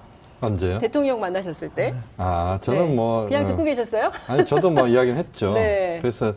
언제요? 0.41 0.79
대통령 0.79 1.19
만나셨을 1.19 1.69
때? 1.69 1.93
아, 2.17 2.57
저는 2.61 2.89
네. 2.89 2.95
뭐 2.95 3.25
그냥 3.25 3.45
어, 3.45 3.47
듣고 3.47 3.63
계셨어요? 3.63 4.11
아니 4.27 4.45
저도 4.45 4.69
뭐 4.71 4.87
이야기는 4.87 5.17
했죠. 5.17 5.53
네. 5.53 5.99
그래서 6.01 6.33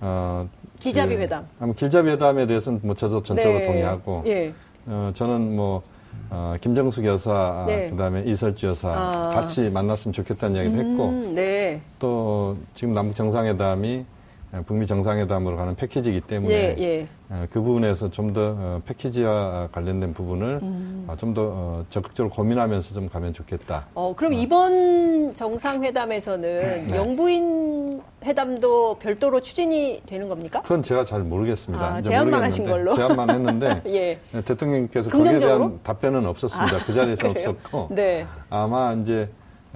어, 0.00 0.48
길잡이 0.80 1.14
그, 1.16 1.22
회담. 1.22 1.46
아마 1.60 1.72
길잡이 1.72 2.10
회담에 2.10 2.46
대해서는 2.46 2.80
뭐 2.82 2.94
저도 2.94 3.22
전적으로 3.22 3.60
네. 3.60 3.64
동의하고 3.64 4.24
예. 4.26 4.52
어, 4.86 5.10
저는 5.14 5.54
뭐 5.54 5.82
어, 6.28 6.56
김정숙 6.60 7.04
여사 7.04 7.64
네. 7.68 7.88
그 7.90 7.96
다음에 7.96 8.22
이설주 8.26 8.66
여사 8.66 8.88
아. 8.90 9.30
같이 9.32 9.70
만났으면 9.70 10.12
좋겠다는 10.12 10.56
이야기도 10.56 10.78
했고 10.78 11.08
음, 11.10 11.34
네. 11.36 11.80
또 12.00 12.56
지금 12.74 12.94
남북 12.94 13.14
정상회담이 13.14 13.98
어, 14.00 14.15
북미 14.64 14.86
정상회담으로 14.86 15.56
가는 15.56 15.74
패키지이기 15.74 16.22
때문에 16.22 16.54
예, 16.54 16.76
예. 16.78 17.08
어, 17.28 17.46
그 17.50 17.60
부분에서 17.60 18.10
좀더 18.10 18.56
어, 18.58 18.82
패키지와 18.84 19.68
관련된 19.72 20.14
부분을 20.14 20.60
음. 20.62 21.08
좀더 21.18 21.42
어, 21.42 21.84
적극적으로 21.90 22.32
고민하면서 22.32 22.94
좀 22.94 23.08
가면 23.08 23.32
좋겠다. 23.32 23.86
어, 23.94 24.14
그럼 24.16 24.34
이번 24.34 25.34
정상회담에서는 25.34 26.86
네. 26.86 26.96
영부인 26.96 28.00
회담도 28.24 28.98
별도로 28.98 29.40
추진이 29.40 30.02
되는 30.06 30.28
겁니까? 30.28 30.62
그건 30.62 30.82
제가 30.82 31.04
잘 31.04 31.20
모르겠습니다. 31.20 31.84
아, 31.84 32.02
제안만 32.02 32.42
하신 32.42 32.66
걸로? 32.66 32.92
제안만 32.92 33.30
했는데 33.30 33.82
예. 33.88 34.18
네, 34.30 34.42
대통령께서 34.42 35.10
거기에 35.10 35.32
긍정적으로? 35.32 35.58
대한 35.58 35.80
답변은 35.82 36.26
없었습니다. 36.26 36.78
그 36.84 36.92
자리에서 36.92 37.28
그래요? 37.32 37.50
없었고 37.50 37.94
네. 37.94 38.26
아마 38.48 38.92
이제 38.94 39.28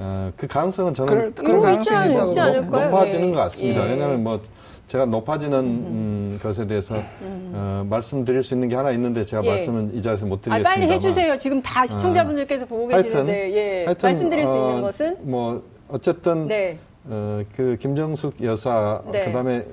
어, 0.03 0.33
그 0.35 0.47
가능성은 0.47 0.95
저는 0.95 1.35
그럴- 1.35 1.61
가능성이 1.61 2.15
있다고? 2.15 2.33
높아지는 2.71 3.29
예. 3.29 3.33
것 3.33 3.37
같습니다. 3.39 3.85
예. 3.87 3.91
왜냐하면 3.91 4.23
뭐 4.25 4.41
제가 4.87 5.05
높아지는 5.05 5.59
음, 5.59 6.39
것에 6.43 6.67
대해서 6.67 6.97
어, 7.23 7.87
말씀드릴 7.89 8.43
수 8.43 8.55
있는 8.55 8.71
게 8.71 8.77
하나 8.77 8.93
있는데 8.93 9.25
제가 9.27 9.45
예. 9.45 9.49
말씀은 9.51 9.95
이 9.95 10.01
자리에서 10.01 10.25
못 10.25 10.39
아, 10.39 10.41
드리겠습니다. 10.41 10.71
빨리 10.71 10.91
해주세요. 10.91 11.37
지금 11.37 11.61
다 11.61 11.87
시청자분들께서 11.87 12.65
보고 12.65 12.89
계시는데, 12.89 13.53
예. 13.55 13.95
말씀드릴 14.03 14.47
수 14.47 14.57
있는 14.57 14.79
어, 14.79 14.81
것은? 14.81 15.17
뭐 15.21 15.63
어쨌든 15.89 16.49
네. 16.49 16.79
어, 17.05 17.43
그 17.55 17.77
김정숙 17.79 18.43
여사 18.43 19.03
네. 19.13 19.27
그다음에 19.27 19.67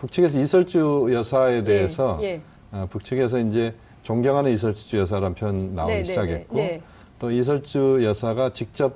북측에서 0.00 0.40
이설주 0.40 1.08
여사에 1.12 1.62
대해서 1.62 2.18
예. 2.22 2.40
어, 2.72 2.86
북측에서 2.90 3.38
이제 3.38 3.74
존경하는 4.02 4.50
이설주 4.52 4.98
여사라는 4.98 5.34
표현 5.36 5.74
나오기 5.76 5.92
네, 5.92 5.98
네, 5.98 6.04
시작했고 6.04 6.56
네, 6.56 6.62
네. 6.62 6.82
또 7.20 7.30
이설주 7.30 8.00
여사가 8.02 8.52
직접 8.52 8.94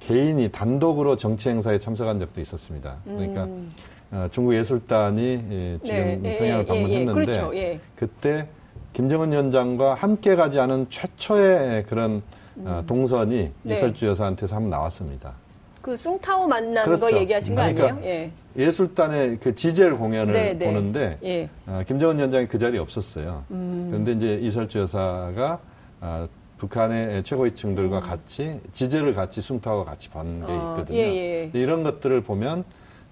개인이 0.00 0.50
단독으로 0.50 1.16
정치 1.16 1.48
행사에 1.48 1.78
참석한 1.78 2.18
적도 2.18 2.40
있었습니다. 2.40 2.96
그러니까 3.04 3.44
음. 3.44 3.72
어, 4.10 4.26
중국 4.32 4.54
예술단이 4.54 5.44
예, 5.50 5.78
지금 5.82 6.22
네, 6.22 6.34
예, 6.34 6.38
평양을 6.38 6.44
예, 6.44 6.58
예, 6.58 6.66
방문했는데 6.66 7.12
그렇죠. 7.12 7.56
예. 7.56 7.80
그때 7.94 8.48
김정은 8.92 9.30
위원장과 9.30 9.94
함께 9.94 10.34
가지 10.34 10.58
않은 10.58 10.86
최초의 10.90 11.84
그런 11.84 12.22
어, 12.64 12.82
동선이 12.86 13.40
음. 13.40 13.54
네. 13.62 13.74
이설주 13.74 14.06
여사한테서 14.06 14.56
한번 14.56 14.70
나왔습니다. 14.70 15.34
그 15.80 15.96
숭타오 15.96 16.46
만난 16.46 16.84
그렇죠. 16.84 17.06
거 17.06 17.16
얘기하신 17.16 17.54
거 17.54 17.62
그러니까 17.62 17.88
아니에요? 17.88 18.04
예. 18.04 18.32
예술단의 18.56 19.38
그 19.40 19.54
지젤 19.54 19.96
공연을 19.96 20.32
네, 20.32 20.54
네. 20.54 20.66
보는데 20.66 21.18
예. 21.22 21.48
어, 21.66 21.82
김정은 21.86 22.18
위원장이 22.18 22.48
그 22.48 22.58
자리에 22.58 22.80
없었어요. 22.80 23.44
음. 23.50 23.88
그런데 23.90 24.12
이제 24.12 24.34
이설주 24.46 24.80
여사가 24.80 25.60
어, 26.00 26.26
북한의 26.60 27.22
최고위층들과 27.24 28.00
같이 28.00 28.60
지젤을 28.72 29.14
같이 29.14 29.40
숭타와 29.40 29.84
같이 29.84 30.10
본게 30.10 30.52
음. 30.52 30.60
아, 30.60 30.70
있거든요. 30.72 30.98
예, 30.98 31.50
예. 31.54 31.58
이런 31.58 31.82
것들을 31.82 32.20
보면 32.22 32.64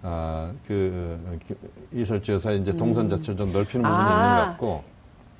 아, 0.03 0.53
그 0.67 1.19
어, 1.27 1.39
이설주 1.93 2.33
여사의 2.33 2.61
이제 2.61 2.73
동선 2.73 3.09
자체를 3.09 3.37
좀 3.39 3.53
넓히는 3.53 3.83
부분이 3.83 3.89
음. 3.89 4.07
아, 4.07 4.13
있는 4.13 4.37
것 4.37 4.51
같고 4.51 4.85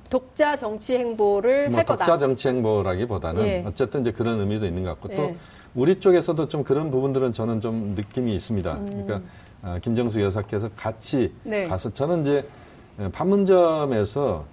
독자 0.09 0.55
정치 0.55 0.95
행보를 0.97 1.69
뭐 1.69 1.77
할 1.77 1.85
거다. 1.85 2.03
독자 2.03 2.17
정치 2.17 2.47
행보라기보다는 2.47 3.45
예. 3.45 3.63
어쨌든 3.67 4.01
이제 4.01 4.11
그런 4.11 4.39
의미도 4.39 4.65
있는 4.65 4.83
것 4.83 4.99
같고 4.99 5.11
예. 5.11 5.15
또 5.15 5.35
우리 5.75 5.99
쪽에서도 5.99 6.47
좀 6.47 6.63
그런 6.63 6.89
부분들은 6.89 7.31
저는 7.31 7.61
좀 7.61 7.93
느낌이 7.95 8.33
있습니다. 8.35 8.79
그러니까 8.79 9.21
아, 9.61 9.77
김정수 9.79 10.19
여사께서 10.19 10.69
같이 10.75 11.31
음. 11.45 11.49
네. 11.51 11.67
가서 11.67 11.93
저는 11.93 12.21
이제 12.21 12.47
에, 12.99 13.09
판문점에서 13.11 14.45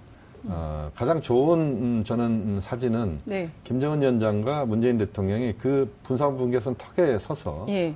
어, 0.49 0.91
가장 0.95 1.21
좋은 1.21 1.59
음, 1.59 2.03
저는 2.03 2.25
음, 2.25 2.59
사진은 2.61 3.21
네. 3.25 3.49
김정은 3.63 4.01
위원장과 4.01 4.65
문재인 4.65 4.97
대통령이 4.97 5.53
그 5.57 5.93
분산분계선 6.03 6.75
턱에 6.75 7.19
서서 7.19 7.65
예. 7.69 7.93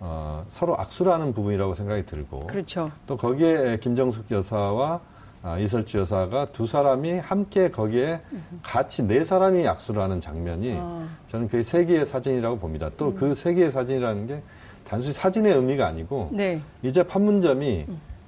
어, 0.00 0.44
서로 0.48 0.78
악수를 0.78 1.10
하는 1.12 1.32
부분이라고 1.32 1.74
생각이 1.74 2.04
들고 2.04 2.46
그렇죠. 2.46 2.90
또 3.06 3.16
거기에 3.16 3.78
김정숙 3.80 4.30
여사와 4.30 5.00
아, 5.42 5.58
이설주 5.58 5.98
여사가 5.98 6.46
두 6.46 6.66
사람이 6.66 7.18
함께 7.18 7.70
거기에 7.70 8.22
같이 8.62 9.02
네 9.06 9.24
사람이 9.24 9.68
악수를 9.68 10.00
하는 10.00 10.18
장면이 10.18 10.74
아. 10.78 11.06
저는 11.28 11.48
그게 11.48 11.62
세계의 11.62 12.06
사진이라고 12.06 12.58
봅니다. 12.58 12.88
또그 12.96 13.34
세계의 13.34 13.70
사진이라는 13.70 14.26
게 14.26 14.42
단순히 14.88 15.12
사진의 15.12 15.52
의미가 15.52 15.86
아니고 15.86 16.30
네. 16.32 16.62
이제 16.82 17.02
판문점이 17.02 17.86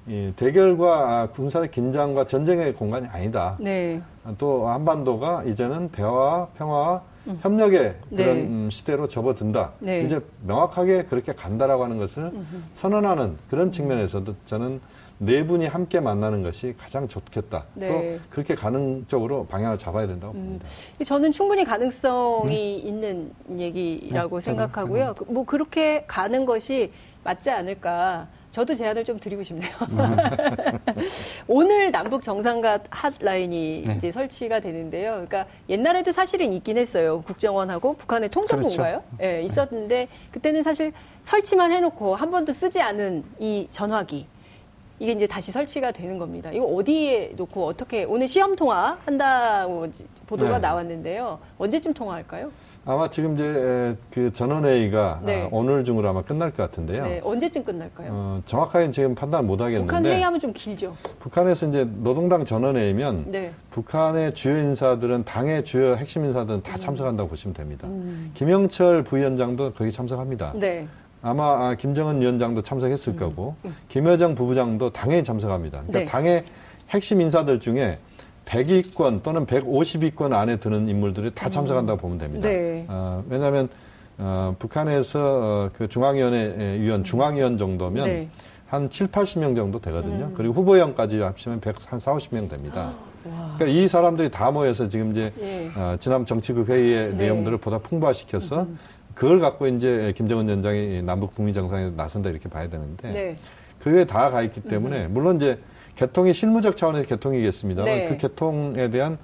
이 0.09 0.33
대결과 0.37 1.21
아, 1.23 1.27
군사의 1.31 1.71
긴장과 1.71 2.27
전쟁의 2.27 2.75
공간이 2.75 3.07
아니다. 3.09 3.57
네. 3.59 4.01
또 4.39 4.69
한반도가 4.69 5.43
이제는 5.45 5.89
대화와 5.91 6.49
평화와 6.57 7.03
협력의 7.41 7.97
그런 8.11 8.37
네. 8.37 8.43
음, 8.45 8.69
시대로 8.71 9.09
접어든다. 9.09 9.73
네. 9.81 10.03
이제 10.03 10.21
명확하게 10.45 11.05
그렇게 11.07 11.33
간다라고 11.33 11.83
하는 11.83 11.99
것을 11.99 12.31
선언하는 12.75 13.37
그런 13.51 13.73
측면에서도 13.73 14.33
저는 14.45 14.81
네 15.19 15.45
분이 15.45 15.67
함께 15.67 15.99
만나는 15.99 16.43
것이 16.43 16.75
가장 16.79 17.09
좋겠다. 17.09 17.65
네. 17.75 17.89
또 17.89 18.21
그렇게 18.31 18.55
가는 18.55 19.05
쪽으로 19.09 19.47
방향을 19.47 19.77
잡아야 19.77 20.07
된다고 20.07 20.35
음. 20.35 20.39
봅니다. 20.61 20.67
저는 21.05 21.33
충분히 21.33 21.65
가능성이 21.65 22.79
있는 22.79 23.33
얘기라고 23.59 24.39
네, 24.39 24.45
생각하고요. 24.45 25.15
그- 25.17 25.25
뭐 25.25 25.45
그렇게 25.45 26.05
가는 26.07 26.45
것이 26.47 26.93
맞지 27.25 27.51
않을까. 27.51 28.29
저도 28.57 28.75
제안을 28.75 29.05
좀 29.05 29.19
드리고 29.19 29.43
싶네요. 29.43 29.71
오늘 31.47 31.91
남북 31.91 32.23
정상가 32.23 32.79
핫라인이 32.89 33.83
네. 33.85 33.95
이제 33.95 34.11
설치가 34.11 34.61
되는데요. 34.61 35.11
그러니까 35.11 35.45
옛날에도 35.69 36.11
사실은 36.11 36.55
있긴 36.55 36.79
했어요. 36.79 37.23
국정원하고 37.27 37.99
북한의 37.99 38.31
통정부인가요? 38.31 39.03
예, 39.21 39.43
있었는데 39.43 40.09
그때는 40.31 40.63
사실 40.63 40.95
설치만 41.23 41.71
해놓고 41.71 42.15
한 42.17 42.31
번도 42.31 42.55
쓰지 42.55 42.81
않은 42.81 43.25
이 43.41 43.69
전화기. 43.71 44.27
이게 45.01 45.13
이제 45.13 45.27
다시 45.27 45.53
설치가 45.53 45.93
되는 45.93 46.19
겁니다. 46.19 46.51
이거 46.51 46.65
어디에 46.65 47.35
놓고 47.37 47.67
어떻게 47.67 48.05
오늘 48.05 48.27
시험 48.27 48.57
통화 48.57 48.97
한다고 49.05 49.87
보도가 50.27 50.53
네. 50.53 50.59
나왔는데요. 50.61 51.39
언제쯤 51.59 51.93
통화할까요? 51.93 52.51
아마 52.89 53.09
지금 53.11 53.35
이제 53.35 53.45
에, 53.45 53.97
그 54.13 54.33
전원회의가 54.33 55.21
네. 55.25 55.43
아, 55.43 55.49
오늘 55.51 55.83
중으로 55.83 56.09
아마 56.09 56.23
끝날 56.23 56.53
것 56.53 56.63
같은데요. 56.63 57.05
네, 57.05 57.21
언제쯤 57.23 57.65
끝날까요? 57.65 58.09
어, 58.13 58.43
정확하게 58.47 58.93
지금 58.93 59.17
판단을 59.17 59.45
못 59.45 59.61
하겠는데 59.61 59.87
북한 59.87 60.07
회의하면 60.07 60.39
좀 60.39 60.53
길죠. 60.53 60.95
북한에서 61.19 61.67
이제 61.67 61.85
노동당 61.85 62.45
전원회의면 62.45 63.33
네. 63.33 63.53
북한의 63.71 64.35
주요 64.35 64.57
인사들은 64.59 65.25
당의 65.25 65.65
주요 65.65 65.97
핵심 65.97 66.25
인사들은 66.27 66.61
음. 66.61 66.63
다 66.63 66.79
참석한다고 66.79 67.29
보시면 67.29 67.55
됩니다. 67.55 67.89
김영철 68.35 69.03
부위원장도 69.03 69.73
거기 69.73 69.91
참석합니다. 69.91 70.53
네. 70.55 70.87
아마 71.23 71.71
아, 71.71 71.75
김정은 71.75 72.21
위원장도 72.21 72.63
참석했을 72.63 73.17
거고 73.17 73.57
김여정 73.89 74.37
부부장도 74.37 74.91
당연히 74.91 75.25
참석합니다. 75.25 75.83
그러니까 75.89 75.99
음. 75.99 76.05
네. 76.05 76.05
당의 76.05 76.45
핵심 76.91 77.21
인사들 77.21 77.59
중에 77.59 77.99
100위권 78.47 79.23
또는 79.23 79.45
150위권 79.45 80.33
안에 80.33 80.57
드는 80.57 80.89
인물들이 80.89 81.31
다 81.35 81.51
참석한다고 81.51 81.99
보면 81.99 82.19
됩니다. 82.19 82.49
네. 82.49 82.87
어, 82.89 83.23
왜냐하면 83.29 83.69
어, 84.19 84.55
북한에서 84.59 85.21
어, 85.21 85.71
그 85.75 85.89
중앙위원회 85.89 86.79
위원 86.81 87.05
중앙위원 87.05 87.59
정도면 87.59 88.05
네. 88.07 88.21
음. 88.23 88.31
한 88.69 88.91
7, 88.91 89.09
80명 89.09 89.55
정도 89.55 89.79
되거든요. 89.81 90.33
그리고 90.35 90.55
후보위원까지 90.55 91.21
합치면 91.21 91.61
100, 91.61 91.93
한 91.93 92.01
4, 92.01 92.15
50명 92.15 92.49
됩니다. 92.49 92.95
그러니까 93.57 93.67
이 93.67 93.87
사람들이 93.89 94.31
다 94.31 94.51
모여서 94.51 94.89
지금 94.89 95.11
이제 95.13 95.33
예. 95.41 95.71
어, 95.77 95.97
지난 96.01 96.25
정치국 96.25 96.69
회의의 96.69 97.11
네. 97.11 97.17
내용들을 97.17 97.59
보다 97.59 97.79
풍부화시켜서 97.79 98.67
그걸 99.15 99.41
갖고 99.41 99.67
이제 99.67 100.13
김정은 100.17 100.47
위원장이 100.47 101.03
남북 101.03 101.35
북미 101.35 101.53
정상에 101.53 101.91
나선다 101.97 102.31
이렇게 102.31 102.49
봐야 102.49 102.69
되는데 102.69 103.11
네. 103.11 103.37
그게 103.81 104.05
다 104.05 104.31
가 104.31 104.43
있기 104.43 104.63
때문에 104.63 105.07
물론 105.09 105.37
이제 105.37 105.59
개통이 105.97 106.35
실무적 106.35 106.77
차원에서 106.77 107.07
개통이겠습니다만 107.07 107.91
네. 107.91 108.05
그 108.05 108.17
개통에 108.17 108.91
대한 108.91 109.19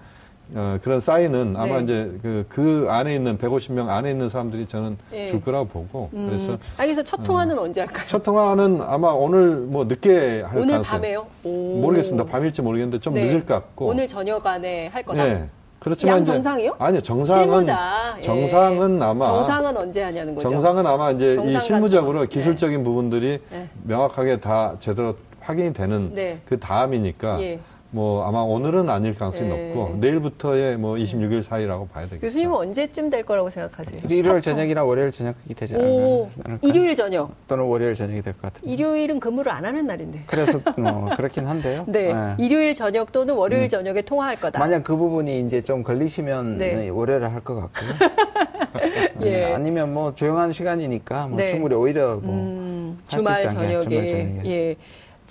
어, 0.54 0.78
그런 0.82 1.00
사인은 1.00 1.54
아마 1.56 1.78
네. 1.78 1.84
이제 1.84 2.18
그, 2.22 2.44
그 2.48 2.86
안에 2.90 3.14
있는 3.14 3.38
150명 3.38 3.88
안에 3.88 4.10
있는 4.10 4.28
사람들이 4.28 4.66
저는 4.66 4.98
예. 5.12 5.26
줄 5.26 5.40
거라고 5.40 5.68
보고 5.68 6.10
음. 6.12 6.26
그래서 6.28 6.58
아니, 6.76 6.92
그래서 6.92 7.02
첫 7.02 7.22
통화는 7.22 7.58
언제 7.58 7.80
할까요? 7.80 8.04
첫 8.06 8.22
통화는 8.22 8.82
아마 8.82 9.08
오늘 9.10 9.56
뭐 9.56 9.84
늦게 9.84 10.42
할 10.42 10.58
오늘 10.58 10.68
가능성 10.68 10.82
밤에요? 10.82 11.26
오. 11.44 11.80
모르겠습니다. 11.80 12.24
밤일지 12.24 12.60
모르겠는데 12.60 13.00
좀 13.00 13.14
네. 13.14 13.24
늦을 13.24 13.46
것 13.46 13.54
같고 13.54 13.86
오늘 13.86 14.08
저녁 14.08 14.46
안에 14.46 14.88
할 14.88 15.02
거다. 15.02 15.26
예. 15.26 15.48
그렇지만 15.78 16.16
양 16.16 16.22
이제 16.22 16.32
정상이요? 16.32 16.76
아니요 16.78 17.00
정상은 17.00 17.44
실무자. 17.44 18.14
예. 18.18 18.20
정상은 18.20 19.02
아마 19.02 19.24
정상은 19.26 19.76
언제 19.76 20.02
하냐는 20.02 20.34
거죠. 20.34 20.48
정상은 20.48 20.86
아마 20.86 21.10
이제 21.12 21.38
이 21.44 21.60
실무적으로 21.60 22.20
거. 22.20 22.26
기술적인 22.26 22.84
부분들이 22.84 23.40
네. 23.50 23.68
명확하게 23.84 24.40
다 24.40 24.76
제대로 24.78 25.16
확인이 25.42 25.72
되는 25.72 26.14
네. 26.14 26.40
그 26.44 26.58
다음이니까 26.58 27.40
예. 27.42 27.58
뭐 27.94 28.26
아마 28.26 28.40
오늘은 28.40 28.88
아닐 28.88 29.14
가능성이 29.14 29.50
네. 29.50 29.68
높고 29.74 29.96
내일부터의 29.98 30.78
뭐 30.78 30.94
26일 30.94 31.42
사이라고 31.42 31.88
봐야 31.88 32.06
되겠죠. 32.06 32.22
교수님은 32.26 32.54
언제쯤 32.56 33.10
될 33.10 33.22
거라고 33.22 33.50
생각하세요? 33.50 34.00
일요일 34.08 34.40
저녁이나 34.40 34.82
월요일 34.82 35.12
저녁이 35.12 35.34
되지 35.54 35.74
오, 35.76 36.26
않을까? 36.42 36.66
일요일 36.66 36.94
저녁. 36.96 37.32
또는 37.46 37.64
월요일 37.64 37.94
저녁이 37.94 38.22
될 38.22 38.32
것 38.32 38.40
같은데. 38.50 38.70
일요일은 38.72 39.20
근무를 39.20 39.52
안 39.52 39.66
하는 39.66 39.86
날인데. 39.86 40.22
그래서 40.26 40.58
뭐 40.78 41.10
그렇긴 41.16 41.44
한데요. 41.44 41.84
네. 41.88 42.12
예. 42.12 42.42
일요일 42.42 42.74
저녁 42.74 43.12
또는 43.12 43.34
월요일 43.34 43.68
저녁에 43.68 44.00
통화할 44.00 44.36
거다. 44.40 44.58
만약 44.58 44.84
그 44.84 44.96
부분이 44.96 45.40
이제 45.40 45.60
좀 45.60 45.82
걸리시면 45.82 46.56
네. 46.56 46.72
네, 46.74 46.88
월요일에 46.88 47.26
할 47.26 47.42
것 47.42 47.56
같고요. 47.56 47.90
예. 49.20 49.26
예, 49.50 49.52
아니면 49.52 49.92
뭐 49.92 50.14
조용한 50.14 50.52
시간이니까 50.52 51.28
뭐 51.28 51.36
네. 51.36 51.48
충분히 51.48 51.74
오히려 51.74 52.16
뭐 52.22 52.34
음, 52.34 52.98
할수 53.06 53.22
주말 53.22 53.36
있지 53.42 53.48
않게, 53.48 53.66
저녁에. 53.66 53.84
주말 53.84 54.06
저녁에. 54.06 54.40
예. 54.46 54.76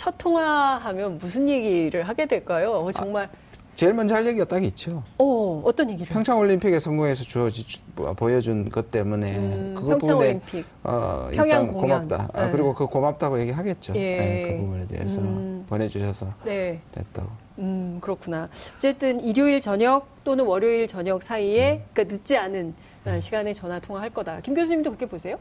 첫 0.02 0.16
통화하면 0.18 1.20
무슨 1.20 1.48
얘기를 1.48 2.08
하게 2.08 2.26
될까요? 2.26 2.72
어, 2.72 2.92
정말. 2.92 3.30
제일 3.76 3.94
먼저 3.94 4.16
할 4.16 4.26
얘기가 4.26 4.46
딱 4.46 4.64
있죠. 4.64 5.04
어, 5.20 5.62
어떤 5.64 5.92
얘기를? 5.92 6.12
평창 6.12 6.40
올림픽에 6.40 6.80
성공해서 6.80 7.24
주어지 7.24 7.64
주- 7.68 7.80
뭐, 7.96 8.12
보여준 8.14 8.68
것 8.68 8.90
때문에 8.90 9.38
음, 9.38 9.74
그거 9.78 9.90
평창 9.90 10.10
부분에 10.14 10.28
올림픽. 10.30 10.66
어, 10.84 11.28
평양 11.32 11.62
일단 11.62 11.68
공연. 11.74 12.08
고맙다. 12.08 12.30
아, 12.34 12.46
네. 12.48 12.52
그리고 12.52 12.74
그 12.74 12.88
고맙다고 12.88 13.40
얘기하겠죠. 13.42 13.94
예. 13.96 14.18
네, 14.18 14.48
그 14.56 14.64
부분에 14.64 14.88
대해서 14.88 15.22
음. 15.22 15.66
보내주셔서 15.70 16.34
네. 16.46 16.82
됐다고. 16.94 17.30
음, 17.60 18.00
그렇구나. 18.02 18.50
어쨌든 18.78 19.20
일요일 19.24 19.62
저녁 19.62 20.08
또는 20.24 20.46
월요일 20.48 20.88
저녁 20.88 21.22
사이에 21.22 21.84
그러니까 21.94 22.16
늦지 22.16 22.38
않은 22.38 22.74
어, 23.06 23.20
시간에 23.20 23.54
전화 23.54 23.78
통화할 23.80 24.10
거다. 24.10 24.40
김 24.42 24.56
교수님도 24.56 24.90
그렇게 24.90 25.06
보세요? 25.06 25.38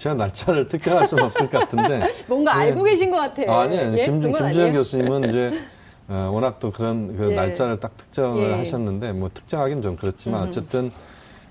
제가 0.00 0.14
날짜를 0.14 0.66
특정할 0.66 1.06
수는 1.06 1.24
없을 1.24 1.48
것 1.50 1.58
같은데 1.58 2.08
뭔가 2.26 2.56
예. 2.56 2.70
알고 2.70 2.84
계신 2.84 3.10
것 3.10 3.18
같아요. 3.18 3.52
아, 3.52 3.60
아니에요. 3.62 3.98
예? 3.98 4.04
김, 4.04 4.20
김주영? 4.20 4.72
교수님은 4.72 5.28
이제 5.28 5.60
어, 6.08 6.30
워낙 6.32 6.58
또 6.58 6.70
그런 6.70 7.16
그 7.18 7.30
예. 7.30 7.34
날짜를 7.34 7.78
딱 7.80 7.96
특정을 7.98 8.50
예. 8.50 8.54
하셨는데 8.54 9.12
뭐 9.12 9.30
특정하기는 9.32 9.82
좀 9.82 9.96
그렇지만 9.96 10.42
음. 10.42 10.48
어쨌든 10.48 10.90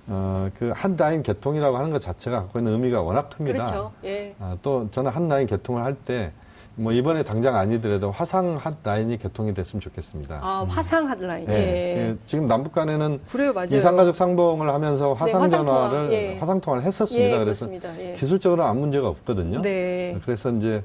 어, 0.08 0.50
그 0.58 0.72
한 0.76 0.98
라인 0.98 1.22
개통이라고 1.22 1.78
하는 1.78 1.92
것 1.92 2.02
자체가 2.02 2.42
갖고 2.42 2.58
있는 2.58 2.72
의미가 2.74 3.04
워낙 3.04 3.30
큽니다. 3.30 3.64
그렇죠. 3.66 3.92
예. 4.04 4.34
아, 4.40 4.58
또 4.64 4.88
저는 4.90 5.12
한 5.12 5.28
라인 5.28 5.46
개통을 5.46 5.84
할때 5.84 6.32
뭐 6.80 6.94
이번에 6.94 7.24
당장 7.24 7.58
아니더라도 7.58 8.10
화상 8.10 8.56
한 8.56 8.78
라인이 8.84 9.18
개통이 9.18 9.54
됐으면 9.54 9.82
좋겠습니다. 9.82 10.40
아, 10.42 10.66
화상 10.68 11.10
핫 11.10 11.20
라인. 11.20 11.46
네. 11.46 11.54
예. 11.54 11.96
그 12.14 12.20
지금 12.26 12.48
남북 12.48 12.72
간에는 12.72 13.20
그래요, 13.30 13.52
맞아요. 13.52 13.68
이산가족 13.76 14.16
상봉을 14.16 14.70
하면서 14.70 15.14
화상 15.14 15.42
화상 15.42 15.66
통화, 15.66 15.90
전화를 15.90 16.14
예. 16.14 16.38
화상 16.38 16.62
통화를 16.62 16.86
했었습니다. 16.86 17.36
예, 17.36 17.44
그래서 17.44 17.68
그렇습니다. 17.68 18.02
예. 18.02 18.14
기술적으로 18.14 18.64
아무 18.64 18.80
문제가 18.80 19.10
없거든요. 19.10 19.62
네. 19.62 20.18
그래서 20.24 20.52
이제 20.52 20.82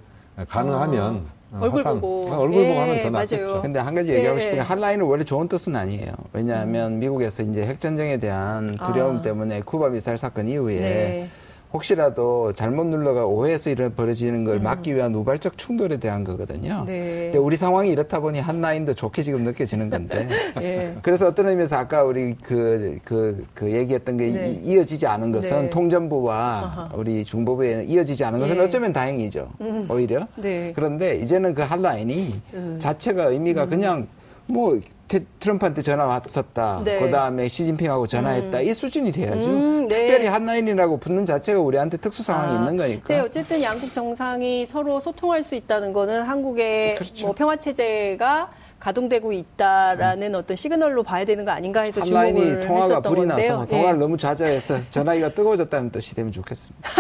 가능하면 0.49 1.26
어, 1.53 1.59
얼굴 1.61 1.78
화상, 1.78 2.01
보고. 2.01 2.28
어, 2.28 2.38
얼굴 2.40 2.62
예, 2.64 2.68
보고 2.68 2.80
하면 2.80 3.01
더. 3.01 3.11
낫겠죠. 3.11 3.62
근데 3.62 3.78
한 3.78 3.95
가지 3.95 4.12
얘기하고 4.12 4.38
예. 4.38 4.42
싶은 4.42 4.55
게 4.57 4.61
한라인은 4.62 5.07
원래 5.07 5.22
좋은 5.22 5.47
뜻은 5.47 5.76
아니에요. 5.76 6.12
왜냐하면 6.32 6.99
미국에서 6.99 7.45
이제 7.45 7.64
핵전쟁에 7.66 8.16
대한 8.16 8.76
두려움 8.84 9.18
아. 9.18 9.22
때문에 9.22 9.61
쿠바 9.61 9.90
미사일 9.90 10.18
사건 10.18 10.49
이후에 10.49 10.80
네. 10.80 11.30
혹시라도 11.75 12.53
잘못 12.53 12.87
눌러가 12.87 13.27
오해해서 13.27 13.68
이런 13.68 13.93
벌어지는 13.97 14.45
걸 14.45 14.61
막기 14.61 14.95
위한 14.95 15.12
우발적 15.12 15.59
충돌에 15.59 15.97
대한 15.97 16.22
거거든요. 16.22 16.83
음. 16.83 16.87
네. 16.87 17.20
근데 17.25 17.39
우리 17.39 17.57
상황이 17.57 17.91
이렇다 17.91 18.20
보니 18.20 18.39
한 18.39 18.61
라인도 18.61 18.95
좋게 18.95 19.22
지금 19.22 19.43
느껴지는 19.43 19.91
건데. 19.91 20.29
예. 20.62 20.95
그래서 21.03 21.27
어떤 21.27 21.49
의미에서 21.49 21.77
아까 21.77 22.05
우리 22.05 22.35
그, 22.37 22.97
그, 23.05 23.45
그 23.55 23.72
얘기했던 23.72 24.16
게 24.16 24.27
네. 24.29 24.51
이- 24.51 24.72
이어지지 24.72 25.07
않은 25.09 25.33
것은 25.33 25.62
네. 25.64 25.70
통전부와 25.70 26.35
아하. 26.37 26.89
우리 26.95 27.25
중보부에 27.25 27.87
이어지지 27.89 28.25
않은 28.25 28.39
것은 28.39 28.57
예. 28.57 28.61
어쩌면 28.61 28.93
다행이죠. 28.93 29.51
오히려. 29.89 30.29
네. 30.37 30.72
그런데 30.77 31.16
이제는 31.16 31.55
그 31.55 31.64
한 31.64 31.81
라인이 31.81 32.41
음. 32.53 32.77
자체가 32.79 33.25
의미가 33.31 33.66
그냥 33.66 34.07
뭐 34.47 34.75
테- 34.75 34.81
트럼프한테 35.09 35.82
전화 35.82 36.07
왔었다. 36.07 36.80
네. 36.84 36.98
그 36.98 37.11
다음에 37.11 37.48
시진핑하고 37.48 38.07
전화했다. 38.07 38.61
이 38.62 38.72
수준이 38.72 39.12
돼야죠. 39.12 39.50
음, 39.50 39.88
네. 39.88 39.96
특별히 39.96 40.26
한라인이라고 40.26 40.98
붙는 40.98 41.24
자체가 41.24 41.61
우리한테 41.61 41.98
특수 41.98 42.22
상황이 42.22 42.52
아, 42.52 42.59
있는 42.61 42.76
거니까. 42.76 43.09
네, 43.09 43.20
어쨌든 43.20 43.62
양국 43.62 43.92
정상이 43.92 44.66
서로 44.66 45.00
소통할 45.00 45.42
수 45.42 45.55
있다는 45.55 45.92
거는 45.92 46.22
한국의 46.22 46.94
그렇죠. 46.94 47.26
뭐 47.26 47.34
평화 47.34 47.57
체제가 47.57 48.50
가동되고 48.80 49.32
있다라는 49.32 50.34
어떤 50.34 50.57
시그널로 50.57 51.02
봐야 51.02 51.24
되는 51.24 51.44
거 51.44 51.50
아닌가 51.52 51.82
해서 51.82 52.02
주목을 52.02 52.61
통화가 52.61 52.86
했었던 52.86 53.14
불이 53.14 53.26
건데요. 53.26 53.52
나서 53.52 53.66
통화를 53.66 53.96
예. 53.96 54.00
너무 54.00 54.16
잦아해서 54.16 54.84
전화기가 54.90 55.30
뜨거워졌다는 55.30 55.90
뜻이 55.90 56.14
되면 56.14 56.32
좋겠습니다. 56.32 56.90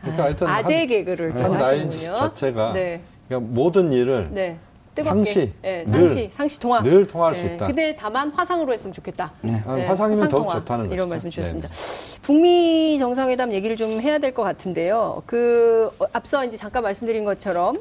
그러니까 0.00 0.24
하여튼 0.24 0.46
아재 0.46 0.78
한, 0.78 0.86
개그를 0.86 1.32
또한 1.32 1.60
라인. 1.60 1.90
자체가 1.90 2.72
네, 2.72 3.00
그러니까 3.28 3.52
모든 3.52 3.92
일을 3.92 4.28
네. 4.32 4.58
뜨겁게. 4.94 5.24
상시, 5.24 5.52
예, 5.64 5.84
늘, 5.86 6.08
상시, 6.08 6.28
상시 6.32 6.60
통화. 6.60 6.82
늘 6.82 7.06
통화할 7.06 7.34
수 7.34 7.46
예, 7.46 7.54
있다. 7.54 7.66
근데 7.66 7.96
다만 7.96 8.30
화상으로 8.30 8.72
했으면 8.72 8.92
좋겠다. 8.92 9.32
네. 9.40 9.60
아, 9.66 9.74
네, 9.76 9.86
화상이면 9.86 10.28
더욱. 10.28 10.50
좋다는 10.50 10.90
이런. 10.92 11.08
말씀 11.08 11.28
주셨습니다. 11.30 11.68
네. 11.68 11.74
북미 12.22 12.98
정상회담 12.98 13.52
얘기를 13.52 13.76
좀 13.76 14.00
해야 14.00 14.18
될 14.18 14.32
것 14.34 14.42
같은데요. 14.42 15.22
그 15.26 15.90
어, 15.98 16.06
앞서 16.12 16.44
이제 16.44 16.56
잠깐 16.56 16.82
말씀드린 16.82 17.24
것처럼 17.24 17.78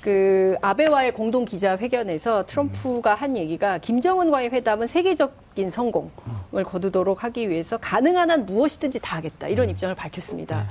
그 0.00 0.54
아베와의 0.60 1.12
공동 1.14 1.44
기자 1.44 1.76
회견에서 1.76 2.46
트럼프가 2.46 3.14
한 3.14 3.36
얘기가 3.36 3.78
김정은과의 3.78 4.50
회담은 4.50 4.86
세계적인 4.86 5.70
성공을 5.70 6.62
거두도록 6.64 7.24
하기 7.24 7.48
위해서 7.50 7.76
가능한 7.78 8.30
한 8.30 8.46
무엇이든지 8.46 9.00
다 9.00 9.16
하겠다 9.16 9.48
이런 9.48 9.68
입장을 9.70 9.92
밝혔습니다. 9.96 10.66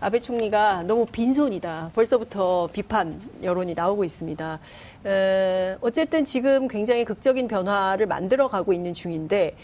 아베 0.00 0.20
총리가 0.20 0.82
너무 0.86 1.06
빈손이다. 1.06 1.90
벌써부터 1.94 2.68
비판 2.72 3.20
여론이 3.42 3.74
나오고 3.74 4.04
있습니다. 4.04 4.58
에, 5.06 5.76
어쨌든 5.80 6.24
지금 6.24 6.68
굉장히 6.68 7.04
극적인 7.04 7.48
변화를 7.48 8.06
만들어 8.06 8.48
가고 8.48 8.72
있는 8.72 8.92
중인데 8.92 9.56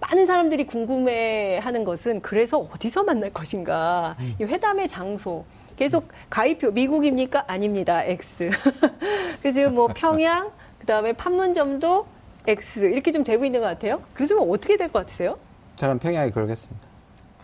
많은 0.00 0.26
사람들이 0.26 0.66
궁금해 0.66 1.58
하는 1.58 1.84
것은 1.84 2.20
그래서 2.22 2.58
어디서 2.58 3.04
만날 3.04 3.32
것인가. 3.32 4.16
이 4.40 4.44
회담의 4.44 4.88
장소. 4.88 5.44
계속 5.76 6.08
가입표 6.30 6.70
미국입니까? 6.70 7.44
아닙니다. 7.48 8.02
X. 8.04 8.50
그래서 9.40 9.54
지금 9.56 9.74
뭐 9.74 9.88
평양, 9.88 10.50
그 10.78 10.86
다음에 10.86 11.12
판문점도 11.12 12.06
X 12.46 12.80
이렇게 12.92 13.12
좀 13.12 13.24
되고 13.24 13.44
있는 13.44 13.60
것 13.60 13.66
같아요. 13.66 14.02
교수님 14.16 14.48
어떻게 14.50 14.76
될 14.76 14.88
것 14.88 15.00
같으세요? 15.00 15.38
저는 15.76 15.98
평양에 15.98 16.30
걸겠습니다. 16.30 16.83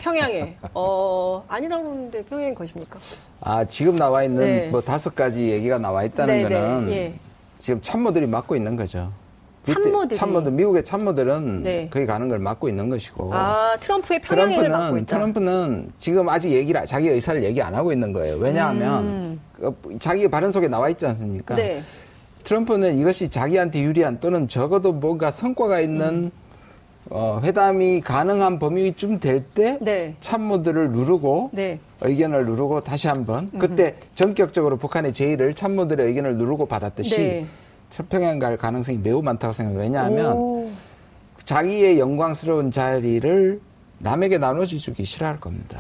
평양에 0.01 0.57
어 0.75 1.45
아니라고 1.49 1.83
그러는데 1.85 2.25
평양에 2.25 2.55
것입니까? 2.55 2.99
아, 3.41 3.65
지금 3.65 3.97
나와 3.97 4.25
있는 4.25 4.45
네. 4.45 4.69
뭐 4.69 4.81
다섯 4.81 5.15
가지 5.15 5.51
얘기가 5.51 5.79
나와 5.79 6.05
있다는 6.05 6.35
네, 6.35 6.49
네, 6.49 6.55
거는 6.55 6.91
예. 6.91 7.15
지금 7.59 7.81
참모들이 7.83 8.27
맡고 8.27 8.57
있는 8.57 8.77
거죠. 8.77 9.13
참모들이? 9.63 10.19
참모들, 10.19 10.53
미국의 10.53 10.85
참모들은 10.85 11.63
네. 11.63 11.89
거기 11.91 12.07
가는 12.07 12.29
걸 12.29 12.39
맡고 12.39 12.71
있는 12.71 12.89
것이고. 12.89 13.35
아 13.35 13.77
트럼프의 13.79 14.23
평양을 14.23 14.69
맡고 14.71 14.97
있다. 14.99 15.17
트럼프는 15.17 15.93
지금 15.99 16.29
아직 16.31 16.51
얘기를 16.51 16.85
자기 16.87 17.09
의사를 17.09 17.43
얘기 17.43 17.61
안 17.61 17.75
하고 17.75 17.93
있는 17.93 18.15
거예요. 18.15 18.37
왜냐하면 18.37 19.05
음. 19.05 19.41
그 19.55 19.99
자기 19.99 20.27
발언 20.29 20.51
속에 20.51 20.69
나와 20.69 20.89
있지 20.89 21.05
않습니까? 21.07 21.57
네. 21.57 21.83
트럼프는 22.45 22.99
이것이 22.99 23.29
자기한테 23.29 23.83
유리한 23.83 24.19
또는 24.19 24.49
적어도 24.49 24.93
뭔가 24.93 25.31
성과가 25.31 25.81
있는 25.81 26.31
어, 27.09 27.41
회담이 27.43 28.03
가능한 28.03 28.59
범위쯤 28.59 29.21
될때 29.21 29.79
네. 29.81 30.15
참모들을 30.21 30.91
누르고 30.93 31.51
네. 31.53 31.81
의견을 32.03 32.47
누르고 32.47 32.83
다시 32.83 33.09
한번 33.09 33.51
그때 33.59 33.97
전격적으로 34.15 34.77
북한의 34.77 35.13
제의를 35.13 35.55
참모들의 35.55 36.07
의견을 36.07 36.37
누르고 36.37 36.67
받았듯이 36.67 37.17
네. 37.17 37.47
평양 38.09 38.39
갈 38.39 38.57
가능성이 38.57 38.99
매우 38.99 39.23
많다고 39.23 39.53
생각해요. 39.53 39.81
왜냐하면 39.81 40.37
오. 40.37 40.71
자기의 41.45 41.99
영광스러운 41.99 42.71
자리를 42.71 43.61
남에게 43.99 44.39
나눠주기 44.39 45.05
싫어할 45.05 45.41
겁니다. 45.41 45.79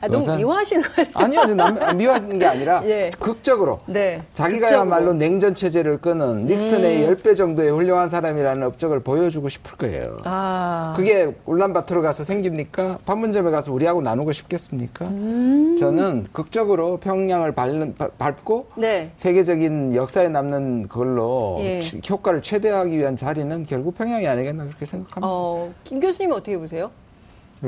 아, 0.00 0.06
너무 0.08 0.18
우선- 0.22 0.36
미워하시는 0.38 0.82
거 0.82 0.88
같아요. 0.88 1.12
아니요. 1.14 1.54
남, 1.54 1.76
아, 1.80 1.92
미워하는 1.92 2.38
게 2.38 2.46
아니라 2.46 2.82
예. 2.88 3.10
극적으로 3.18 3.80
네. 3.86 4.20
자기가야말로. 4.34 5.12
냉전 5.14 5.54
체제를 5.54 5.98
끄는 5.98 6.46
닉슨의 6.46 7.06
음. 7.08 7.14
10배 7.14 7.36
정도의 7.36 7.70
훌륭한 7.70 8.08
사람이라는 8.08 8.62
업적을 8.64 9.00
보여주고 9.00 9.48
싶을 9.48 9.76
거예요. 9.76 10.18
아. 10.24 10.94
그게 10.96 11.34
울란바토르 11.46 12.02
가서 12.02 12.24
생깁니까? 12.24 12.98
판문점에 13.06 13.50
가서 13.50 13.72
우리하고 13.72 14.02
나누고 14.02 14.32
싶겠습니까? 14.32 15.06
음. 15.06 15.76
저는 15.78 16.26
극적으로 16.32 16.98
평양을 16.98 17.52
밟는, 17.52 17.94
바- 17.94 18.08
밟고 18.18 18.66
네. 18.76 19.10
세계적인 19.16 19.94
역사에 19.94 20.28
남는 20.28 20.88
그걸로 20.88 21.58
예. 21.60 21.80
취- 21.80 22.00
효과를 22.08 22.42
최대화하기 22.42 22.98
위한 22.98 23.16
자리는 23.16 23.64
결국 23.64 23.96
평양이 23.96 24.26
아니겠나 24.26 24.64
그렇게 24.64 24.84
생각합니다. 24.84 25.20
어, 25.26 25.72
김 25.84 26.00
교수님 26.00 26.32
어떻게 26.32 26.56
보세요? 26.58 26.90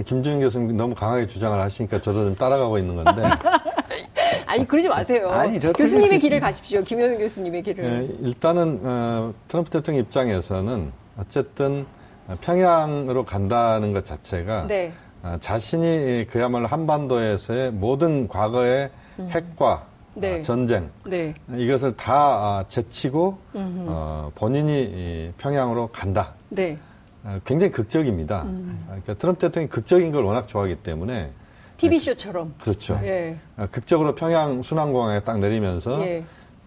김준영 0.02 0.40
교수님 0.40 0.76
너무 0.76 0.94
강하게 0.94 1.26
주장을 1.26 1.58
하시니까 1.60 2.00
저도 2.00 2.24
좀 2.24 2.36
따라가고 2.36 2.78
있는 2.78 3.02
건데 3.02 3.22
아니 4.46 4.66
그러지 4.66 4.88
마세요. 4.88 5.30
아니, 5.30 5.58
교수님의 5.58 6.18
길을. 6.18 6.40
가십시오. 6.40 6.82
김현우 6.82 7.18
교수님의 7.18 7.62
길을. 7.62 7.84
예, 7.84 8.26
일단은 8.26 8.80
어, 8.82 9.34
트럼프 9.48 9.70
대통령 9.70 10.02
입장에서는 10.04 10.92
어쨌든 11.18 11.86
평양으로 12.40 13.24
간다는 13.24 13.92
것 13.92 14.04
자체가 14.04 14.66
네. 14.66 14.92
어, 15.22 15.36
자신이 15.40 16.26
그야말로 16.28 16.66
한반도에서의 16.66 17.72
모든 17.72 18.28
과거의 18.28 18.90
음. 19.18 19.28
핵과 19.30 19.86
네. 20.14 20.38
아, 20.38 20.42
전쟁 20.42 20.90
네. 21.04 21.34
이것을 21.54 21.96
다 21.96 22.14
아, 22.14 22.64
제치고 22.68 23.38
어, 23.54 24.30
본인이 24.34 24.82
이 24.82 25.32
평양으로 25.38 25.88
간다. 25.88 26.32
네. 26.48 26.78
어, 27.26 27.40
굉장히 27.44 27.72
극적입니다. 27.72 28.42
음. 28.44 28.84
아, 28.86 28.90
그러니까 28.90 29.14
트럼프 29.14 29.40
대통령이 29.40 29.68
극적인 29.68 30.12
걸 30.12 30.22
워낙 30.24 30.46
좋아하기 30.46 30.76
때문에 30.76 31.30
TV 31.76 31.98
쇼처럼. 31.98 32.54
그렇죠. 32.62 32.98
예. 33.02 33.36
어, 33.56 33.66
극적으로 33.70 34.14
평양 34.14 34.62
순환공항에 34.62 35.20
딱 35.20 35.40
내리면서 35.40 36.00
예. 36.06 36.24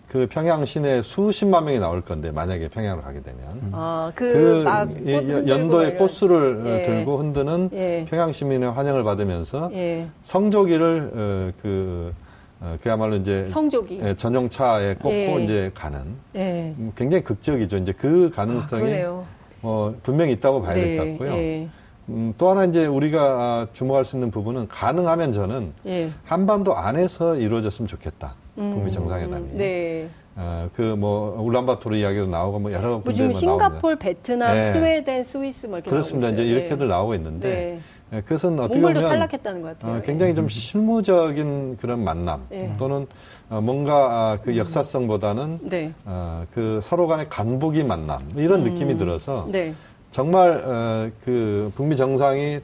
그 0.09 0.27
평양 0.29 0.65
시내 0.65 1.01
수십만 1.01 1.65
명이 1.65 1.79
나올 1.79 2.01
건데 2.01 2.31
만약에 2.31 2.67
평양으로 2.67 3.03
가게 3.03 3.21
되면 3.21 3.69
아, 3.71 4.11
그 4.15 4.33
그, 4.33 4.63
흔들고 4.63 5.47
연도의 5.47 5.97
꽃술을 5.97 6.65
어, 6.65 6.69
예. 6.77 6.81
들고 6.81 7.17
흔드는 7.17 7.69
예. 7.73 8.05
평양 8.09 8.33
시민의 8.33 8.71
환영을 8.71 9.03
받으면서 9.03 9.69
예. 9.73 10.07
성조기를 10.23 11.11
어, 11.13 11.51
그 11.61 12.13
어, 12.59 12.75
그야말로 12.81 13.15
이제 13.15 13.47
성조기. 13.47 14.01
예, 14.03 14.13
전용차에 14.15 14.95
꽂고 14.95 15.11
예. 15.13 15.43
이제 15.43 15.71
가는 15.73 16.01
예. 16.35 16.75
음, 16.77 16.91
굉장히 16.97 17.23
극적이죠. 17.23 17.77
이제 17.77 17.93
그 17.93 18.29
아, 18.33 18.35
가능성이 18.35 18.83
그러네요. 18.83 19.38
어, 19.61 19.93
분명히 20.03 20.33
있다고 20.33 20.61
봐야 20.61 20.75
될것 20.75 21.05
네, 21.05 21.11
같고요. 21.11 21.31
예. 21.33 21.69
음, 22.09 22.33
또 22.37 22.49
하나 22.49 22.65
이제 22.65 22.85
우리가 22.85 23.21
아, 23.21 23.67
주목할 23.73 24.03
수 24.03 24.15
있는 24.15 24.31
부분은 24.31 24.67
가능하면 24.67 25.31
저는 25.31 25.73
예. 25.85 26.09
한반도 26.23 26.75
안에서 26.75 27.35
이루어졌으면 27.35 27.87
좋겠다. 27.87 28.35
음, 28.57 28.71
북미 28.73 28.91
정상회담이. 28.91 29.49
네. 29.53 30.09
어, 30.35 30.69
그뭐 30.73 31.41
울란바토르 31.41 31.97
이야기도 31.97 32.27
나오고 32.27 32.59
뭐 32.59 32.71
여러 32.71 32.89
뭐 32.89 33.01
군데 33.03 33.17
지금 33.17 33.31
뭐 33.31 33.41
나옵니다. 33.41 33.67
싱가폴, 33.67 33.95
베트남, 33.97 34.55
네. 34.55 34.71
스웨덴, 34.71 35.23
스위스 35.23 35.65
뭐 35.65 35.77
이렇게 35.77 35.89
그렇습니다. 35.89 36.29
이제. 36.29 36.43
이렇게들 36.43 36.87
나오고 36.87 37.13
있는데 37.15 37.49
네. 37.49 38.17
예, 38.17 38.21
그것은 38.21 38.59
어떻게 38.59 38.79
보면 38.79 39.03
탈락했다는 39.03 39.61
것 39.61 39.77
같아요. 39.79 39.97
어, 39.97 40.01
굉장히 40.01 40.33
좀 40.33 40.47
실무적인 40.47 41.77
그런 41.77 42.03
만남 42.03 42.47
예. 42.51 42.73
또는 42.77 42.97
어, 43.01 43.07
뭔가 43.49 43.93
아, 43.95 44.37
그 44.43 44.55
역사성보다는 44.57 45.59
네. 45.63 45.91
어, 46.05 46.45
그 46.53 46.79
서로 46.83 47.07
간의 47.07 47.29
간보기 47.29 47.83
만남 47.83 48.21
이런 48.35 48.63
느낌이 48.63 48.95
들어서 48.97 49.47
네. 49.49 49.73
정말 50.11 50.51
어, 50.63 51.09
그 51.25 51.71
북미 51.75 51.95
정상이 51.95 52.59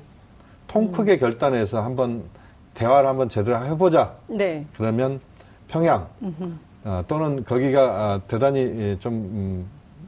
통 0.68 0.92
크게 0.92 1.18
결단해서 1.18 1.82
한번 1.82 2.24
대화를 2.76 3.10
한번 3.10 3.30
제대로 3.30 3.64
해보자. 3.66 4.14
네. 4.28 4.66
그러면 4.78 5.20
평양 5.68 6.08
어, 6.84 7.04
또는 7.08 7.44
거기가 7.44 7.82
아, 7.82 8.22
대단히 8.28 8.60
예, 8.60 9.00
좀 9.00 9.14
음, 9.14 9.66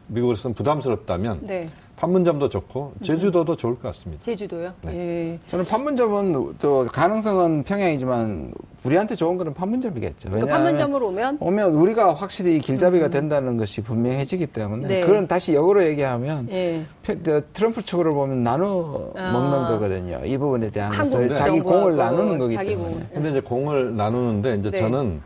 미국으로서는 0.07 0.53
부담스럽다면 0.53 1.39
네. 1.41 1.67
판문점도 1.97 2.47
좋고 2.49 2.93
제주도도 3.01 3.55
좋을 3.55 3.73
것 3.75 3.81
같습니다. 3.89 4.21
제주도요? 4.21 4.71
네. 4.83 4.93
예. 4.93 5.39
저는 5.47 5.65
판문점은 5.65 6.55
또 6.59 6.85
가능성은 6.85 7.63
평양이지만 7.63 8.51
우리한테 8.85 9.15
좋은 9.15 9.37
거는 9.37 9.55
판문점이겠죠. 9.55 10.29
그 10.29 10.35
왜냐하면 10.35 10.63
판문점으로 10.63 11.07
오면 11.07 11.37
오면 11.41 11.73
우리가 11.73 12.13
확실히 12.13 12.59
길잡이가 12.59 13.09
된다는 13.09 13.57
것이 13.57 13.81
분명해지기 13.81 14.45
때문에 14.47 14.87
네. 14.87 15.01
그건 15.01 15.27
다시 15.27 15.55
역으로 15.55 15.83
얘기하면 15.85 16.47
예. 16.51 16.85
트럼프 17.53 17.83
측으로 17.83 18.13
보면 18.13 18.43
나눠 18.43 19.11
아. 19.15 19.31
먹는 19.31 19.67
거거든요. 19.67 20.21
이 20.23 20.37
부분에 20.37 20.69
대한 20.69 20.95
것을 20.95 21.35
자기 21.35 21.59
공을 21.59 21.95
나누는 21.95 22.37
거기 22.37 22.53
자기 22.53 22.69
때문에. 22.71 22.89
공을. 22.91 23.07
근데 23.11 23.29
이제 23.31 23.39
공을 23.41 23.95
나누는데 23.97 24.55
이제 24.57 24.69
네. 24.69 24.77
저는 24.77 25.21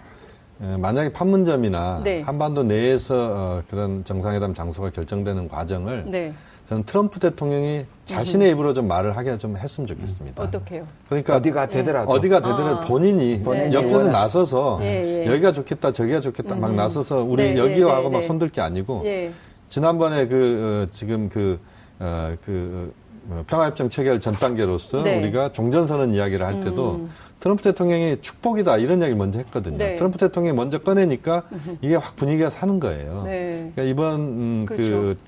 에, 0.63 0.77
만약에 0.77 1.11
판문점이나 1.11 2.01
네. 2.05 2.21
한반도 2.21 2.63
내에서 2.63 3.15
어, 3.15 3.61
그런 3.69 4.05
정상회담 4.05 4.53
장소가 4.53 4.91
결정되는 4.91 5.49
과정을 5.49 6.05
네. 6.07 6.33
저는 6.71 6.85
트럼프 6.85 7.19
대통령이 7.19 7.85
자신의 8.05 8.51
입으로 8.51 8.73
좀 8.73 8.87
말을 8.87 9.17
하게 9.17 9.37
좀 9.37 9.57
했으면 9.57 9.87
좋겠습니다. 9.87 10.41
어떻게요? 10.41 10.87
그러니까 11.09 11.35
어디가 11.35 11.65
되더라도 11.65 12.09
어디가 12.09 12.39
되더라도 12.39 12.77
아. 12.77 12.79
본인이 12.79 13.41
본인이 13.43 13.75
옆에서 13.75 13.97
원하시- 14.07 14.11
나서서 14.11 14.79
예, 14.81 15.25
예. 15.25 15.25
여기가 15.25 15.51
좋겠다 15.51 15.91
저기가 15.91 16.21
좋겠다 16.21 16.55
막 16.55 16.69
음. 16.69 16.77
나서서 16.77 17.23
우리 17.23 17.43
네, 17.43 17.57
여기요 17.57 17.87
네, 17.87 17.91
하고 17.91 18.07
네, 18.07 18.13
막 18.13 18.19
네. 18.21 18.27
손들 18.27 18.47
게 18.47 18.61
아니고 18.61 19.01
예. 19.03 19.33
지난번에 19.67 20.29
그 20.29 20.87
어, 20.87 20.91
지금 20.95 21.27
그 21.27 21.59
어, 21.99 22.35
그 22.45 22.93
어, 23.29 23.43
평화협정 23.47 23.89
체결 23.89 24.21
전 24.21 24.33
단계로서 24.35 25.03
네. 25.03 25.19
우리가 25.19 25.51
종전선언 25.51 26.13
이야기를 26.13 26.45
할 26.45 26.61
때도 26.61 26.91
음. 27.01 27.09
트럼프 27.41 27.63
대통령이 27.63 28.21
축복이다 28.21 28.77
이런 28.77 28.99
이야기를 28.99 29.17
먼저 29.17 29.39
했거든요. 29.39 29.77
네. 29.77 29.97
트럼프 29.97 30.17
대통령이 30.17 30.55
먼저 30.55 30.77
꺼내니까 30.77 31.43
이게 31.81 31.95
확 31.95 32.15
분위기가 32.15 32.49
사는 32.49 32.79
거예요. 32.79 33.23
네. 33.25 33.71
그러니까 33.75 33.83
이번 33.83 34.19
음, 34.21 34.65
그 34.69 34.75
그렇죠. 34.77 35.19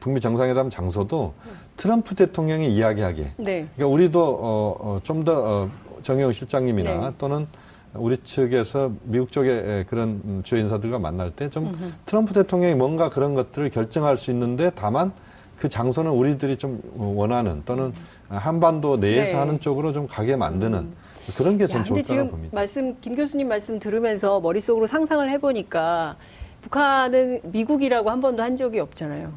북미 0.00 0.20
정상회담 0.20 0.70
장소도 0.70 1.34
트럼프 1.76 2.14
대통령이 2.14 2.74
이야기하게. 2.74 3.32
네. 3.36 3.66
그러니까 3.76 3.86
우리도 3.86 4.22
어, 4.22 4.76
어, 4.80 5.00
좀더 5.02 5.32
어, 5.44 5.70
정영 6.02 6.32
실장님이나 6.32 7.08
네. 7.10 7.14
또는 7.18 7.46
우리 7.94 8.16
측에서 8.18 8.92
미국 9.02 9.32
쪽의 9.32 9.50
에, 9.52 9.84
그런 9.88 10.20
음, 10.24 10.40
주요 10.44 10.60
인사들과 10.60 10.98
만날 10.98 11.30
때 11.32 11.48
좀 11.50 11.74
트럼프 12.06 12.32
대통령이 12.32 12.74
뭔가 12.74 13.10
그런 13.10 13.34
것들을 13.34 13.68
결정할 13.70 14.16
수 14.16 14.30
있는데 14.30 14.70
다만 14.74 15.12
그 15.58 15.68
장소는 15.68 16.10
우리들이 16.12 16.56
좀 16.56 16.80
원하는 16.96 17.62
또는 17.66 17.92
한반도 18.28 18.96
내에서 18.96 19.32
네. 19.32 19.38
하는 19.38 19.60
쪽으로 19.60 19.92
좀 19.92 20.06
가게 20.06 20.36
만드는 20.36 20.92
그런 21.36 21.58
게 21.58 21.64
야, 21.64 21.66
전 21.66 21.84
근데 21.84 22.02
좋을 22.02 22.16
거라고 22.16 22.30
봅니다. 22.30 22.54
말씀 22.54 22.96
김 23.00 23.14
교수님 23.14 23.48
말씀 23.48 23.78
들으면서 23.78 24.40
머릿속으로 24.40 24.86
상상을 24.86 25.28
해보니까 25.32 26.16
북한은 26.62 27.40
미국이라고 27.44 28.08
한 28.10 28.20
번도 28.20 28.42
한 28.42 28.56
적이 28.56 28.80
없잖아요. 28.80 29.32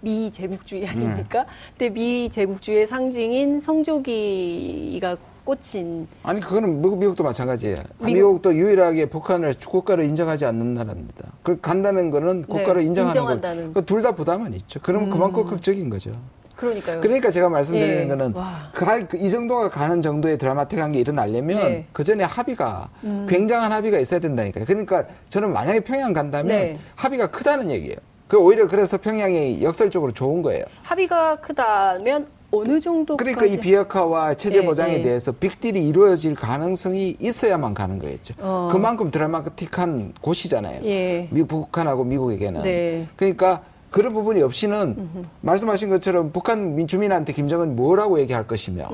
미 0.00 0.30
제국주의 0.30 0.86
아닙니까? 0.86 1.46
근데 1.76 1.90
미 1.92 2.28
제국주의의 2.30 2.86
상징인 2.86 3.60
성조기가 3.60 5.16
꽂힌 5.44 6.08
아니 6.24 6.40
그거는 6.40 6.82
미국, 6.82 6.98
미국도 6.98 7.22
마찬가지예요. 7.22 7.76
미국- 8.00 8.04
미국 8.14 8.42
도 8.42 8.54
유일하게 8.54 9.06
북한을 9.06 9.54
국가로 9.64 10.02
인정하지 10.02 10.44
않는 10.44 10.74
나라입니다. 10.74 11.24
그 11.42 11.60
간다는 11.60 12.10
거는 12.10 12.42
국가로 12.46 12.80
네, 12.80 12.86
인정하는 12.86 13.14
인정한다는. 13.20 13.72
거. 13.72 13.80
둘다 13.82 14.12
부담은 14.16 14.54
있죠. 14.54 14.80
그럼 14.80 15.08
그만큼 15.08 15.44
극적인 15.44 15.88
거죠. 15.88 16.10
그러니까요. 16.56 17.00
그러니까 17.00 17.30
제가 17.30 17.48
말씀드리는 17.50 18.04
예. 18.04 18.08
거는 18.08 18.32
와. 18.34 18.70
그 18.72 18.84
할- 18.84 19.06
그이 19.06 19.30
정도가 19.30 19.68
가는 19.70 20.00
정도의 20.02 20.38
드라마틱한 20.38 20.92
게 20.92 21.00
일어나려면 21.00 21.58
네. 21.60 21.76
음. 21.76 21.84
그 21.92 22.02
전에 22.02 22.24
합의가 22.24 22.88
굉장한 23.28 23.70
합의가 23.72 23.98
있어야 24.00 24.18
된다니까요. 24.20 24.64
그러니까 24.64 25.04
저는 25.28 25.52
만약에 25.52 25.80
평양 25.80 26.12
간다면 26.12 26.48
네. 26.58 26.78
합의가 26.96 27.28
크다는 27.28 27.70
얘기예요. 27.70 27.96
그 28.28 28.36
오히려 28.38 28.66
그래서 28.66 28.96
평양이 28.98 29.62
역설적으로 29.62 30.12
좋은 30.12 30.42
거예요. 30.42 30.64
합의가 30.82 31.36
크다면 31.36 32.26
어느 32.50 32.80
정도까지? 32.80 33.34
그러니까 33.34 33.46
이 33.46 33.60
비핵화와 33.60 34.34
체제 34.34 34.58
예, 34.58 34.64
보장에 34.64 34.94
예. 34.94 35.02
대해서 35.02 35.32
빅딜이 35.32 35.86
이루어질 35.88 36.34
가능성이 36.34 37.16
있어야만 37.20 37.74
가는 37.74 37.98
거였죠. 37.98 38.34
어. 38.38 38.68
그만큼 38.72 39.10
드라마틱한 39.10 40.14
곳이잖아요. 40.20 40.84
예. 40.84 41.28
미, 41.30 41.44
북한하고 41.44 42.04
미국에게는. 42.04 42.62
네. 42.62 43.08
그러니까 43.16 43.62
그런 43.90 44.12
부분이 44.12 44.42
없이는 44.42 45.08
말씀하신 45.40 45.88
것처럼 45.90 46.30
북한 46.32 46.74
민주민한테 46.74 47.32
김정은 47.32 47.76
뭐라고 47.76 48.20
얘기할 48.20 48.46
것이며 48.46 48.90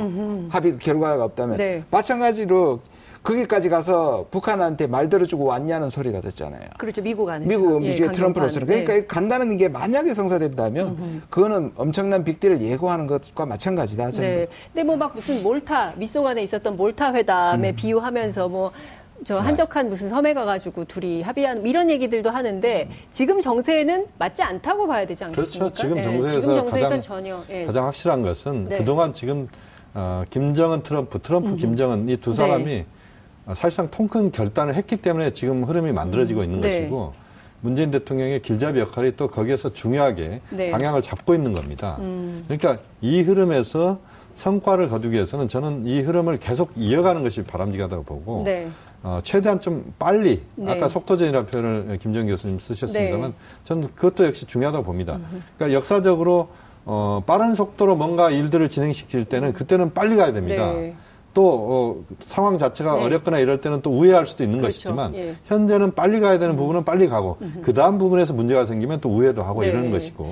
합의 0.50 0.78
결과가 0.78 1.24
없다면 1.24 1.56
네. 1.56 1.82
마찬가지로 1.90 2.80
거기까지 3.22 3.68
가서 3.68 4.26
북한한테 4.32 4.88
말 4.88 5.08
들어주고 5.08 5.44
왔냐는 5.44 5.90
소리가 5.90 6.20
듣잖아요. 6.22 6.62
그렇죠. 6.76 7.02
미국 7.02 7.28
안에서. 7.28 7.48
미국 7.48 7.82
예, 7.84 7.88
미주의 7.90 8.08
강경파 8.08 8.16
트럼프로서는 8.16 8.68
안에. 8.68 8.84
그러니까 8.84 9.14
간다는 9.14 9.56
게 9.56 9.68
만약에 9.68 10.12
성사된다면 10.12 11.22
그거는 11.30 11.72
엄청난 11.76 12.24
빅딜을 12.24 12.60
예고하는 12.60 13.06
것과 13.06 13.46
마찬가지다. 13.46 14.10
저는. 14.10 14.28
네. 14.28 14.46
근데 14.72 14.82
뭐 14.84 14.96
막 14.96 15.14
무슨 15.14 15.42
몰타 15.42 15.94
미소간에 15.96 16.42
있었던 16.42 16.76
몰타 16.76 17.14
회담에 17.14 17.70
음. 17.70 17.76
비유하면서 17.76 18.48
뭐 18.48 18.70
네. 18.70 19.24
저 19.24 19.38
한적한 19.38 19.88
무슨 19.88 20.08
섬에 20.08 20.34
가가지고 20.34 20.84
둘이 20.86 21.22
합의하는 21.22 21.64
이런 21.64 21.88
얘기들도 21.90 22.28
하는데 22.28 22.88
지금 23.12 23.40
정세에는 23.40 24.06
맞지 24.18 24.42
않다고 24.42 24.86
봐야 24.88 25.06
되지 25.06 25.22
않겠습니까? 25.24 25.58
그렇죠. 25.66 25.80
지금 25.80 25.96
예, 25.98 26.02
정세에서 26.02 26.40
지금 26.40 26.54
정세에선 26.56 26.82
가장- 26.90 27.00
전혀 27.00 27.40
예. 27.50 27.64
가장 27.64 27.86
확실한 27.86 28.22
것은 28.22 28.64
네. 28.68 28.78
그동안 28.78 29.14
지금 29.14 29.48
어, 29.94 30.24
김정은 30.28 30.82
트럼프, 30.82 31.20
트럼프 31.20 31.54
김정은 31.54 32.08
이두 32.08 32.30
네. 32.30 32.36
사람이 32.36 32.80
어, 32.80 33.01
사실상 33.48 33.90
통큰 33.90 34.32
결단을 34.32 34.74
했기 34.74 34.96
때문에 34.96 35.32
지금 35.32 35.64
흐름이 35.64 35.92
만들어지고 35.92 36.44
있는 36.44 36.60
네. 36.60 36.80
것이고 36.80 37.14
문재인 37.60 37.90
대통령의 37.90 38.42
길잡이 38.42 38.80
역할이 38.80 39.16
또 39.16 39.28
거기에서 39.28 39.72
중요하게 39.72 40.40
네. 40.50 40.70
방향을 40.70 41.02
잡고 41.02 41.34
있는 41.34 41.52
겁니다. 41.52 41.96
음. 42.00 42.44
그러니까 42.48 42.82
이 43.00 43.20
흐름에서 43.22 43.98
성과를 44.34 44.88
거두기 44.88 45.14
위해서는 45.14 45.48
저는 45.48 45.86
이 45.86 46.00
흐름을 46.00 46.38
계속 46.38 46.72
이어가는 46.76 47.22
것이 47.22 47.42
바람직하다고 47.42 48.04
보고 48.04 48.42
네. 48.44 48.68
어, 49.02 49.20
최대한 49.22 49.60
좀 49.60 49.92
빨리 49.98 50.42
네. 50.54 50.72
아까 50.72 50.88
속도전이라는 50.88 51.46
표현을 51.46 51.98
김정 51.98 52.26
교수님 52.26 52.58
쓰셨습니다만 52.58 53.30
네. 53.30 53.36
저는 53.64 53.88
그것도 53.94 54.24
역시 54.24 54.46
중요하다고 54.46 54.84
봅니다. 54.84 55.18
그러니까 55.56 55.76
역사적으로 55.76 56.48
어, 56.84 57.22
빠른 57.26 57.54
속도로 57.54 57.94
뭔가 57.94 58.30
일들을 58.30 58.68
진행시킬 58.68 59.24
때는 59.26 59.52
그때는 59.52 59.92
빨리 59.92 60.16
가야 60.16 60.32
됩니다. 60.32 60.72
네. 60.72 60.94
또 61.34 62.04
어, 62.08 62.14
상황 62.26 62.58
자체가 62.58 62.96
네. 62.96 63.02
어렵거나 63.04 63.38
이럴 63.38 63.60
때는 63.60 63.80
또 63.82 63.90
우회할 63.90 64.26
수도 64.26 64.44
있는 64.44 64.58
그렇죠. 64.58 64.72
것이지만 64.74 65.14
예. 65.14 65.34
현재는 65.46 65.94
빨리 65.94 66.20
가야 66.20 66.38
되는 66.38 66.56
부분은 66.56 66.84
빨리 66.84 67.08
가고 67.08 67.38
그 67.62 67.72
다음 67.72 67.98
부분에서 67.98 68.32
문제가 68.34 68.66
생기면 68.66 69.00
또 69.00 69.08
우회도 69.08 69.42
하고 69.42 69.62
네. 69.62 69.68
이러는 69.68 69.90
것이고 69.90 70.24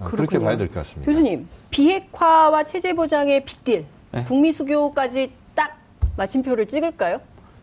어, 0.00 0.08
그렇게. 0.10 0.38
봐야 0.38 0.56
될 0.56 0.68
것 0.68 0.74
같습니다. 0.80 1.10
교수님 1.10 1.46
비핵화와 1.70 2.64
체제 2.64 2.92
보장의 2.92 3.44
빅딜 3.44 3.84
네. 4.12 4.24
북미 4.24 4.52
수교까지 4.52 5.30
딱 5.54 5.78
마침표를 6.16 6.66
찍을까요? 6.66 7.18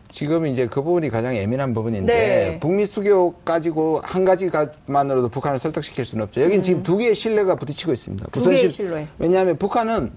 지금 0.08 0.46
이제 0.46 0.66
그 0.66 0.82
부분이 0.82 1.08
가장 1.10 1.36
예민한 1.36 1.72
부분인데 1.74 2.12
네. 2.14 2.58
북미 2.60 2.84
수교 2.86 3.34
가지고 3.44 4.00
한 4.02 4.24
가지만으로도 4.24 5.28
북한을 5.28 5.58
설득시킬 5.60 6.04
수는 6.04 6.24
없죠. 6.24 6.40
여긴 6.42 6.62
지금 6.62 6.82
두 6.82 6.96
개의 6.96 7.14
신뢰가 7.14 7.54
부딪히고 7.54 7.92
있습니다. 7.92 8.24
음. 8.26 8.30
두 8.32 8.42
개의 8.44 8.58
실- 8.58 8.70
신뢰. 8.70 9.06
왜냐하면 9.18 9.56
북한은 9.56 10.10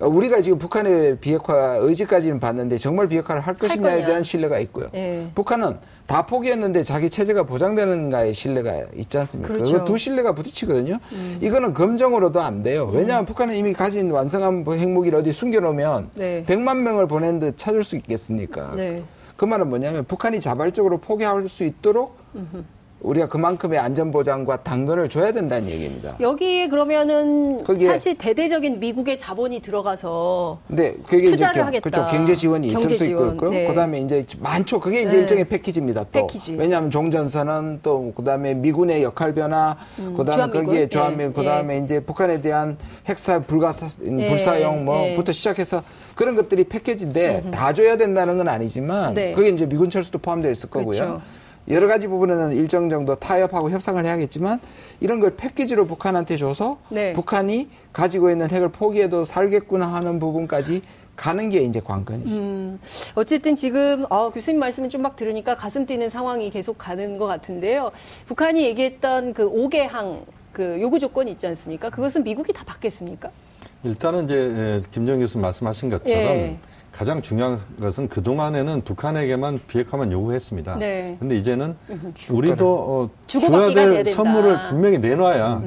우리가 0.00 0.40
지금 0.40 0.58
북한의 0.58 1.18
비핵화 1.18 1.76
의지까지는 1.80 2.38
봤는데 2.38 2.78
정말 2.78 3.08
비핵화를 3.08 3.40
할 3.42 3.54
것이냐에 3.54 3.96
거냐. 3.96 4.06
대한 4.06 4.22
신뢰가 4.22 4.58
있고요. 4.60 4.88
예. 4.94 5.28
북한은 5.34 5.78
다 6.06 6.24
포기했는데 6.24 6.84
자기 6.84 7.10
체제가 7.10 7.42
보장되는가의 7.42 8.32
신뢰가 8.32 8.84
있지 8.96 9.18
않습니까? 9.18 9.52
그렇죠. 9.52 9.74
음. 9.74 9.78
그두 9.80 9.98
신뢰가 9.98 10.32
부딪히거든요. 10.32 10.98
이거는 11.40 11.74
검정으로도 11.74 12.40
안 12.40 12.62
돼요. 12.62 12.90
왜냐하면 12.92 13.26
북한은 13.26 13.54
이미 13.54 13.72
가진 13.72 14.10
완성한 14.10 14.64
뭐 14.64 14.74
핵무기를 14.74 15.18
어디 15.18 15.32
숨겨놓으면 15.32 16.10
네. 16.14 16.44
100만 16.46 16.78
명을 16.78 17.06
보낸 17.08 17.38
듯 17.40 17.58
찾을 17.58 17.82
수 17.84 17.96
있겠습니까? 17.96 18.72
네. 18.76 19.02
그 19.36 19.44
말은 19.44 19.68
뭐냐면 19.68 20.04
북한이 20.04 20.40
자발적으로 20.40 20.98
포기할 20.98 21.48
수 21.48 21.64
있도록 21.64 22.16
우리가 23.00 23.28
그만큼의 23.28 23.78
안전보장과 23.78 24.64
당근을 24.64 25.08
줘야 25.08 25.30
된다는 25.32 25.68
얘기입니다. 25.70 26.16
여기에 26.20 26.68
그러면은 26.68 27.58
사실 27.86 28.18
대대적인 28.18 28.80
미국의 28.80 29.16
자본이 29.16 29.60
들어가서 29.60 30.58
근데 30.66 30.94
그게 31.06 31.18
이제 31.18 31.30
투자를 31.32 31.54
경- 31.54 31.66
하겠다. 31.68 31.82
그쪽 31.90 32.08
경제 32.08 32.34
지원이 32.34 32.72
경제 32.72 32.86
있을 32.86 32.96
수 32.96 33.04
있고 33.04 33.18
지원, 33.18 33.34
있고요. 33.34 33.50
네. 33.50 33.66
그다음에 33.68 33.98
이제 34.00 34.24
많죠. 34.40 34.80
그게 34.80 35.02
이제 35.02 35.10
네. 35.10 35.16
일종의 35.18 35.44
패키지입니다. 35.44 36.04
또 36.10 36.26
패키지. 36.26 36.54
왜냐하면 36.54 36.90
종전선언 36.90 37.80
또 37.84 38.12
그다음에 38.16 38.54
미군의 38.54 39.04
역할 39.04 39.32
변화, 39.32 39.76
그다음에 40.16 40.34
주한미군? 40.34 40.66
거기에 40.66 40.88
주한미군, 40.88 41.30
예, 41.30 41.34
그다음에 41.34 41.78
이제 41.78 42.00
북한에 42.00 42.40
대한 42.40 42.76
핵사 43.06 43.38
불가사 43.38 43.86
예, 44.06 44.28
불사용 44.28 44.84
뭐부터 44.84 45.28
예. 45.30 45.32
시작해서 45.32 45.82
그런 46.16 46.34
것들이 46.34 46.64
패키지인데 46.64 47.52
다 47.52 47.72
줘야 47.72 47.96
된다는 47.96 48.38
건 48.38 48.48
아니지만 48.48 49.14
네. 49.14 49.32
그게 49.34 49.50
이제 49.50 49.66
미군 49.68 49.88
철수도 49.88 50.18
포함되어 50.18 50.50
있을 50.50 50.68
거고요. 50.68 50.98
그렇죠. 50.98 51.22
여러 51.70 51.86
가지 51.86 52.06
부분에는 52.06 52.52
일정 52.52 52.88
정도 52.88 53.14
타협하고 53.14 53.70
협상을 53.70 54.02
해야겠지만 54.04 54.60
이런 55.00 55.20
걸 55.20 55.36
패키지로 55.36 55.86
북한한테 55.86 56.36
줘서 56.36 56.78
네. 56.88 57.12
북한이 57.12 57.68
가지고 57.92 58.30
있는 58.30 58.50
핵을 58.50 58.70
포기해도 58.70 59.24
살겠구나 59.24 59.86
하는 59.92 60.18
부분까지 60.18 60.82
가는 61.16 61.48
게 61.48 61.60
이제 61.60 61.80
관건이죠. 61.80 62.36
음, 62.36 62.78
어쨌든 63.16 63.54
지금 63.56 64.06
어, 64.08 64.30
교수님 64.30 64.60
말씀을 64.60 64.88
좀 64.88 65.02
막 65.02 65.16
들으니까 65.16 65.56
가슴 65.56 65.84
뛰는 65.84 66.10
상황이 66.10 66.48
계속 66.50 66.78
가는 66.78 67.18
것 67.18 67.26
같은데요. 67.26 67.90
북한이 68.26 68.62
얘기했던 68.64 69.34
그 69.34 69.50
5개 69.50 69.78
항 69.78 70.24
그 70.58 70.78
요구 70.80 70.98
조건이 70.98 71.30
있지 71.30 71.46
않습니까? 71.46 71.88
그것은 71.88 72.24
미국이 72.24 72.52
다 72.52 72.64
받겠습니까? 72.66 73.30
일단은 73.84 74.24
이제 74.24 74.34
에, 74.36 74.80
김정 74.90 75.20
교수 75.20 75.38
말씀하신 75.38 75.88
것처럼 75.88 76.20
예. 76.20 76.58
가장 76.98 77.22
중요한 77.22 77.60
것은 77.80 78.08
그 78.08 78.24
동안에는 78.24 78.80
북한에게만 78.80 79.60
비핵화만 79.68 80.10
요구했습니다. 80.10 80.78
네. 80.78 81.16
근데 81.20 81.36
이제는 81.36 81.76
우리도 82.28 82.66
어, 82.68 83.10
줘야 83.28 83.72
될. 83.72 84.04
선물을 84.04 84.66
분명히 84.68 84.98
내놔야 84.98 85.62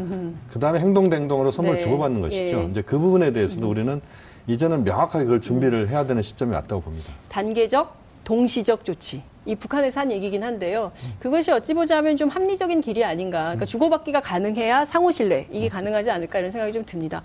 그 0.51 0.59
다음에 0.59 0.79
행동대행동으로 0.79 1.51
선물 1.51 1.77
네. 1.77 1.83
주고받는 1.83 2.19
것이죠. 2.21 2.43
예. 2.43 2.67
이제 2.69 2.81
그 2.81 2.99
부분에 2.99 3.31
대해서도 3.31 3.69
우리는 3.69 4.01
이제는 4.47 4.83
명확하게 4.83 5.23
그걸 5.23 5.39
준비를 5.39 5.87
해야 5.87 6.05
되는 6.05 6.21
시점이 6.21 6.53
왔다고 6.53 6.81
봅니다. 6.81 7.13
단계적, 7.29 7.95
동시적 8.25 8.83
조치. 8.83 9.23
이 9.45 9.55
북한에서 9.55 10.01
한 10.01 10.11
얘기긴 10.11 10.43
한데요. 10.43 10.91
그것이 11.19 11.49
어찌 11.51 11.73
보자면 11.73 12.17
좀 12.17 12.27
합리적인 12.27 12.81
길이 12.81 13.05
아닌가. 13.05 13.43
그러니까 13.43 13.65
주고받기가 13.65 14.19
가능해야 14.19 14.85
상호 14.85 15.11
신뢰 15.11 15.47
이게 15.49 15.69
가능하지 15.69 16.11
않을까 16.11 16.39
이런 16.39 16.51
생각이 16.51 16.73
좀 16.73 16.83
듭니다. 16.85 17.23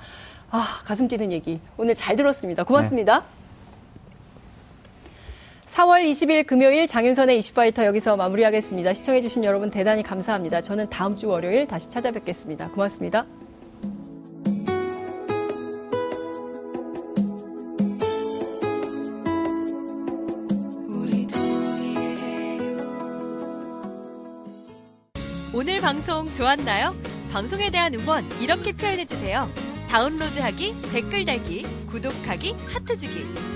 아 0.52 0.64
가슴 0.84 1.08
뛰는 1.08 1.32
얘기 1.32 1.58
오늘 1.76 1.94
잘 1.94 2.14
들었습니다. 2.14 2.62
고맙습니다. 2.62 3.24
4월 5.76 6.10
20일 6.10 6.46
금요일 6.46 6.86
장윤선의 6.86 7.36
이슈파이터 7.36 7.84
여기서 7.84 8.16
마무리하겠습니다. 8.16 8.94
시청해주신 8.94 9.44
여러분 9.44 9.70
대단히 9.70 10.02
감사합니다. 10.02 10.62
저는 10.62 10.88
다음 10.88 11.16
주 11.16 11.28
월요일 11.28 11.66
다시 11.66 11.90
찾아뵙겠습니다. 11.90 12.68
고맙습니다. 12.68 13.26
방송 25.82 26.26
좋았나요? 26.32 26.96
방송에 27.30 27.70
대한 27.70 27.94
응원 27.94 28.28
이렇게 28.40 28.72
표현해주세요. 28.72 29.48
다운로드하기, 29.88 30.74
댓글 30.92 31.24
달기, 31.24 31.62
구독하기, 31.88 32.54
하트 32.66 32.96
주기. 32.96 33.55